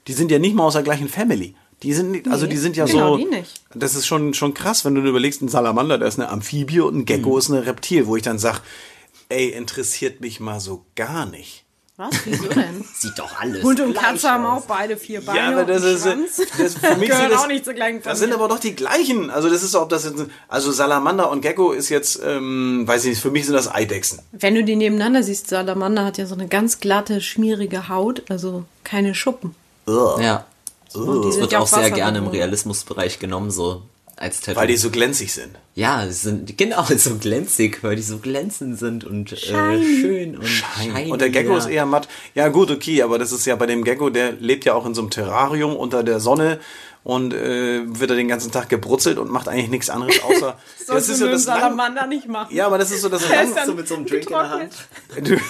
die 0.08 0.13
sind 0.13 0.32
ja 0.32 0.39
nicht 0.39 0.56
mal 0.56 0.63
aus 0.63 0.73
der 0.73 0.84
gleichen 0.84 1.10
Family. 1.10 1.56
Die 1.82 1.93
sind, 1.93 2.12
nicht- 2.12 2.27
also 2.29 2.47
die 2.47 2.56
sind 2.58 2.77
ja 2.77 2.86
genau, 2.86 3.13
so, 3.13 3.17
die 3.17 3.25
nicht. 3.25 3.62
das 3.75 3.95
ist 3.95 4.06
schon, 4.06 4.34
schon 4.34 4.53
krass, 4.53 4.86
wenn 4.86 4.95
du 4.95 5.01
dir 5.01 5.10
überlegst, 5.10 5.41
ein 5.41 5.49
Salamander, 5.49 5.97
der 5.97 6.08
ist 6.08 6.17
eine 6.19 6.29
Amphibie 6.29 6.79
und 6.79 6.95
ein 6.99 7.06
Gecko 7.06 7.38
ist 7.38 7.51
eine 7.51 7.65
Reptil, 7.65 8.08
wo 8.08 8.15
ich 8.15 8.21
dann 8.23 8.39
sag, 8.39 8.62
ey, 9.27 9.49
interessiert 9.49 10.21
mich 10.21 10.39
mal 10.39 10.62
so 10.62 10.86
gar 10.95 11.25
nicht. 11.25 11.62
Was? 11.95 12.10
Wieso 12.25 12.47
denn? 12.47 12.84
Sieht 12.95 13.19
doch 13.19 13.39
alles. 13.39 13.63
Hund 13.63 13.79
und 13.79 13.93
Katze 13.93 14.29
haben 14.32 14.45
auch 14.47 14.65
beide 14.65 14.97
vier 14.97 15.23
Beine. 15.23 15.38
Ja, 15.38 15.51
aber 15.51 15.63
das 15.65 15.84
und 15.84 16.25
ist, 16.25 16.39
das 16.58 16.73
für 16.75 16.95
mich 16.97 17.10
Gehören 17.10 17.21
sind 17.23 17.32
das, 17.34 17.41
auch 17.41 17.47
nicht 17.47 17.65
zur 17.65 17.73
gleichen 17.75 18.01
Das 18.01 18.17
sind 18.17 18.29
Familie. 18.29 18.45
aber 18.45 18.56
doch 18.56 18.60
die 18.60 18.75
gleichen. 18.75 19.29
Also 19.29 19.47
das 19.49 19.62
ist 19.62 19.75
auch 19.75 19.88
das. 19.88 20.06
jetzt- 20.06 20.25
Also 20.47 20.71
Salamander 20.71 21.29
und 21.29 21.41
Gecko 21.41 21.71
ist 21.71 21.89
jetzt, 21.89 22.19
ähm, 22.25 22.84
weiß 22.88 23.03
ich 23.06 23.10
nicht. 23.12 23.21
Für 23.21 23.29
mich 23.29 23.45
sind 23.45 23.53
das 23.53 23.71
Eidechsen. 23.71 24.19
Wenn 24.32 24.56
du 24.56 24.63
die 24.63 24.75
nebeneinander 24.75 25.21
siehst, 25.21 25.49
Salamander 25.49 26.03
hat 26.06 26.17
ja 26.17 26.25
so 26.25 26.34
eine 26.34 26.47
ganz 26.47 26.79
glatte, 26.79 27.21
schmierige 27.21 27.89
Haut, 27.89 28.23
also 28.29 28.63
keine 28.84 29.13
Schuppen. 29.13 29.53
Ja. 29.88 30.45
Und 30.95 31.21
die 31.23 31.27
Das 31.29 31.39
wird 31.39 31.51
ja 31.51 31.60
auch 31.60 31.67
sehr 31.67 31.91
gerne 31.91 32.17
im. 32.19 32.27
Realismusbereich 32.27 33.19
genommen, 33.19 33.51
so 33.51 33.84
als 34.15 34.41
Tattoo. 34.41 34.60
Weil 34.60 34.67
die 34.67 34.78
so 34.78 34.89
glänzig 34.89 35.34
sind. 35.34 35.58
ja, 35.76 36.06
sie 36.06 36.13
sind 36.13 36.58
genau 36.58 36.84
so 36.97 37.15
glänzig, 37.15 37.84
weil 37.84 37.95
die 37.95 38.02
so 38.02 38.19
glänzend 38.19 38.80
sind 38.80 39.04
und 39.04 39.32
äh, 39.32 39.38
schön 39.38 40.38
und 40.38 40.47
shiny. 40.47 41.12
Und 41.12 41.21
der 41.21 41.30
Gecko 41.30 41.52
ja. 41.52 41.58
ist 41.58 41.67
eher 41.67 41.86
matt. 41.86 42.08
Ja 42.36 42.49
gut, 42.49 42.71
okay, 42.71 43.02
aber 43.02 43.17
das 43.17 43.32
ist 43.32 43.45
ja 43.45 43.56
bei 43.56 43.65
dem 43.65 43.84
Gecko, 43.84 44.10
der 44.10 44.34
lebt 44.34 44.65
ja 44.65 44.73
auch 44.73 44.86
in 44.86 44.93
so 44.93 45.02
einem 45.02 45.10
Terrarium 45.10 45.76
unter 45.76 46.04
der 46.04 46.19
Sonne 46.19 46.60
und 47.04 47.34
äh, 47.34 47.82
wird 47.86 48.12
er 48.12 48.15
den 48.15 48.28
ganzen 48.28 48.52
Tag 48.52 48.69
gebrutzelt 48.69 49.17
und 49.17 49.30
macht 49.30 49.47
eigentlich 49.47 49.69
nichts 49.69 49.89
anderes 49.89 50.21
außer. 50.23 50.58
Sollst 50.78 50.89
das 50.89 51.10
ist 51.10 51.19
so 51.19 51.28
das 51.28 51.43
Salamander 51.43 52.08
nicht 52.08 52.28
machen. 52.28 52.56
Ja, 52.56 52.67
aber 52.67 52.78
das 52.78 52.91
ist 52.91 53.02
so 53.02 53.10
das 53.10 53.28
Lang 53.30 53.54
so 53.65 53.73
mit 53.73 53.88
so 53.88 53.95
einem 53.95 54.06
Drink 54.06 54.23
in 54.23 54.30
der 54.30 54.49
Hand. 54.49 54.73
getrocknet. 55.15 55.41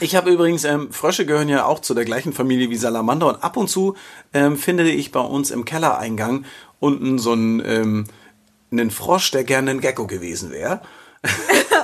Ich 0.00 0.16
habe 0.16 0.30
übrigens, 0.30 0.64
ähm, 0.64 0.92
Frösche 0.92 1.26
gehören 1.26 1.48
ja 1.48 1.64
auch 1.64 1.78
zu 1.78 1.94
der 1.94 2.04
gleichen 2.04 2.32
Familie 2.32 2.70
wie 2.70 2.76
Salamander 2.76 3.28
und 3.28 3.44
ab 3.44 3.56
und 3.56 3.68
zu 3.68 3.94
ähm, 4.32 4.56
finde 4.56 4.90
ich 4.90 5.12
bei 5.12 5.20
uns 5.20 5.52
im 5.52 5.64
Kellereingang 5.64 6.44
unten 6.82 7.18
so 7.18 7.32
einen, 7.32 7.62
ähm, 7.64 8.04
einen 8.72 8.90
Frosch, 8.90 9.30
der 9.30 9.44
gerne 9.44 9.70
ein 9.70 9.80
Gecko 9.80 10.06
gewesen 10.06 10.50
wäre. 10.50 10.82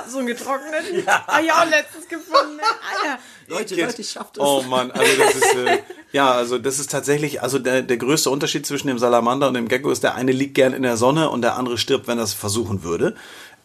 So 0.09 0.17
ein 0.17 0.25
getrocknet. 0.25 0.85
Ja. 1.05 1.23
Ah 1.27 1.39
ja, 1.39 1.63
letztens 1.63 2.07
gefunden. 2.07 2.59
Ah, 2.61 3.05
ja. 3.05 3.19
Leute, 3.47 3.75
Jetzt- 3.75 3.91
Leute, 3.91 4.01
ich 4.01 4.09
schaff 4.09 4.31
das. 4.33 4.43
Oh 4.43 4.63
Mann, 4.63 4.89
also 4.89 5.11
das 5.21 5.35
ist 5.35 5.55
äh, 5.55 5.77
ja, 6.11 6.31
also 6.31 6.57
das 6.57 6.79
ist 6.79 6.89
tatsächlich, 6.89 7.43
also 7.43 7.59
der, 7.59 7.83
der 7.83 7.97
größte 7.97 8.31
Unterschied 8.31 8.65
zwischen 8.65 8.87
dem 8.87 8.97
Salamander 8.97 9.47
und 9.47 9.53
dem 9.53 9.67
Gecko 9.67 9.91
ist, 9.91 10.01
der 10.03 10.15
eine 10.15 10.31
liegt 10.31 10.55
gern 10.55 10.73
in 10.73 10.81
der 10.81 10.97
Sonne 10.97 11.29
und 11.29 11.43
der 11.43 11.57
andere 11.57 11.77
stirbt, 11.77 12.07
wenn 12.07 12.17
er 12.17 12.23
es 12.23 12.33
versuchen 12.33 12.81
würde. 12.83 13.15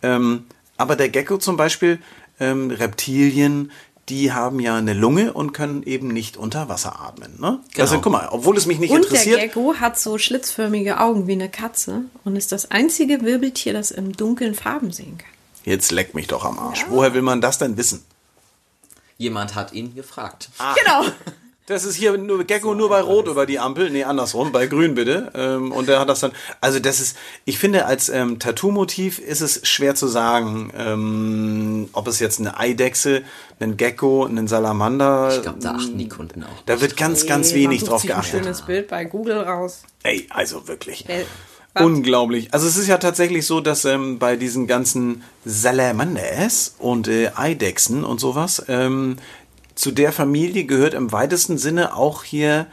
Ähm, 0.02 0.44
aber 0.76 0.96
der 0.96 1.08
Gecko 1.08 1.38
zum 1.38 1.56
Beispiel, 1.56 1.98
ähm, 2.38 2.70
Reptilien, 2.70 3.72
die 4.08 4.32
haben 4.32 4.60
ja 4.60 4.76
eine 4.76 4.92
Lunge 4.92 5.32
und 5.32 5.52
können 5.52 5.82
eben 5.82 6.08
nicht 6.08 6.36
unter 6.36 6.68
Wasser 6.68 7.00
atmen. 7.00 7.40
Ne? 7.40 7.60
Also 7.78 8.00
guck 8.00 8.12
mal, 8.12 8.28
obwohl 8.30 8.56
es 8.56 8.66
mich 8.66 8.78
nicht 8.78 8.90
Und 8.90 9.04
der 9.04 9.10
interessiert. 9.10 9.40
Gecko 9.40 9.74
hat 9.80 9.98
so 9.98 10.18
schlitzförmige 10.18 11.00
Augen 11.00 11.26
wie 11.26 11.32
eine 11.32 11.48
Katze 11.48 12.02
und 12.24 12.36
ist 12.36 12.52
das 12.52 12.70
einzige 12.70 13.22
Wirbeltier, 13.22 13.72
das 13.72 13.90
im 13.90 14.12
Dunkeln 14.12 14.54
Farben 14.54 14.92
sehen 14.92 15.18
kann. 15.18 15.30
Jetzt 15.64 15.92
leck 15.92 16.14
mich 16.14 16.26
doch 16.26 16.44
am 16.44 16.58
Arsch. 16.58 16.84
Woher 16.88 17.14
will 17.14 17.22
man 17.22 17.40
das 17.40 17.56
denn 17.58 17.76
wissen? 17.78 18.04
Jemand 19.16 19.54
hat 19.54 19.72
ihn 19.72 19.94
gefragt. 19.94 20.50
Genau. 20.82 21.04
Das 21.66 21.84
ist 21.84 21.94
hier 21.94 22.18
nur 22.18 22.44
Gecko 22.44 22.74
nur 22.74 22.90
bei 22.90 23.00
Rot 23.00 23.26
über 23.26 23.46
die 23.46 23.58
Ampel. 23.58 23.88
Nee, 23.88 24.04
andersrum, 24.04 24.52
bei 24.52 24.66
Grün 24.66 24.94
bitte. 24.94 25.32
Ähm, 25.34 25.72
und 25.72 25.88
der 25.88 25.98
hat 25.98 26.10
das 26.10 26.20
dann. 26.20 26.32
Also 26.60 26.78
das 26.78 27.00
ist, 27.00 27.16
ich 27.46 27.58
finde, 27.58 27.86
als 27.86 28.10
ähm, 28.10 28.38
Tattoo-Motiv 28.38 29.18
ist 29.18 29.40
es 29.40 29.66
schwer 29.66 29.94
zu 29.94 30.06
sagen, 30.06 30.70
ähm, 30.76 31.88
ob 31.94 32.06
es 32.06 32.20
jetzt 32.20 32.38
eine 32.38 32.58
Eidechse, 32.58 33.22
ein 33.60 33.78
Gecko, 33.78 34.26
ein 34.26 34.46
Salamander. 34.46 35.34
Ich 35.34 35.42
glaube, 35.42 35.60
da 35.60 35.70
achten 35.76 35.96
die 35.96 36.08
Kunden 36.08 36.44
auch. 36.44 36.62
Da 36.66 36.82
wird 36.82 36.98
ganz, 36.98 37.24
ganz 37.24 37.54
wenig 37.54 37.84
drauf 37.84 38.02
sich 38.02 38.12
ein 38.12 38.20
geachtet. 38.20 38.42
schönes 38.42 38.62
Bild 38.62 38.88
bei 38.88 39.06
Google 39.06 39.38
raus. 39.38 39.84
Ey, 40.02 40.26
also 40.28 40.68
wirklich. 40.68 41.08
Äh, 41.08 41.24
was? 41.74 41.82
Unglaublich. 41.82 42.54
Also 42.54 42.68
es 42.68 42.76
ist 42.76 42.86
ja 42.86 42.98
tatsächlich 42.98 43.46
so, 43.46 43.60
dass 43.60 43.84
ähm, 43.84 44.18
bei 44.20 44.36
diesen 44.36 44.66
ganzen 44.66 45.24
Salamanders 45.44 46.76
und 46.78 47.08
äh, 47.08 47.32
Eidechsen 47.34 48.04
und 48.04 48.20
sowas, 48.20 48.64
ähm, 48.68 49.16
zu 49.74 49.92
der 49.92 50.12
Familie 50.12 50.64
gehört 50.64 50.94
im 50.94 51.12
weitesten 51.12 51.58
Sinne 51.58 51.96
auch 51.96 52.24
hier 52.24 52.66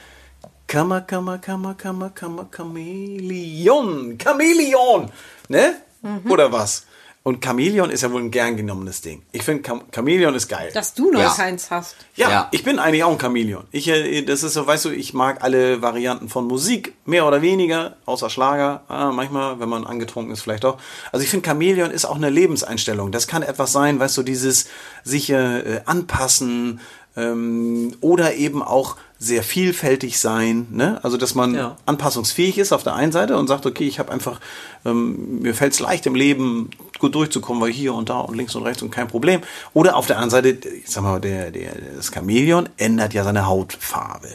Kammer, 0.67 1.01
Kammer, 1.01 1.37
Kammer, 1.37 1.73
Kammer, 1.73 2.09
Kammer, 2.11 2.47
Chamäleon. 2.55 4.17
Chamäleon. 4.17 5.11
Ne? 5.49 5.75
Mhm. 6.01 6.31
Oder 6.31 6.51
was? 6.51 6.85
Und 7.23 7.45
Chamäleon 7.45 7.91
ist 7.91 8.01
ja 8.01 8.11
wohl 8.11 8.21
ein 8.21 8.31
gern 8.31 8.57
genommenes 8.57 9.01
Ding. 9.01 9.21
Ich 9.31 9.43
finde, 9.43 9.61
Cham 9.61 9.83
Chamäleon 9.93 10.33
ist 10.33 10.47
geil. 10.47 10.71
Dass 10.73 10.95
du 10.95 11.11
noch 11.11 11.19
Ja. 11.21 11.29
keins 11.31 11.69
hast. 11.69 11.95
Ja, 12.15 12.29
Ja. 12.31 12.47
ich 12.51 12.63
bin 12.63 12.79
eigentlich 12.79 13.03
auch 13.03 13.11
ein 13.11 13.19
Chamäleon. 13.19 13.63
Ich, 13.71 13.87
äh, 13.87 14.23
das 14.23 14.41
ist 14.41 14.53
so, 14.53 14.65
weißt 14.65 14.85
du, 14.85 14.89
ich 14.89 15.13
mag 15.13 15.43
alle 15.43 15.83
Varianten 15.83 16.29
von 16.29 16.47
Musik, 16.47 16.95
mehr 17.05 17.27
oder 17.27 17.43
weniger, 17.43 17.95
außer 18.07 18.31
Schlager. 18.31 18.81
Ah, 18.87 19.11
manchmal, 19.11 19.59
wenn 19.59 19.69
man 19.69 19.85
angetrunken 19.85 20.33
ist, 20.33 20.41
vielleicht 20.41 20.65
auch. 20.65 20.77
Also 21.11 21.23
ich 21.23 21.29
finde, 21.29 21.47
Chamäleon 21.47 21.91
ist 21.91 22.05
auch 22.05 22.15
eine 22.15 22.31
Lebenseinstellung. 22.31 23.11
Das 23.11 23.27
kann 23.27 23.43
etwas 23.43 23.71
sein, 23.71 23.99
weißt 23.99 24.17
du, 24.17 24.23
dieses 24.23 24.65
sich 25.03 25.29
äh, 25.29 25.81
anpassen 25.85 26.79
ähm, 27.15 27.93
oder 28.01 28.33
eben 28.33 28.63
auch 28.63 28.95
sehr 29.23 29.43
vielfältig 29.43 30.19
sein. 30.19 30.65
Ne? 30.71 30.99
Also, 31.03 31.15
dass 31.15 31.35
man 31.35 31.53
Ja. 31.53 31.77
anpassungsfähig 31.85 32.57
ist 32.57 32.71
auf 32.73 32.81
der 32.81 32.95
einen 32.95 33.11
Seite 33.11 33.37
und 33.37 33.45
sagt, 33.47 33.67
okay, 33.67 33.87
ich 33.87 33.99
habe 33.99 34.11
einfach, 34.11 34.39
ähm, 34.83 35.41
mir 35.41 35.53
fällt 35.53 35.73
es 35.73 35.79
leicht 35.79 36.07
im 36.07 36.15
Leben 36.15 36.71
gut 36.97 37.13
durchzukommen, 37.13 37.61
weil 37.61 37.71
hier 37.71 37.93
und 37.93 38.09
da 38.09 38.19
und 38.19 38.35
links 38.35 38.55
und 38.55 38.63
rechts 38.63 38.81
und 38.81 38.89
kein 38.89 39.07
Problem. 39.07 39.41
Oder 39.75 39.95
auf 39.95 40.07
der 40.07 40.17
anderen 40.17 40.31
Seite, 40.31 40.49
ich 40.69 40.89
sag 40.89 41.03
mal, 41.03 41.21
der, 41.21 41.51
der, 41.51 41.71
das 41.95 42.11
Chamäleon 42.11 42.67
ändert 42.77 43.13
ja 43.13 43.23
seine 43.23 43.45
Hautfarbe. 43.45 44.27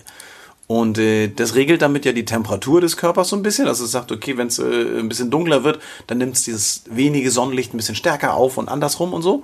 Und 0.69 0.99
äh, 0.99 1.29
das 1.29 1.57
regelt 1.57 1.83
damit 1.83 2.05
ja 2.05 2.13
die 2.13 2.25
Temperatur 2.25 2.81
des 2.81 2.97
Körpers 2.97 3.29
so 3.31 3.37
ein 3.37 3.43
bisschen. 3.43 3.67
Also 3.67 3.85
es 3.85 3.91
sagt, 3.91 4.13
okay, 4.13 4.37
wenn 4.37 4.47
es 4.47 4.61
äh, 4.61 4.99
ein 5.01 5.09
bisschen 5.09 5.33
dunkler 5.33 5.65
wird, 5.65 5.81
dann 6.07 6.19
nimmt 6.19 6.37
es 6.37 6.45
dieses 6.45 6.85
wenige 6.89 7.33
Sonnenlicht 7.33 7.75
ein 7.75 7.77
bisschen 7.77 7.95
stärker 7.97 8.35
auf 8.35 8.57
und 8.57 8.69
andersrum 8.69 9.13
und 9.15 9.23
so. 9.23 9.43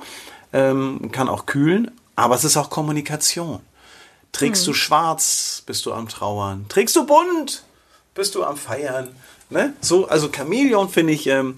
Ähm, 0.52 1.10
kann 1.10 1.28
auch 1.28 1.46
kühlen, 1.46 1.90
aber 2.14 2.36
es 2.36 2.44
ist 2.44 2.56
auch 2.56 2.70
Kommunikation. 2.70 3.58
Trägst 4.32 4.66
du 4.66 4.72
schwarz, 4.72 5.62
bist 5.66 5.84
du 5.86 5.92
am 5.92 6.08
Trauern. 6.08 6.64
Trägst 6.68 6.96
du 6.96 7.04
bunt, 7.06 7.62
bist 8.14 8.34
du 8.34 8.44
am 8.44 8.56
Feiern. 8.56 9.08
Ne? 9.50 9.74
So, 9.80 10.08
also 10.08 10.30
Chamäleon, 10.34 10.88
finde 10.88 11.12
ich, 11.12 11.26
ähm, 11.26 11.56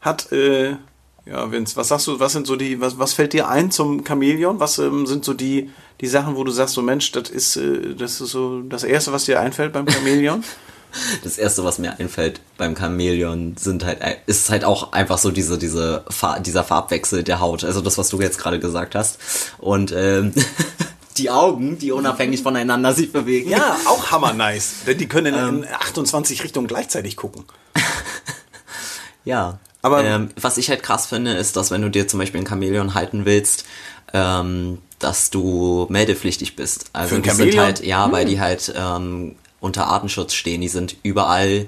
hat, 0.00 0.30
äh, 0.32 0.76
ja, 1.26 1.50
Vince, 1.50 1.74
was 1.76 1.88
sagst 1.88 2.06
du, 2.06 2.20
was 2.20 2.32
sind 2.32 2.46
so 2.46 2.54
die, 2.56 2.80
was, 2.80 2.98
was 2.98 3.14
fällt 3.14 3.32
dir 3.32 3.48
ein 3.48 3.70
zum 3.70 4.04
Chamäleon? 4.06 4.60
Was 4.60 4.78
ähm, 4.78 5.06
sind 5.06 5.24
so 5.24 5.34
die, 5.34 5.70
die 6.00 6.06
Sachen, 6.06 6.36
wo 6.36 6.44
du 6.44 6.52
sagst, 6.52 6.74
so 6.74 6.82
Mensch, 6.82 7.10
das 7.12 7.30
ist, 7.30 7.56
äh, 7.56 7.94
das 7.94 8.20
ist 8.20 8.30
so 8.30 8.60
das 8.62 8.84
Erste, 8.84 9.12
was 9.12 9.24
dir 9.24 9.40
einfällt 9.40 9.72
beim 9.72 9.88
Chamäleon? 9.88 10.44
Das 11.24 11.38
erste, 11.38 11.64
was 11.64 11.78
mir 11.80 11.98
einfällt 11.98 12.40
beim 12.56 12.76
Chamäleon, 12.76 13.56
sind 13.56 13.84
halt, 13.84 13.98
ist 14.26 14.48
halt 14.48 14.64
auch 14.64 14.92
einfach 14.92 15.18
so 15.18 15.32
diese, 15.32 15.58
diese, 15.58 16.04
Fa- 16.08 16.38
dieser 16.38 16.62
Farbwechsel 16.62 17.24
der 17.24 17.40
Haut. 17.40 17.64
Also 17.64 17.80
das, 17.80 17.98
was 17.98 18.10
du 18.10 18.20
jetzt 18.20 18.38
gerade 18.38 18.60
gesagt 18.60 18.94
hast. 18.94 19.18
Und 19.58 19.90
ähm, 19.90 20.32
die 21.18 21.30
Augen, 21.30 21.78
die 21.78 21.92
unabhängig 21.92 22.42
voneinander 22.42 22.92
sich 22.94 23.12
bewegen. 23.12 23.50
ja, 23.50 23.76
auch 23.86 24.10
hammer 24.10 24.32
nice. 24.32 24.74
Denn 24.86 24.98
die 24.98 25.06
können 25.08 25.34
in, 25.34 25.62
in 25.64 25.68
28 25.72 26.42
Richtungen 26.44 26.66
gleichzeitig 26.66 27.16
gucken. 27.16 27.44
Ja. 29.24 29.58
Aber- 29.82 30.04
ähm, 30.04 30.30
was 30.40 30.58
ich 30.58 30.68
halt 30.70 30.82
krass 30.82 31.06
finde, 31.06 31.32
ist, 31.32 31.56
dass 31.56 31.70
wenn 31.70 31.82
du 31.82 31.90
dir 31.90 32.08
zum 32.08 32.18
Beispiel 32.20 32.40
ein 32.40 32.46
Chamäleon 32.46 32.94
halten 32.94 33.24
willst, 33.24 33.64
ähm, 34.12 34.78
dass 34.98 35.30
du 35.30 35.86
meldepflichtig 35.90 36.56
bist. 36.56 36.86
Also 36.92 37.10
Für 37.10 37.14
ein 37.16 37.22
die 37.22 37.28
sind 37.30 37.38
Chamäleon? 37.38 37.64
halt, 37.64 37.84
ja, 37.84 38.10
weil 38.12 38.24
die 38.26 38.40
halt 38.40 38.72
ähm, 38.76 39.36
unter 39.60 39.86
Artenschutz 39.88 40.34
stehen. 40.34 40.60
Die 40.60 40.68
sind 40.68 40.96
überall 41.02 41.66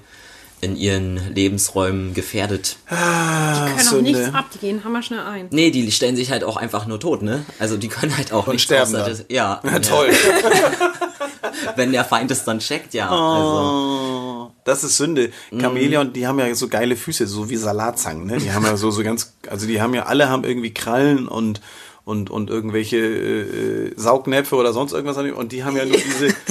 in 0.66 0.76
ihren 0.76 1.34
Lebensräumen 1.34 2.12
gefährdet. 2.12 2.76
Ah, 2.88 3.66
Können 3.66 3.78
auch 3.78 3.82
Sünde. 3.82 4.12
nichts 4.12 4.34
ab, 4.34 4.44
die 4.54 4.58
gehen 4.58 4.84
hammer 4.84 5.00
schnell 5.02 5.20
ein. 5.20 5.46
Nee, 5.50 5.70
die 5.70 5.90
stellen 5.90 6.16
sich 6.16 6.30
halt 6.30 6.44
auch 6.44 6.56
einfach 6.58 6.86
nur 6.86 7.00
tot, 7.00 7.22
ne? 7.22 7.44
Also 7.58 7.76
die 7.78 7.88
können 7.88 8.14
halt 8.16 8.32
auch 8.32 8.46
Und 8.46 8.52
nichts 8.54 8.64
sterben 8.64 8.94
außer 8.94 9.24
Ja, 9.30 9.60
Ja, 9.64 9.78
toll. 9.78 10.10
Wenn 11.76 11.92
der 11.92 12.04
Feind 12.04 12.30
es 12.30 12.44
dann 12.44 12.58
checkt, 12.58 12.92
ja. 12.94 13.08
Oh. 13.10 13.14
Also, 13.14 14.52
Das 14.64 14.84
ist 14.84 14.96
Sünde. 14.96 15.30
Chamäleon, 15.58 16.12
die 16.12 16.26
haben 16.26 16.38
ja 16.38 16.54
so 16.54 16.68
geile 16.68 16.96
Füße, 16.96 17.26
so 17.26 17.48
wie 17.50 17.56
Salatzangen, 17.56 18.26
ne? 18.26 18.38
Die 18.38 18.52
haben 18.52 18.64
ja 18.64 18.76
so, 18.76 18.90
so 18.90 19.02
ganz, 19.02 19.34
also 19.48 19.66
die 19.66 19.80
haben 19.80 19.94
ja, 19.94 20.04
alle 20.04 20.28
haben 20.28 20.44
irgendwie 20.44 20.74
Krallen 20.74 21.28
und, 21.28 21.60
und, 22.04 22.30
und 22.30 22.50
irgendwelche 22.50 22.96
äh, 22.98 23.92
Saugnäpfe 23.96 24.56
oder 24.56 24.72
sonst 24.72 24.92
irgendwas. 24.92 25.16
an- 25.18 25.32
Und 25.32 25.52
die 25.52 25.64
haben 25.64 25.76
ja 25.76 25.84
nur 25.84 25.96
diese. 25.96 26.28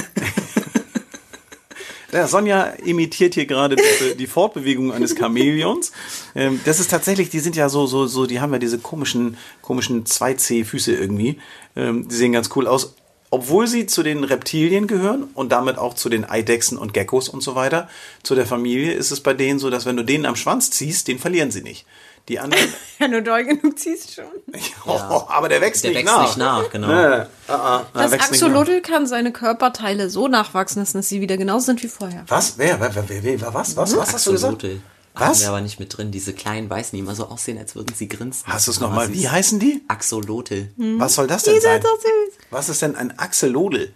Ja, 2.16 2.26
Sonja 2.26 2.68
imitiert 2.82 3.34
hier 3.34 3.44
gerade 3.44 3.76
die, 3.76 4.16
die 4.16 4.26
Fortbewegung 4.26 4.90
eines 4.90 5.14
Chamäleons. 5.14 5.92
Ähm, 6.34 6.58
das 6.64 6.80
ist 6.80 6.90
tatsächlich, 6.90 7.28
die 7.28 7.40
sind 7.40 7.56
ja 7.56 7.68
so, 7.68 7.86
so, 7.86 8.06
so, 8.06 8.24
die 8.24 8.40
haben 8.40 8.54
ja 8.54 8.58
diese 8.58 8.78
komischen, 8.78 9.36
komischen 9.60 10.04
2C-Füße 10.04 10.94
irgendwie. 10.94 11.38
Ähm, 11.76 12.08
die 12.08 12.14
sehen 12.14 12.32
ganz 12.32 12.48
cool 12.56 12.68
aus. 12.68 12.94
Obwohl 13.28 13.66
sie 13.66 13.84
zu 13.84 14.02
den 14.02 14.24
Reptilien 14.24 14.86
gehören 14.86 15.24
und 15.34 15.52
damit 15.52 15.76
auch 15.76 15.92
zu 15.92 16.08
den 16.08 16.24
Eidechsen 16.24 16.78
und 16.78 16.94
Geckos 16.94 17.28
und 17.28 17.42
so 17.42 17.54
weiter, 17.54 17.86
zu 18.22 18.34
der 18.34 18.46
Familie, 18.46 18.94
ist 18.94 19.10
es 19.10 19.20
bei 19.20 19.34
denen 19.34 19.58
so, 19.58 19.68
dass 19.68 19.84
wenn 19.84 19.98
du 19.98 20.02
denen 20.02 20.24
am 20.24 20.36
Schwanz 20.36 20.70
ziehst, 20.70 21.08
den 21.08 21.18
verlieren 21.18 21.50
sie 21.50 21.62
nicht. 21.62 21.84
Die 22.28 22.38
anderen, 22.40 22.68
Ja, 22.98 23.08
nur 23.08 23.20
doll 23.20 23.44
genug 23.44 23.78
ziehst 23.78 24.14
schon. 24.14 24.24
oh, 24.86 25.22
aber 25.28 25.48
der 25.48 25.60
wächst 25.60 25.84
Der 25.84 25.90
nicht 25.92 26.00
wächst 26.00 26.14
nach. 26.16 26.26
nicht 26.26 26.36
nach, 26.38 26.70
genau. 26.70 26.88
Nee, 26.88 27.24
ah, 27.48 27.84
er 27.94 28.02
Das 28.02 28.10
wächst 28.12 28.32
nicht 28.32 28.40
nach. 28.42 28.48
Axolotl 28.48 28.80
kann 28.80 29.06
seine 29.06 29.32
Körperteile 29.32 30.10
so 30.10 30.26
nachwachsen 30.26 30.82
lassen, 30.82 30.98
dass 30.98 31.08
sie 31.08 31.20
wieder 31.20 31.36
genauso 31.36 31.66
sind 31.66 31.82
wie 31.82 31.88
vorher. 31.88 32.24
Was? 32.28 32.58
Wer? 32.58 32.80
Wer? 32.80 32.94
Wer? 32.94 33.08
wer, 33.08 33.40
wer 33.40 33.54
was? 33.54 33.76
Was? 33.76 33.96
Was 33.96 34.12
hast 34.14 34.26
du 34.26 34.32
gesagt? 34.32 34.54
Axolotl. 34.54 34.80
Was? 35.14 35.28
Haben 35.28 35.40
wir 35.40 35.48
aber 35.48 35.60
nicht 35.62 35.78
mit 35.80 35.96
drin. 35.96 36.10
Diese 36.10 36.32
kleinen 36.34 36.68
Weißen, 36.68 36.94
die 36.96 37.00
immer 37.00 37.14
so 37.14 37.26
aussehen, 37.28 37.56
als 37.58 37.74
würden 37.74 37.94
sie 37.94 38.08
grinsen. 38.08 38.42
Hast 38.46 38.66
du 38.66 38.70
es 38.72 38.80
nochmal? 38.80 39.12
Wie 39.14 39.28
heißen 39.28 39.58
die? 39.58 39.82
Axolotl. 39.88 40.68
Was 40.76 41.14
soll 41.14 41.26
das 41.26 41.44
denn 41.44 41.54
Die 41.54 41.60
sein? 41.60 41.80
sind 41.80 41.84
so 41.90 41.96
süß. 42.00 42.34
Was 42.50 42.68
ist 42.68 42.82
denn 42.82 42.96
ein 42.96 43.18
Axolotl? 43.18 43.92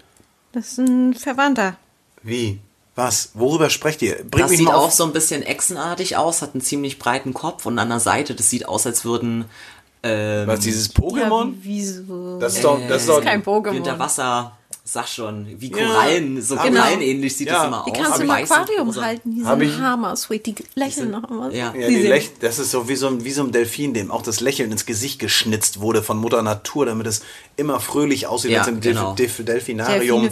Das 0.53 0.67
ist 0.73 0.79
ein 0.79 1.15
Verwandter. 1.15 1.77
Wie? 2.23 2.61
Was? 3.01 3.31
Worüber 3.35 3.71
sprecht 3.71 4.03
ihr? 4.03 4.17
Bring 4.25 4.43
Das 4.43 4.51
mich 4.51 4.59
sieht 4.59 4.67
mal 4.69 4.75
auch 4.75 4.91
so 4.91 5.05
ein 5.05 5.13
bisschen 5.13 5.43
echsenartig 5.43 6.17
aus, 6.19 6.43
hat 6.43 6.55
einen 6.55 6.61
ziemlich 6.61 6.99
breiten 6.99 7.33
Kopf 7.33 7.65
und 7.65 7.79
an 7.79 7.89
der 7.89 7.99
Seite, 8.01 8.35
das 8.35 8.51
sieht 8.51 8.69
aus, 8.69 8.87
als 8.87 9.05
würden 9.07 9.47
ähm, 10.03 10.47
Was, 10.47 10.61
dieses 10.61 10.89
Ja, 10.89 11.01
Pokémon? 11.03 11.53
wie, 11.63 11.65
wie 11.65 11.85
so. 11.85 12.39
das 12.39 12.55
ist 12.57 12.65
doch, 12.65 12.79
das 12.89 13.03
ist 13.03 13.09
doch, 13.09 13.23
kein 13.23 13.43
Pokémon. 13.43 13.73
Winterwasser, 13.73 14.57
sag 14.93 15.09
schon, 15.09 15.47
wie 15.59 15.71
Ja. 15.71 15.87
Korallen, 15.87 16.43
so 16.43 16.57
Genau. 16.57 16.81
Korallenähnlich 16.81 17.37
sieht 17.37 17.49
Ja. 17.49 17.55
das 17.55 17.67
immer 17.67 17.85
Die 17.87 17.91
aus. 17.93 17.97
kannst 17.99 18.13
du 18.13 18.17
so 18.19 18.23
im 18.25 18.31
Aquarium 18.31 18.97
halten. 18.97 19.35
Die 19.35 19.43
sind 19.43 19.63
ich- 19.63 19.79
hammer 19.79 20.17
sweet. 20.17 20.47
Die 20.47 20.55
lächeln 20.75 21.11
noch 21.11 21.31
immer. 21.31 21.51
Ja. 21.53 21.73
ja, 21.75 21.89
Die 21.89 21.95
die 21.97 22.07
Lech, 22.09 22.31
das 22.41 22.59
ist 22.59 22.71
so 22.73 22.89
wie 22.89 22.97
so, 22.97 23.07
ein, 23.09 23.25
wie 23.25 23.31
so 23.31 23.43
ein 23.43 23.53
Delfin, 23.53 23.95
dem 23.95 24.11
auch 24.11 24.23
das 24.23 24.41
Lächeln 24.41 24.73
ins 24.73 24.87
Gesicht 24.87 25.19
geschnitzt 25.19 25.81
wurde 25.81 26.03
von 26.03 26.17
Mutter 26.19 26.43
Natur, 26.43 26.87
damit 26.87 27.07
es 27.07 27.23
immer 27.57 27.79
fröhlich 27.81 28.27
aussieht, 28.27 28.51
Ja, 28.51 28.59
wenn 28.59 28.63
es 28.63 28.69
im 28.69 28.81
genau. 28.81 29.15
Delf 29.15 29.37
Delf 29.37 29.47
Delfinarium 29.47 30.29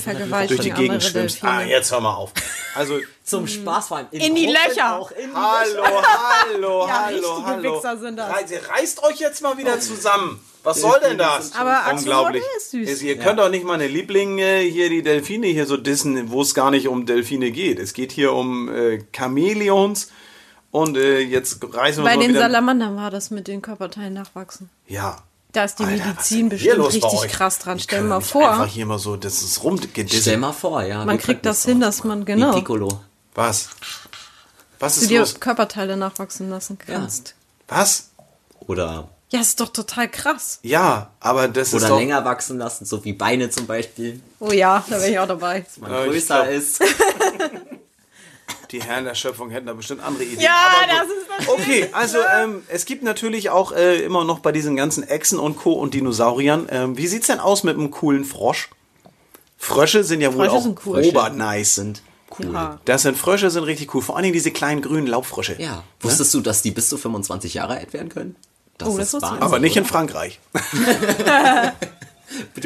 durch 0.48 0.60
die 0.60 0.70
Gegend. 0.70 1.14
Delfine. 1.14 1.50
Ah, 1.52 1.62
jetzt 1.62 1.92
hör 1.92 2.00
mal 2.00 2.14
auf. 2.14 2.32
Also, 2.74 2.98
Zum 3.28 3.46
Spaß 3.46 3.88
vor 3.88 3.96
allem. 3.98 4.06
In 4.10 4.34
die 4.34 4.46
Gruppen 4.46 4.68
Löcher. 4.68 4.98
Auch 4.98 5.10
in 5.10 5.30
die 5.30 5.36
hallo, 5.36 5.82
hallo, 6.52 6.86
Ja, 6.86 7.04
hallo, 7.04 7.42
hallo. 7.46 7.76
Wichser 7.76 7.96
sind 7.98 8.16
das. 8.16 8.30
Reißt 8.30 9.02
euch 9.02 9.16
jetzt 9.18 9.42
mal 9.42 9.56
wieder 9.58 9.78
zusammen. 9.80 10.40
Was 10.64 10.80
soll 10.80 10.98
denn 11.00 11.18
das? 11.18 11.54
Aber 11.54 11.92
Unglaublich. 11.92 12.42
ist 12.56 12.70
süß. 12.72 13.02
Ihr 13.02 13.18
könnt 13.18 13.38
doch 13.38 13.48
nicht 13.48 13.64
meine 13.64 13.86
Lieblinge 13.86 14.58
hier, 14.58 14.88
die 14.88 15.02
Delfine 15.02 15.46
hier 15.46 15.66
so 15.66 15.76
dissen, 15.76 16.30
wo 16.30 16.42
es 16.42 16.54
gar 16.54 16.70
nicht 16.70 16.88
um 16.88 17.06
Delfine 17.06 17.50
geht. 17.50 17.78
Es 17.78 17.92
geht 17.92 18.12
hier 18.12 18.32
um 18.32 18.68
äh, 18.68 19.02
Chamäleons. 19.16 20.10
Und 20.70 20.96
äh, 20.98 21.20
jetzt 21.20 21.60
reißen 21.62 22.04
wir 22.04 22.10
Bei 22.10 22.16
den 22.16 22.30
wieder... 22.30 22.40
Salamandern 22.40 22.96
war 22.96 23.10
das 23.10 23.30
mit 23.30 23.48
den 23.48 23.62
Körperteilen 23.62 24.14
nachwachsen. 24.14 24.70
ja. 24.86 25.18
Da 25.50 25.64
ist 25.64 25.78
die 25.78 25.84
Alter, 25.84 26.08
Medizin 26.08 26.50
bestimmt 26.50 26.92
richtig 26.92 27.32
krass 27.32 27.58
dran. 27.58 27.78
Die 27.78 27.82
Stell 27.84 28.02
mal 28.02 28.20
vor, 28.20 28.50
Einfach 28.50 28.66
hier 28.66 28.84
mal 28.84 28.98
so, 28.98 29.16
das 29.16 29.40
ist 29.42 29.64
rumgedisselt. 29.64 30.20
Stell 30.20 30.36
mal 30.36 30.52
vor, 30.52 30.82
ja. 30.82 31.06
man 31.06 31.16
kriegt 31.16 31.46
das 31.46 31.64
hin, 31.64 31.80
dass 31.80 32.04
man 32.04 32.20
Wie 32.20 32.32
genau 32.32 32.52
Piccolo. 32.52 33.00
Was? 33.38 33.68
Was 34.80 34.96
du 34.96 35.02
ist 35.02 35.10
dir 35.10 35.20
los? 35.20 35.38
Körperteile 35.38 35.96
nachwachsen 35.96 36.50
lassen 36.50 36.76
kannst. 36.76 37.36
Was? 37.68 38.08
Oder, 38.66 39.08
Ja, 39.30 39.40
ist 39.40 39.60
doch 39.60 39.68
total 39.68 40.08
krass. 40.10 40.58
Ja, 40.62 41.10
aber 41.20 41.46
das 41.46 41.68
ist 41.72 41.84
oder 41.84 41.94
länger 41.96 42.24
wachsen 42.24 42.58
lassen, 42.58 42.84
so 42.84 43.04
wie 43.04 43.12
Beine 43.12 43.48
zum 43.48 43.68
Beispiel. 43.68 44.20
Oh 44.40 44.50
ja, 44.50 44.82
da 44.90 44.96
wäre 45.00 45.10
ich 45.10 45.18
auch 45.20 45.28
dabei. 45.28 45.64
Man 45.76 45.88
Ja, 45.88 46.04
ich 46.04 46.10
größer 46.10 46.42
glaub- 46.42 46.48
ist. 46.52 46.82
Die 48.72 48.82
Herren 48.82 49.04
der 49.04 49.14
Schöpfung 49.14 49.50
hätten 49.50 49.66
da 49.68 49.72
bestimmt 49.72 50.02
andere 50.02 50.24
Ideen. 50.24 50.40
Ja, 50.40 50.50
Aber 50.82 50.86
das 50.92 51.06
ist 51.06 51.26
das. 51.38 51.48
Okay, 51.48 51.88
also 51.92 52.18
ähm, 52.42 52.62
es 52.66 52.86
gibt 52.86 53.04
natürlich 53.04 53.50
auch 53.50 53.70
äh, 53.70 54.02
immer 54.02 54.24
noch 54.24 54.40
bei 54.40 54.50
diesen 54.50 54.74
ganzen 54.74 55.04
Echsen 55.06 55.38
und 55.38 55.56
Co. 55.56 55.74
und 55.74 55.94
Dinosauriern. 55.94 56.66
Ähm, 56.70 56.96
wie 56.96 57.06
sieht's 57.06 57.28
denn 57.28 57.38
aus 57.38 57.62
mit 57.62 57.76
einem 57.76 57.92
coolen 57.92 58.24
Frosch? 58.24 58.68
Frösche 59.56 60.02
sind 60.02 60.20
ja 60.22 60.34
wohl 60.34 60.46
Frösche 60.46 60.56
auch 60.56 60.62
sind 60.62 60.80
cool. 60.86 61.04
obernice. 61.04 61.76
Sind 61.76 62.02
cool. 62.38 62.52
Ja. 62.52 62.80
Das 62.84 63.02
sind 63.02 63.16
Frösche, 63.16 63.50
sind 63.50 63.64
richtig 63.64 63.94
cool. 63.94 64.02
Vor 64.02 64.16
allen 64.16 64.24
Dingen 64.24 64.34
diese 64.34 64.50
kleinen 64.50 64.82
grünen 64.82 65.06
Laubfrösche. 65.06 65.60
Ja. 65.60 65.84
Wusstest 66.00 66.34
du, 66.34 66.40
dass 66.40 66.62
die 66.62 66.70
bis 66.70 66.88
zu 66.88 66.98
25 66.98 67.54
Jahre 67.54 67.76
alt 67.76 67.92
werden 67.92 68.08
können? 68.08 68.36
Das 68.78 68.88
Oh, 68.88 68.96
das 68.96 69.14
ich 69.14 69.20
nicht. 69.20 69.42
Aber 69.42 69.58
nicht 69.58 69.76
in 69.76 69.84
Frankreich. 69.84 70.40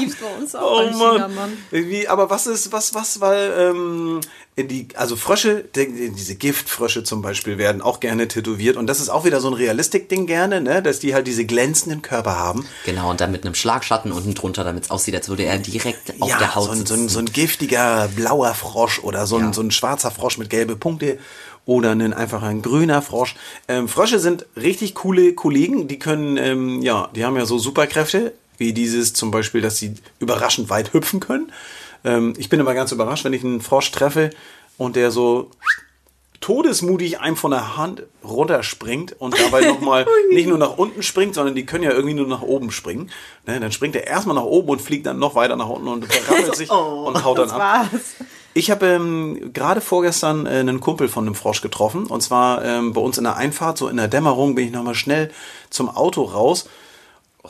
Gibt's 0.00 0.16
bei 0.20 0.40
uns 0.40 0.54
auch 0.54 0.82
Oh 0.82 0.90
Mann. 0.98 1.34
Mann. 1.34 1.52
Wie, 1.70 2.08
aber 2.08 2.30
was 2.30 2.46
ist, 2.46 2.72
was, 2.72 2.94
was, 2.94 3.20
weil, 3.20 3.52
ähm, 3.58 4.20
die, 4.56 4.88
also 4.94 5.14
Frösche, 5.14 5.64
die, 5.76 6.10
diese 6.10 6.34
Giftfrösche 6.34 7.04
zum 7.04 7.22
Beispiel 7.22 7.58
werden 7.58 7.80
auch 7.80 8.00
gerne 8.00 8.26
tätowiert 8.26 8.76
und 8.76 8.86
das 8.88 8.98
ist 9.00 9.08
auch 9.08 9.24
wieder 9.24 9.40
so 9.40 9.48
ein 9.48 9.54
Realistik-Ding 9.54 10.26
gerne, 10.26 10.60
ne, 10.60 10.82
dass 10.82 10.98
die 10.98 11.14
halt 11.14 11.26
diese 11.26 11.44
glänzenden 11.44 12.02
Körper 12.02 12.36
haben. 12.36 12.66
Genau, 12.84 13.10
und 13.10 13.20
dann 13.20 13.30
mit 13.30 13.44
einem 13.44 13.54
Schlagschatten 13.54 14.10
unten 14.10 14.34
drunter, 14.34 14.64
damit 14.64 14.84
es 14.84 14.90
aussieht, 14.90 15.14
als 15.14 15.28
würde 15.28 15.44
er 15.44 15.58
direkt 15.58 16.12
auf 16.20 16.28
ja, 16.28 16.38
der 16.38 16.54
Haut 16.56 16.64
so 16.66 16.70
ein, 16.72 16.86
so, 16.86 16.94
ein, 16.94 17.08
so 17.08 17.18
ein 17.20 17.26
giftiger 17.26 18.08
blauer 18.16 18.54
Frosch 18.54 18.98
oder 18.98 19.26
so 19.26 19.36
ein, 19.36 19.46
Ja. 19.46 19.52
so 19.52 19.60
ein 19.62 19.70
schwarzer 19.70 20.10
Frosch 20.10 20.38
mit 20.38 20.50
gelbe 20.50 20.74
Punkte 20.74 21.18
oder 21.64 21.92
ein 21.92 22.12
einfach 22.12 22.42
ein 22.42 22.62
grüner 22.62 23.02
Frosch. 23.02 23.36
Ähm, 23.68 23.88
Frösche 23.88 24.18
sind 24.18 24.46
richtig 24.56 24.94
coole 24.96 25.34
Kollegen, 25.34 25.86
die 25.86 25.98
können, 26.00 26.36
ähm, 26.36 26.82
ja, 26.82 27.10
die 27.14 27.24
haben 27.24 27.36
ja 27.36 27.44
so 27.46 27.58
Superkräfte, 27.58 28.32
wie 28.58 28.72
dieses 28.72 29.14
zum 29.14 29.30
Beispiel, 29.30 29.60
dass 29.60 29.78
sie 29.78 29.94
überraschend 30.18 30.68
weit 30.68 30.92
hüpfen 30.92 31.20
können. 31.20 31.52
Ähm, 32.04 32.34
ich 32.36 32.48
bin 32.48 32.60
immer 32.60 32.74
ganz 32.74 32.92
überrascht, 32.92 33.24
wenn 33.24 33.32
ich 33.32 33.44
einen 33.44 33.60
Frosch 33.60 33.90
treffe 33.90 34.30
und 34.76 34.96
der 34.96 35.10
so 35.10 35.50
todesmutig 36.40 37.20
einem 37.20 37.36
von 37.36 37.50
der 37.50 37.76
Hand 37.76 38.04
runterspringt 38.22 39.16
und 39.18 39.38
dabei 39.38 39.62
nochmal 39.62 40.06
nicht 40.30 40.46
nur 40.46 40.58
nach 40.58 40.78
unten 40.78 41.02
springt, 41.02 41.34
sondern 41.34 41.54
die 41.54 41.66
können 41.66 41.84
ja 41.84 41.90
irgendwie 41.90 42.14
nur 42.14 42.28
nach 42.28 42.42
oben 42.42 42.70
springen. 42.70 43.10
Ne, 43.46 43.58
dann 43.58 43.72
springt 43.72 43.96
er 43.96 44.06
erstmal 44.06 44.36
nach 44.36 44.44
oben 44.44 44.68
und 44.68 44.82
fliegt 44.82 45.06
dann 45.06 45.18
noch 45.18 45.34
weiter 45.34 45.56
nach 45.56 45.68
unten 45.68 45.88
und 45.88 46.06
verrammelt 46.06 46.54
sich 46.54 46.70
und 46.70 47.24
haut 47.24 47.38
dann 47.38 47.50
ab. 47.50 47.88
Was? 47.92 48.26
Ich 48.54 48.70
habe 48.70 48.86
ähm, 48.86 49.52
gerade 49.52 49.80
vorgestern 49.80 50.46
äh, 50.46 50.50
einen 50.50 50.80
Kumpel 50.80 51.08
von 51.08 51.26
einem 51.26 51.34
Frosch 51.34 51.60
getroffen. 51.60 52.06
Und 52.06 52.22
zwar 52.22 52.64
ähm, 52.64 52.92
bei 52.92 53.00
uns 53.00 53.18
in 53.18 53.24
der 53.24 53.36
Einfahrt, 53.36 53.78
so 53.78 53.88
in 53.88 53.96
der 53.96 54.08
Dämmerung, 54.08 54.54
bin 54.54 54.66
ich 54.66 54.72
nochmal 54.72 54.94
schnell 54.94 55.30
zum 55.70 55.88
Auto 55.88 56.22
raus. 56.22 56.68
oh, 57.44 57.48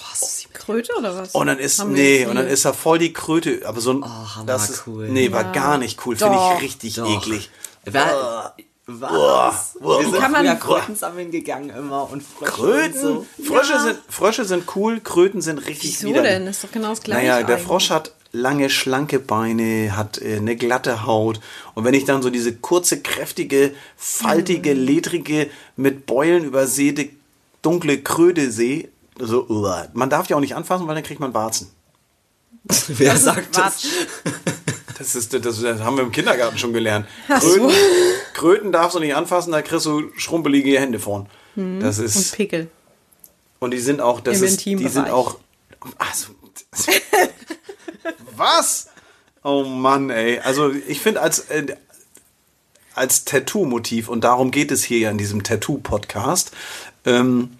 Kröte 0.59 0.93
oder 0.99 1.17
was? 1.17 1.33
Und 1.35 1.47
dann 1.47 1.59
ist, 1.59 1.79
Haben 1.79 1.93
nee, 1.93 2.27
und 2.27 2.37
dann 2.37 2.47
ist 2.47 2.65
da 2.65 2.73
voll 2.73 2.99
die 2.99 3.13
Kröte. 3.13 3.63
Aber 3.65 3.81
so 3.81 3.93
ein, 3.93 4.05
hammer 4.05 4.47
das 4.47 4.71
ist, 4.71 4.83
cool. 4.87 5.09
nee, 5.09 5.31
war 5.33 5.53
gar 5.53 5.79
nicht 5.79 6.05
cool. 6.07 6.17
Finde 6.17 6.39
ich 6.57 6.63
richtig 6.63 6.95
Doch. 6.95 7.09
eklig. 7.09 7.51
Wer, 7.85 8.55
was? 8.87 9.75
Boah, 9.81 10.01
Wir 10.01 10.09
sind 10.11 10.21
Kann 10.21 10.33
man- 10.33 10.47
früher 10.47 10.55
Kröten 10.57 10.97
sammeln 10.97 11.31
gegangen 11.31 11.71
immer 11.71 12.11
und 12.11 12.23
Frösche 12.23 12.53
Kröten? 12.53 13.07
und 13.07 13.27
so. 13.37 13.45
Frösche, 13.45 13.73
Ja. 13.73 13.83
sind, 13.83 13.99
Frösche 14.09 14.45
sind 14.45 14.65
cool, 14.77 15.01
Kröten 15.01 15.41
sind 15.43 15.59
richtig 15.59 15.99
Wieso 16.01 16.09
widerlich. 16.09 16.31
denn? 16.33 16.47
Ist 16.47 16.65
doch 16.65 16.73
genau 16.73 16.89
das 16.91 17.03
gleiche. 17.03 17.21
Naja, 17.27 17.43
der 17.43 17.57
eigentlich. 17.57 17.67
Frosch 17.67 17.91
hat 17.91 18.13
lange, 18.33 18.69
schlanke 18.71 19.19
Beine, 19.19 19.97
hat 19.97 20.19
äh, 20.23 20.37
eine 20.37 20.57
glatte 20.57 21.05
Haut. 21.07 21.41
Und 21.75 21.85
wenn 21.85 21.95
ich 21.95 22.05
dann 22.07 22.23
so 22.23 22.31
diese 22.31 22.55
kurze, 22.55 23.01
kräftige, 23.01 23.73
faltige, 23.97 24.75
Mhm. 24.75 24.81
ledrige, 24.85 25.51
mit 25.77 26.07
Beulen 26.07 26.45
übersäte, 26.45 27.09
dunkle 27.63 27.99
Kröte 28.01 28.51
sehe, 28.51 28.89
so, 29.19 29.47
uah. 29.49 29.89
man 29.93 30.11
darf 30.11 30.27
die 30.27 30.35
auch 30.35 30.41
nicht 30.41 30.55
anfassen, 30.55 30.87
weil 30.87 30.95
dann 30.95 31.05
kriegt 31.05 31.21
man 31.21 31.35
Warzen. 31.35 31.71
Wer 32.89 33.17
sagt 33.17 33.57
das? 33.57 33.87
Das, 34.99 35.15
ist, 35.15 35.33
das, 35.33 35.61
das 35.61 35.81
haben 35.81 35.97
wir 35.97 36.03
im 36.05 36.13
Kindergarten 36.13 36.59
schon 36.59 36.73
gelernt. 36.73 37.07
Ach 37.29 37.41
so. 37.41 37.49
Kröten, 37.55 37.73
Kröten 38.35 38.73
darfst 38.73 38.97
du 38.97 39.01
nicht 39.01 39.15
anfassen, 39.15 39.53
da 39.53 39.63
kriegst 39.63 39.87
du 39.87 40.11
schrumpelige 40.17 40.79
Hände 40.79 40.99
vorn. 40.99 41.29
Das 41.55 41.99
Und 41.99 42.05
ist, 42.05 42.35
Pickel. 42.37 42.69
und 43.59 43.73
die 43.73 43.79
sind 43.79 44.01
auch, 44.01 44.21
das 44.21 44.39
Im 44.39 44.45
ist, 44.45 44.65
die 44.65 44.89
sind 44.89 45.11
auch, 45.11 45.39
also, 45.99 46.29
was? 48.37 48.89
Oh 49.43 49.65
Mann, 49.65 50.11
ey. 50.11 50.41
Also 50.41 50.71
ich 50.71 51.01
finde 51.01 51.21
als, 51.21 51.41
äh, 51.51 51.75
als 52.95 53.25
Tattoo-Motiv, 53.25 54.09
und 54.09 54.25
darum 54.25 54.51
geht 54.51 54.71
es 54.71 54.85
hier 54.85 54.99
ja 54.99 55.11
in 55.11 55.19
diesem 55.19 55.43
Tattoo-Podcast, 55.43 56.53
ähm, 57.07 57.59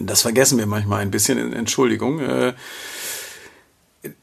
das 0.00 0.22
vergessen 0.22 0.58
wir 0.58 0.66
manchmal 0.66 1.00
ein 1.00 1.10
bisschen, 1.10 1.52
Entschuldigung, 1.52 2.20
äh, 2.20 2.54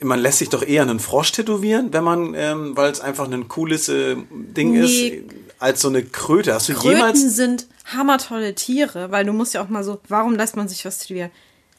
man 0.02 0.20
lässt 0.20 0.40
sich 0.40 0.50
doch 0.50 0.64
eher 0.64 0.82
einen 0.82 1.00
Frosch 1.00 1.32
tätowieren, 1.32 1.94
wenn 1.94 2.04
man, 2.04 2.34
ähm, 2.36 2.76
weil 2.76 2.92
es 2.92 3.00
einfach 3.00 3.30
ein 3.32 3.48
cooles 3.48 3.88
äh, 3.88 4.16
Ding 4.32 4.72
Nee. 4.74 5.08
ist, 5.08 5.24
als 5.60 5.82
so 5.82 5.88
eine 5.88 6.04
Kröte. 6.04 6.54
Hast 6.54 6.68
du 6.70 6.74
Kröten 6.74 6.98
jemals, 6.98 7.20
sind 7.22 7.66
hammertolle 7.86 8.56
Tiere, 8.56 9.12
weil 9.12 9.26
du 9.26 9.32
musst 9.34 9.54
ja 9.54 9.64
auch 9.64 9.70
mal 9.70 9.84
so, 9.84 10.00
warum 10.10 10.36
lässt 10.36 10.56
man 10.58 10.68
sich 10.68 10.84
was 10.86 11.00
tätowieren? 11.00 11.32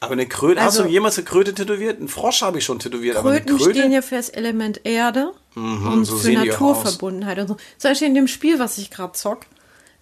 aber 0.03 0.13
eine 0.13 0.25
Kröte, 0.27 0.59
hast 0.61 0.77
Also- 0.79 0.83
du 0.85 0.89
jemals 0.89 1.15
eine 1.19 1.25
Kröte 1.25 1.53
tätowiert? 1.53 1.99
Einen 1.99 2.07
Frosch 2.07 2.41
habe 2.41 2.57
ich 2.57 2.65
schon 2.65 2.79
tätowiert, 2.79 3.17
aber 3.17 3.29
eine 3.29 3.41
Kröten 3.41 3.57
Kröte? 3.59 3.79
stehen 3.79 3.91
ja 3.91 4.01
für 4.01 4.15
das 4.15 4.29
Element 4.29 4.81
Erde 4.83 5.31
und 5.53 6.05
so 6.05 6.15
für 6.17 6.31
Naturverbundenheit 6.31 7.37
und 7.37 7.47
so. 7.49 7.57
Zum 7.77 7.91
Beispiel 7.91 8.07
in 8.07 8.15
dem 8.15 8.27
Spiel, 8.27 8.57
was 8.57 8.79
ich 8.79 8.89
gerade 8.89 9.13
zock, 9.13 9.41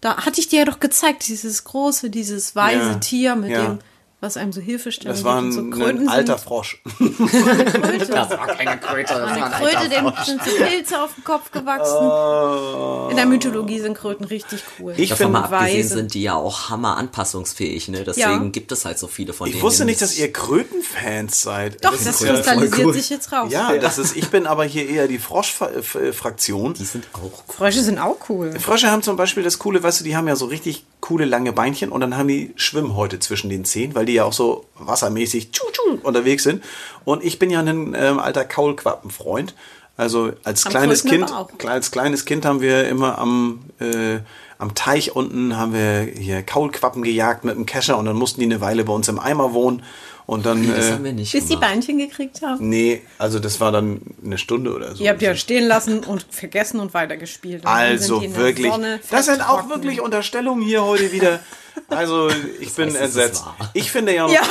da 0.02 0.26
hatte 0.26 0.40
ich 0.40 0.48
dir 0.48 0.60
ja 0.60 0.66
doch 0.66 0.80
gezeigt, 0.80 1.28
dieses 1.28 1.64
große, 1.64 2.10
dieses 2.10 2.56
weiße 2.56 2.90
Ja, 2.90 2.96
Tier 2.96 3.36
mit 3.36 3.52
ja. 3.52 3.66
dem 3.66 3.80
was 4.22 4.36
einem 4.38 4.52
so 4.52 4.60
Hilfestellung 4.62 5.16
Das 5.16 5.24
war 5.24 5.42
ein, 5.42 5.52
so 5.52 5.62
Kröten 5.70 6.02
ein 6.02 6.10
alter 6.10 6.38
sind 6.38 6.44
Frosch. 6.46 6.82
Kröte. 6.98 8.06
Das 8.10 8.30
war 8.32 8.48
keine 8.48 8.78
Kröte, 8.80 9.14
das 9.14 9.20
war 9.22 9.28
Eine 9.32 9.46
ein 9.46 9.52
Kröte, 9.64 9.90
dem 9.90 10.12
sind 10.26 10.44
so 10.44 10.52
Pilze 10.58 11.02
auf 11.02 11.14
den 11.16 11.24
Kopf 11.24 11.52
gewachsen. 11.52 13.10
In 13.12 13.16
der 13.18 13.26
Mythologie 13.26 13.80
sind 13.80 13.96
Kröten 13.98 14.26
richtig 14.26 14.62
cool. 14.80 14.94
Ich 14.98 15.10
Davon 15.10 15.32
mal 15.32 15.44
finde, 15.44 15.58
abgesehen 15.58 15.84
Weise. 15.86 15.96
sind 15.96 16.14
die 16.14 16.24
ja 16.24 16.34
auch 16.36 16.70
hammer 16.70 16.98
anpassungsfähig, 16.98 17.88
ne? 17.90 18.04
Deswegen 18.04 18.30
Ja. 18.44 18.50
gibt 18.50 18.72
es 18.72 18.86
halt 18.86 19.00
so 19.00 19.08
viele 19.08 19.34
von 19.34 19.46
denen. 19.48 19.58
ich 19.58 19.64
wusste 19.64 19.86
nicht, 19.86 20.02
dass 20.02 20.18
ihr 20.18 20.32
Krötenfans 20.34 21.42
seid. 21.42 21.84
Doch, 21.86 21.92
Das 21.92 22.04
das 22.04 22.20
kristallisiert 22.20 22.86
cool. 22.88 22.94
sich 22.94 23.10
jetzt 23.10 23.32
raus. 23.32 23.52
Ja, 23.52 23.78
das 23.78 23.98
ist, 23.98 24.16
ich 24.16 24.28
bin 24.30 24.46
aber 24.48 24.66
hier 24.66 24.88
eher 24.90 25.08
die 25.08 25.20
Frosch-Fraktion. 25.20 26.74
Die 26.74 26.86
sind 26.86 27.08
auch 27.14 27.54
Frösche 27.54 27.82
sind 27.82 28.00
auch 28.00 28.18
cool. 28.30 28.58
Frösche 28.60 28.92
haben 28.92 29.02
zum 29.04 29.16
Beispiel 29.16 29.44
das 29.44 29.60
coole, 29.60 29.82
weißt 29.82 30.02
du, 30.02 30.04
die 30.04 30.16
haben 30.16 30.28
ja 30.28 30.36
so 30.36 30.46
richtig 30.46 30.86
coole 31.02 31.26
lange 31.26 31.54
Beinchen 31.54 31.92
und 31.92 32.02
dann 32.02 32.18
haben 32.18 32.28
die 32.28 32.52
Schwimmhäute 32.56 33.20
zwischen 33.20 33.50
den 33.50 33.66
Zehen, 33.66 33.96
weil 33.96 34.06
die 34.06 34.14
ja 34.14 34.26
auch 34.26 34.34
so 34.34 34.66
wassermäßig 34.76 35.52
tschu, 35.52 35.66
tschu, 35.72 36.00
unterwegs 36.04 36.44
sind. 36.44 36.64
Und 37.06 37.24
ich 37.24 37.40
bin 37.40 37.50
ja 37.50 37.60
ein 37.60 37.96
ähm, 37.98 38.20
alter 38.20 38.46
Kaulquappenfreund. 38.46 39.56
Also 39.96 40.32
als 40.46 40.66
Am 40.66 40.72
kleines 40.72 41.04
Kind, 41.04 41.34
als 41.66 41.92
kleines 41.92 42.24
Kind 42.24 42.46
haben 42.46 42.62
wir 42.62 42.88
immer 42.88 43.18
am, 43.18 43.60
äh, 43.80 44.20
am 44.58 44.74
Teich 44.74 45.14
unten 45.14 45.58
haben 45.58 45.74
wir 45.74 46.02
hier 46.02 46.42
Kaulquappen 46.42 47.04
gejagt 47.04 47.44
mit 47.44 47.56
dem 47.56 47.66
Kescher 47.66 47.98
und 47.98 48.06
dann 48.06 48.16
mussten 48.16 48.40
die 48.40 48.46
eine 48.46 48.62
Weile 48.62 48.86
bei 48.86 48.94
uns 48.94 49.10
im 49.10 49.20
Eimer 49.20 49.54
wohnen. 49.54 49.84
Und 50.30 50.46
dann, 50.46 50.68
das 50.68 50.86
äh, 50.90 50.92
haben 50.92 51.04
wir 51.04 51.14
nicht 51.14 51.32
Bis 51.32 51.46
die 51.46 51.56
gemacht. 51.56 51.62
Beinchen 51.72 51.98
gekriegt 51.98 52.44
haben. 52.44 52.70
nee, 52.70 53.02
also 53.18 53.40
das 53.40 53.60
war 53.60 53.72
dann 53.72 54.00
eine 54.24 54.38
Stunde 54.38 54.76
oder 54.76 54.96
so. 54.96 55.04
Ihr 55.04 55.10
habt 55.10 55.24
ja 55.24 55.34
stehen 55.36 55.68
lassen 55.68 56.04
und 56.04 56.24
vergessen 56.30 56.80
und 56.80 56.94
weitergespielt. 56.94 57.64
Und 57.64 57.68
Also 57.68 58.20
die 58.20 58.36
wirklich. 58.36 58.72
Das 59.10 59.26
sind 59.26 59.42
auch 59.42 59.70
wirklich 59.70 60.02
Unterstellungen 60.02 60.62
hier 60.64 60.84
heute 60.86 61.12
wieder. 61.12 61.40
Also 61.88 62.30
ich 62.60 62.72
bin 62.76 62.90
heißt, 62.90 62.96
es 62.98 63.02
ist 63.02 63.16
entsetzt. 63.18 63.44
Ich 63.74 63.92
finde 63.92 64.14
ja, 64.14 64.30
Ja. 64.30 64.42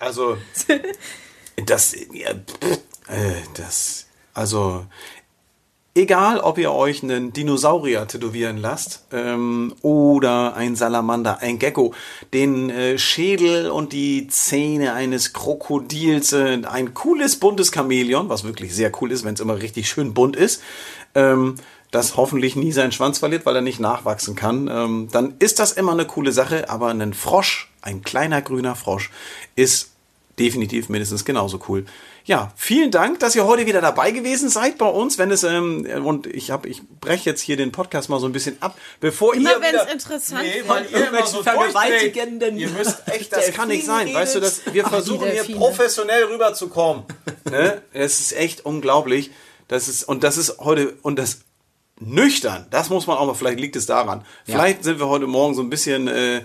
also 0.00 0.36
das, 1.66 1.94
ja, 2.12 2.30
pff, 2.34 2.78
äh, 3.08 3.34
das, 3.56 4.06
also 4.32 4.84
egal, 5.94 6.40
ob 6.40 6.58
ihr 6.58 6.72
euch 6.72 7.02
einen 7.02 7.32
Dinosaurier 7.32 8.06
tätowieren 8.06 8.58
lasst 8.58 9.04
ähm, 9.12 9.74
oder 9.82 10.54
ein 10.56 10.76
Salamander, 10.76 11.38
ein 11.40 11.58
Gecko, 11.58 11.94
den 12.32 12.68
äh, 12.70 12.98
Schädel 12.98 13.70
und 13.70 13.92
die 13.92 14.26
Zähne 14.26 14.92
eines 14.92 15.32
Krokodils, 15.32 16.32
äh, 16.32 16.62
ein 16.64 16.94
cooles 16.94 17.36
buntes 17.36 17.72
Chamäleon, 17.72 18.28
was 18.28 18.44
wirklich 18.44 18.74
sehr 18.74 18.90
cool 19.00 19.12
ist, 19.12 19.24
wenn 19.24 19.34
es 19.34 19.40
immer 19.40 19.60
richtig 19.60 19.88
schön 19.88 20.14
bunt 20.14 20.36
ist. 20.36 20.62
Ähm, 21.14 21.54
das 21.92 22.16
hoffentlich 22.16 22.56
nie 22.56 22.72
seinen 22.72 22.90
Schwanz 22.90 23.18
verliert, 23.18 23.46
weil 23.46 23.54
er 23.54 23.62
nicht 23.62 23.78
nachwachsen 23.78 24.34
kann, 24.34 24.68
ähm, 24.68 25.08
dann 25.12 25.34
ist 25.38 25.60
das 25.60 25.70
immer 25.72 25.92
eine 25.92 26.06
coole 26.06 26.32
Sache. 26.32 26.68
Aber 26.68 26.88
ein 26.88 27.14
Frosch, 27.14 27.70
ein 27.82 28.02
kleiner 28.02 28.42
grüner 28.42 28.74
Frosch, 28.74 29.10
ist 29.54 29.93
definitiv 30.38 30.88
mindestens 30.88 31.24
genauso 31.24 31.60
cool. 31.68 31.84
Ja, 32.24 32.52
vielen 32.56 32.90
Dank, 32.90 33.20
dass 33.20 33.36
ihr 33.36 33.44
heute 33.44 33.66
wieder 33.66 33.80
dabei 33.80 34.10
gewesen 34.10 34.48
seid 34.48 34.78
bei 34.78 34.86
uns. 34.86 35.18
Wenn 35.18 35.30
es 35.30 35.44
ähm, 35.44 35.86
und 36.04 36.26
ich 36.26 36.50
habe, 36.50 36.68
ich 36.68 36.82
breche 37.00 37.28
jetzt 37.30 37.40
hier 37.42 37.56
den 37.56 37.70
Podcast 37.70 38.08
mal 38.08 38.18
so 38.18 38.26
ein 38.26 38.32
bisschen 38.32 38.56
ab, 38.60 38.78
bevor 39.00 39.34
Immer 39.34 39.50
ihr 39.50 39.60
wenn's 39.60 39.72
wieder, 39.72 39.92
interessant 39.92 40.42
nee, 40.42 40.62
weil 40.66 40.86
ihr 40.90 41.08
immer 41.08 41.26
so 41.26 41.42
vergewaltigenden 41.42 42.56
Ihr 42.56 42.70
müsst 42.70 43.06
echt, 43.08 43.32
das 43.32 43.52
kann 43.52 43.68
nicht 43.68 43.84
sein. 43.84 44.06
Delfinen 44.06 44.22
Weißt 44.22 44.34
du, 44.36 44.40
dass 44.40 44.62
wir 44.72 44.86
versuchen 44.86 45.30
hier 45.30 45.44
professionell 45.56 46.24
rüberzukommen. 46.24 47.04
ne? 47.50 47.82
Es 47.92 48.20
ist 48.20 48.32
echt 48.36 48.64
unglaublich. 48.64 49.30
Das 49.68 49.88
ist 49.88 50.04
und 50.04 50.24
das 50.24 50.36
ist 50.36 50.58
heute 50.58 50.94
und 51.02 51.18
das 51.18 51.40
nüchtern. 52.00 52.66
Das 52.70 52.90
muss 52.90 53.06
man 53.06 53.18
auch 53.18 53.26
mal. 53.26 53.34
Vielleicht 53.34 53.60
liegt 53.60 53.76
es 53.76 53.86
daran. 53.86 54.24
Vielleicht 54.44 54.84
sind 54.84 54.98
wir 54.98 55.08
heute 55.08 55.26
Morgen 55.26 55.54
so 55.54 55.62
ein 55.62 55.70
bisschen 55.70 56.08
äh, 56.08 56.42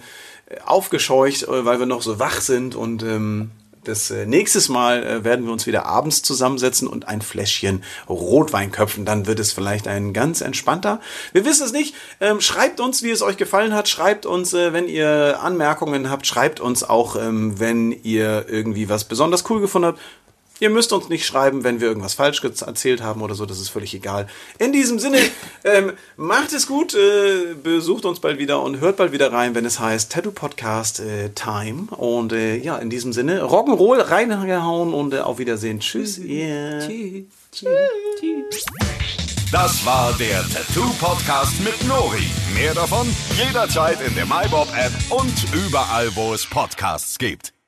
aufgescheucht, 0.66 1.44
äh, 1.44 1.66
weil 1.66 1.80
wir 1.80 1.86
noch 1.86 2.02
so 2.02 2.20
wach 2.20 2.42
sind 2.42 2.76
und 2.76 3.04
ähm, 3.04 3.52
das 3.84 4.12
äh, 4.12 4.26
nächstes 4.26 4.70
Mal 4.70 5.04
äh, 5.04 5.24
werden 5.24 5.46
wir 5.46 5.54
uns 5.54 5.66
wieder 5.68 5.86
abends 5.86 6.22
zusammensetzen 6.22 6.88
und 6.88 7.08
ein 7.08 7.22
Fläschchen 7.22 7.84
Rotwein 8.08 8.72
köpfen. 8.72 9.06
Dann 9.06 9.26
wird 9.28 9.40
es 9.40 9.52
vielleicht 9.52 9.88
ein 9.88 10.14
ganz 10.14 10.42
entspannter. 10.42 11.00
Wir 11.32 11.46
wissen 11.46 11.66
es 11.66 11.72
nicht. 11.72 11.96
Ähm, 12.20 12.42
schreibt 12.42 12.80
uns, 12.80 13.04
wie 13.04 13.10
es 13.10 13.22
euch 13.22 13.38
gefallen 13.38 13.74
hat. 13.74 13.88
Schreibt 13.88 14.26
uns, 14.26 14.54
äh, 14.54 14.74
wenn 14.74 14.88
ihr 14.88 15.40
Anmerkungen 15.42 16.10
habt. 16.10 16.28
Schreibt 16.28 16.60
uns 16.60 16.84
auch, 16.84 17.16
ähm, 17.16 17.60
wenn 17.60 17.92
ihr 17.92 18.46
irgendwie 18.50 18.90
was 18.90 19.06
besonders 19.06 19.50
cool 19.50 19.62
gefunden 19.62 19.88
habt. 19.88 20.00
Ihr 20.60 20.70
müsst 20.70 20.92
uns 20.92 21.08
nicht 21.08 21.26
schreiben, 21.26 21.64
wenn 21.64 21.80
wir 21.80 21.88
irgendwas 21.88 22.16
falsch 22.16 22.44
erzählt 22.44 23.02
haben 23.02 23.22
oder 23.22 23.34
so, 23.34 23.46
das 23.46 23.60
ist 23.60 23.70
völlig 23.70 23.94
egal. 23.94 24.28
In 24.58 24.74
diesem 24.74 25.00
Sinne, 25.00 25.20
ähm, 25.64 25.94
macht 26.18 26.52
es 26.52 26.68
gut, 26.68 26.94
äh, 26.94 27.54
besucht 27.62 28.06
uns 28.06 28.20
bald 28.20 28.40
wieder 28.40 28.62
und 28.62 28.80
hört 28.82 28.98
bald 28.98 29.12
wieder 29.12 29.32
rein, 29.32 29.56
wenn 29.56 29.66
es 29.66 29.80
heißt 29.80 30.12
Tattoo 30.12 30.32
Podcast 30.32 31.00
äh, 31.00 31.30
Time. 31.30 31.88
Und 31.96 32.34
äh, 32.34 32.58
ja, 32.58 32.78
in 32.78 32.90
diesem 32.90 33.14
Sinne, 33.14 33.44
Rock'n'Roll 33.44 34.10
reingehauen 34.10 34.94
und 34.94 35.14
äh, 35.14 35.20
auf 35.20 35.40
Wiedersehen. 35.40 35.80
Tschüss, 35.80 36.18
ihr. 36.18 36.80
Das 39.52 39.86
war 39.86 40.14
der 40.20 40.44
Tattoo 40.44 40.90
Podcast 41.00 41.54
mit 41.64 41.88
Nori. 41.88 42.28
Mehr 42.54 42.74
davon 42.74 43.08
jederzeit 43.36 44.00
in 44.06 44.14
der 44.14 44.26
MyBob 44.26 44.68
App 44.78 44.92
und 45.10 45.34
überall, 45.54 46.14
wo 46.16 46.34
es 46.34 46.46
Podcasts 46.46 47.18
gibt. 47.18 47.59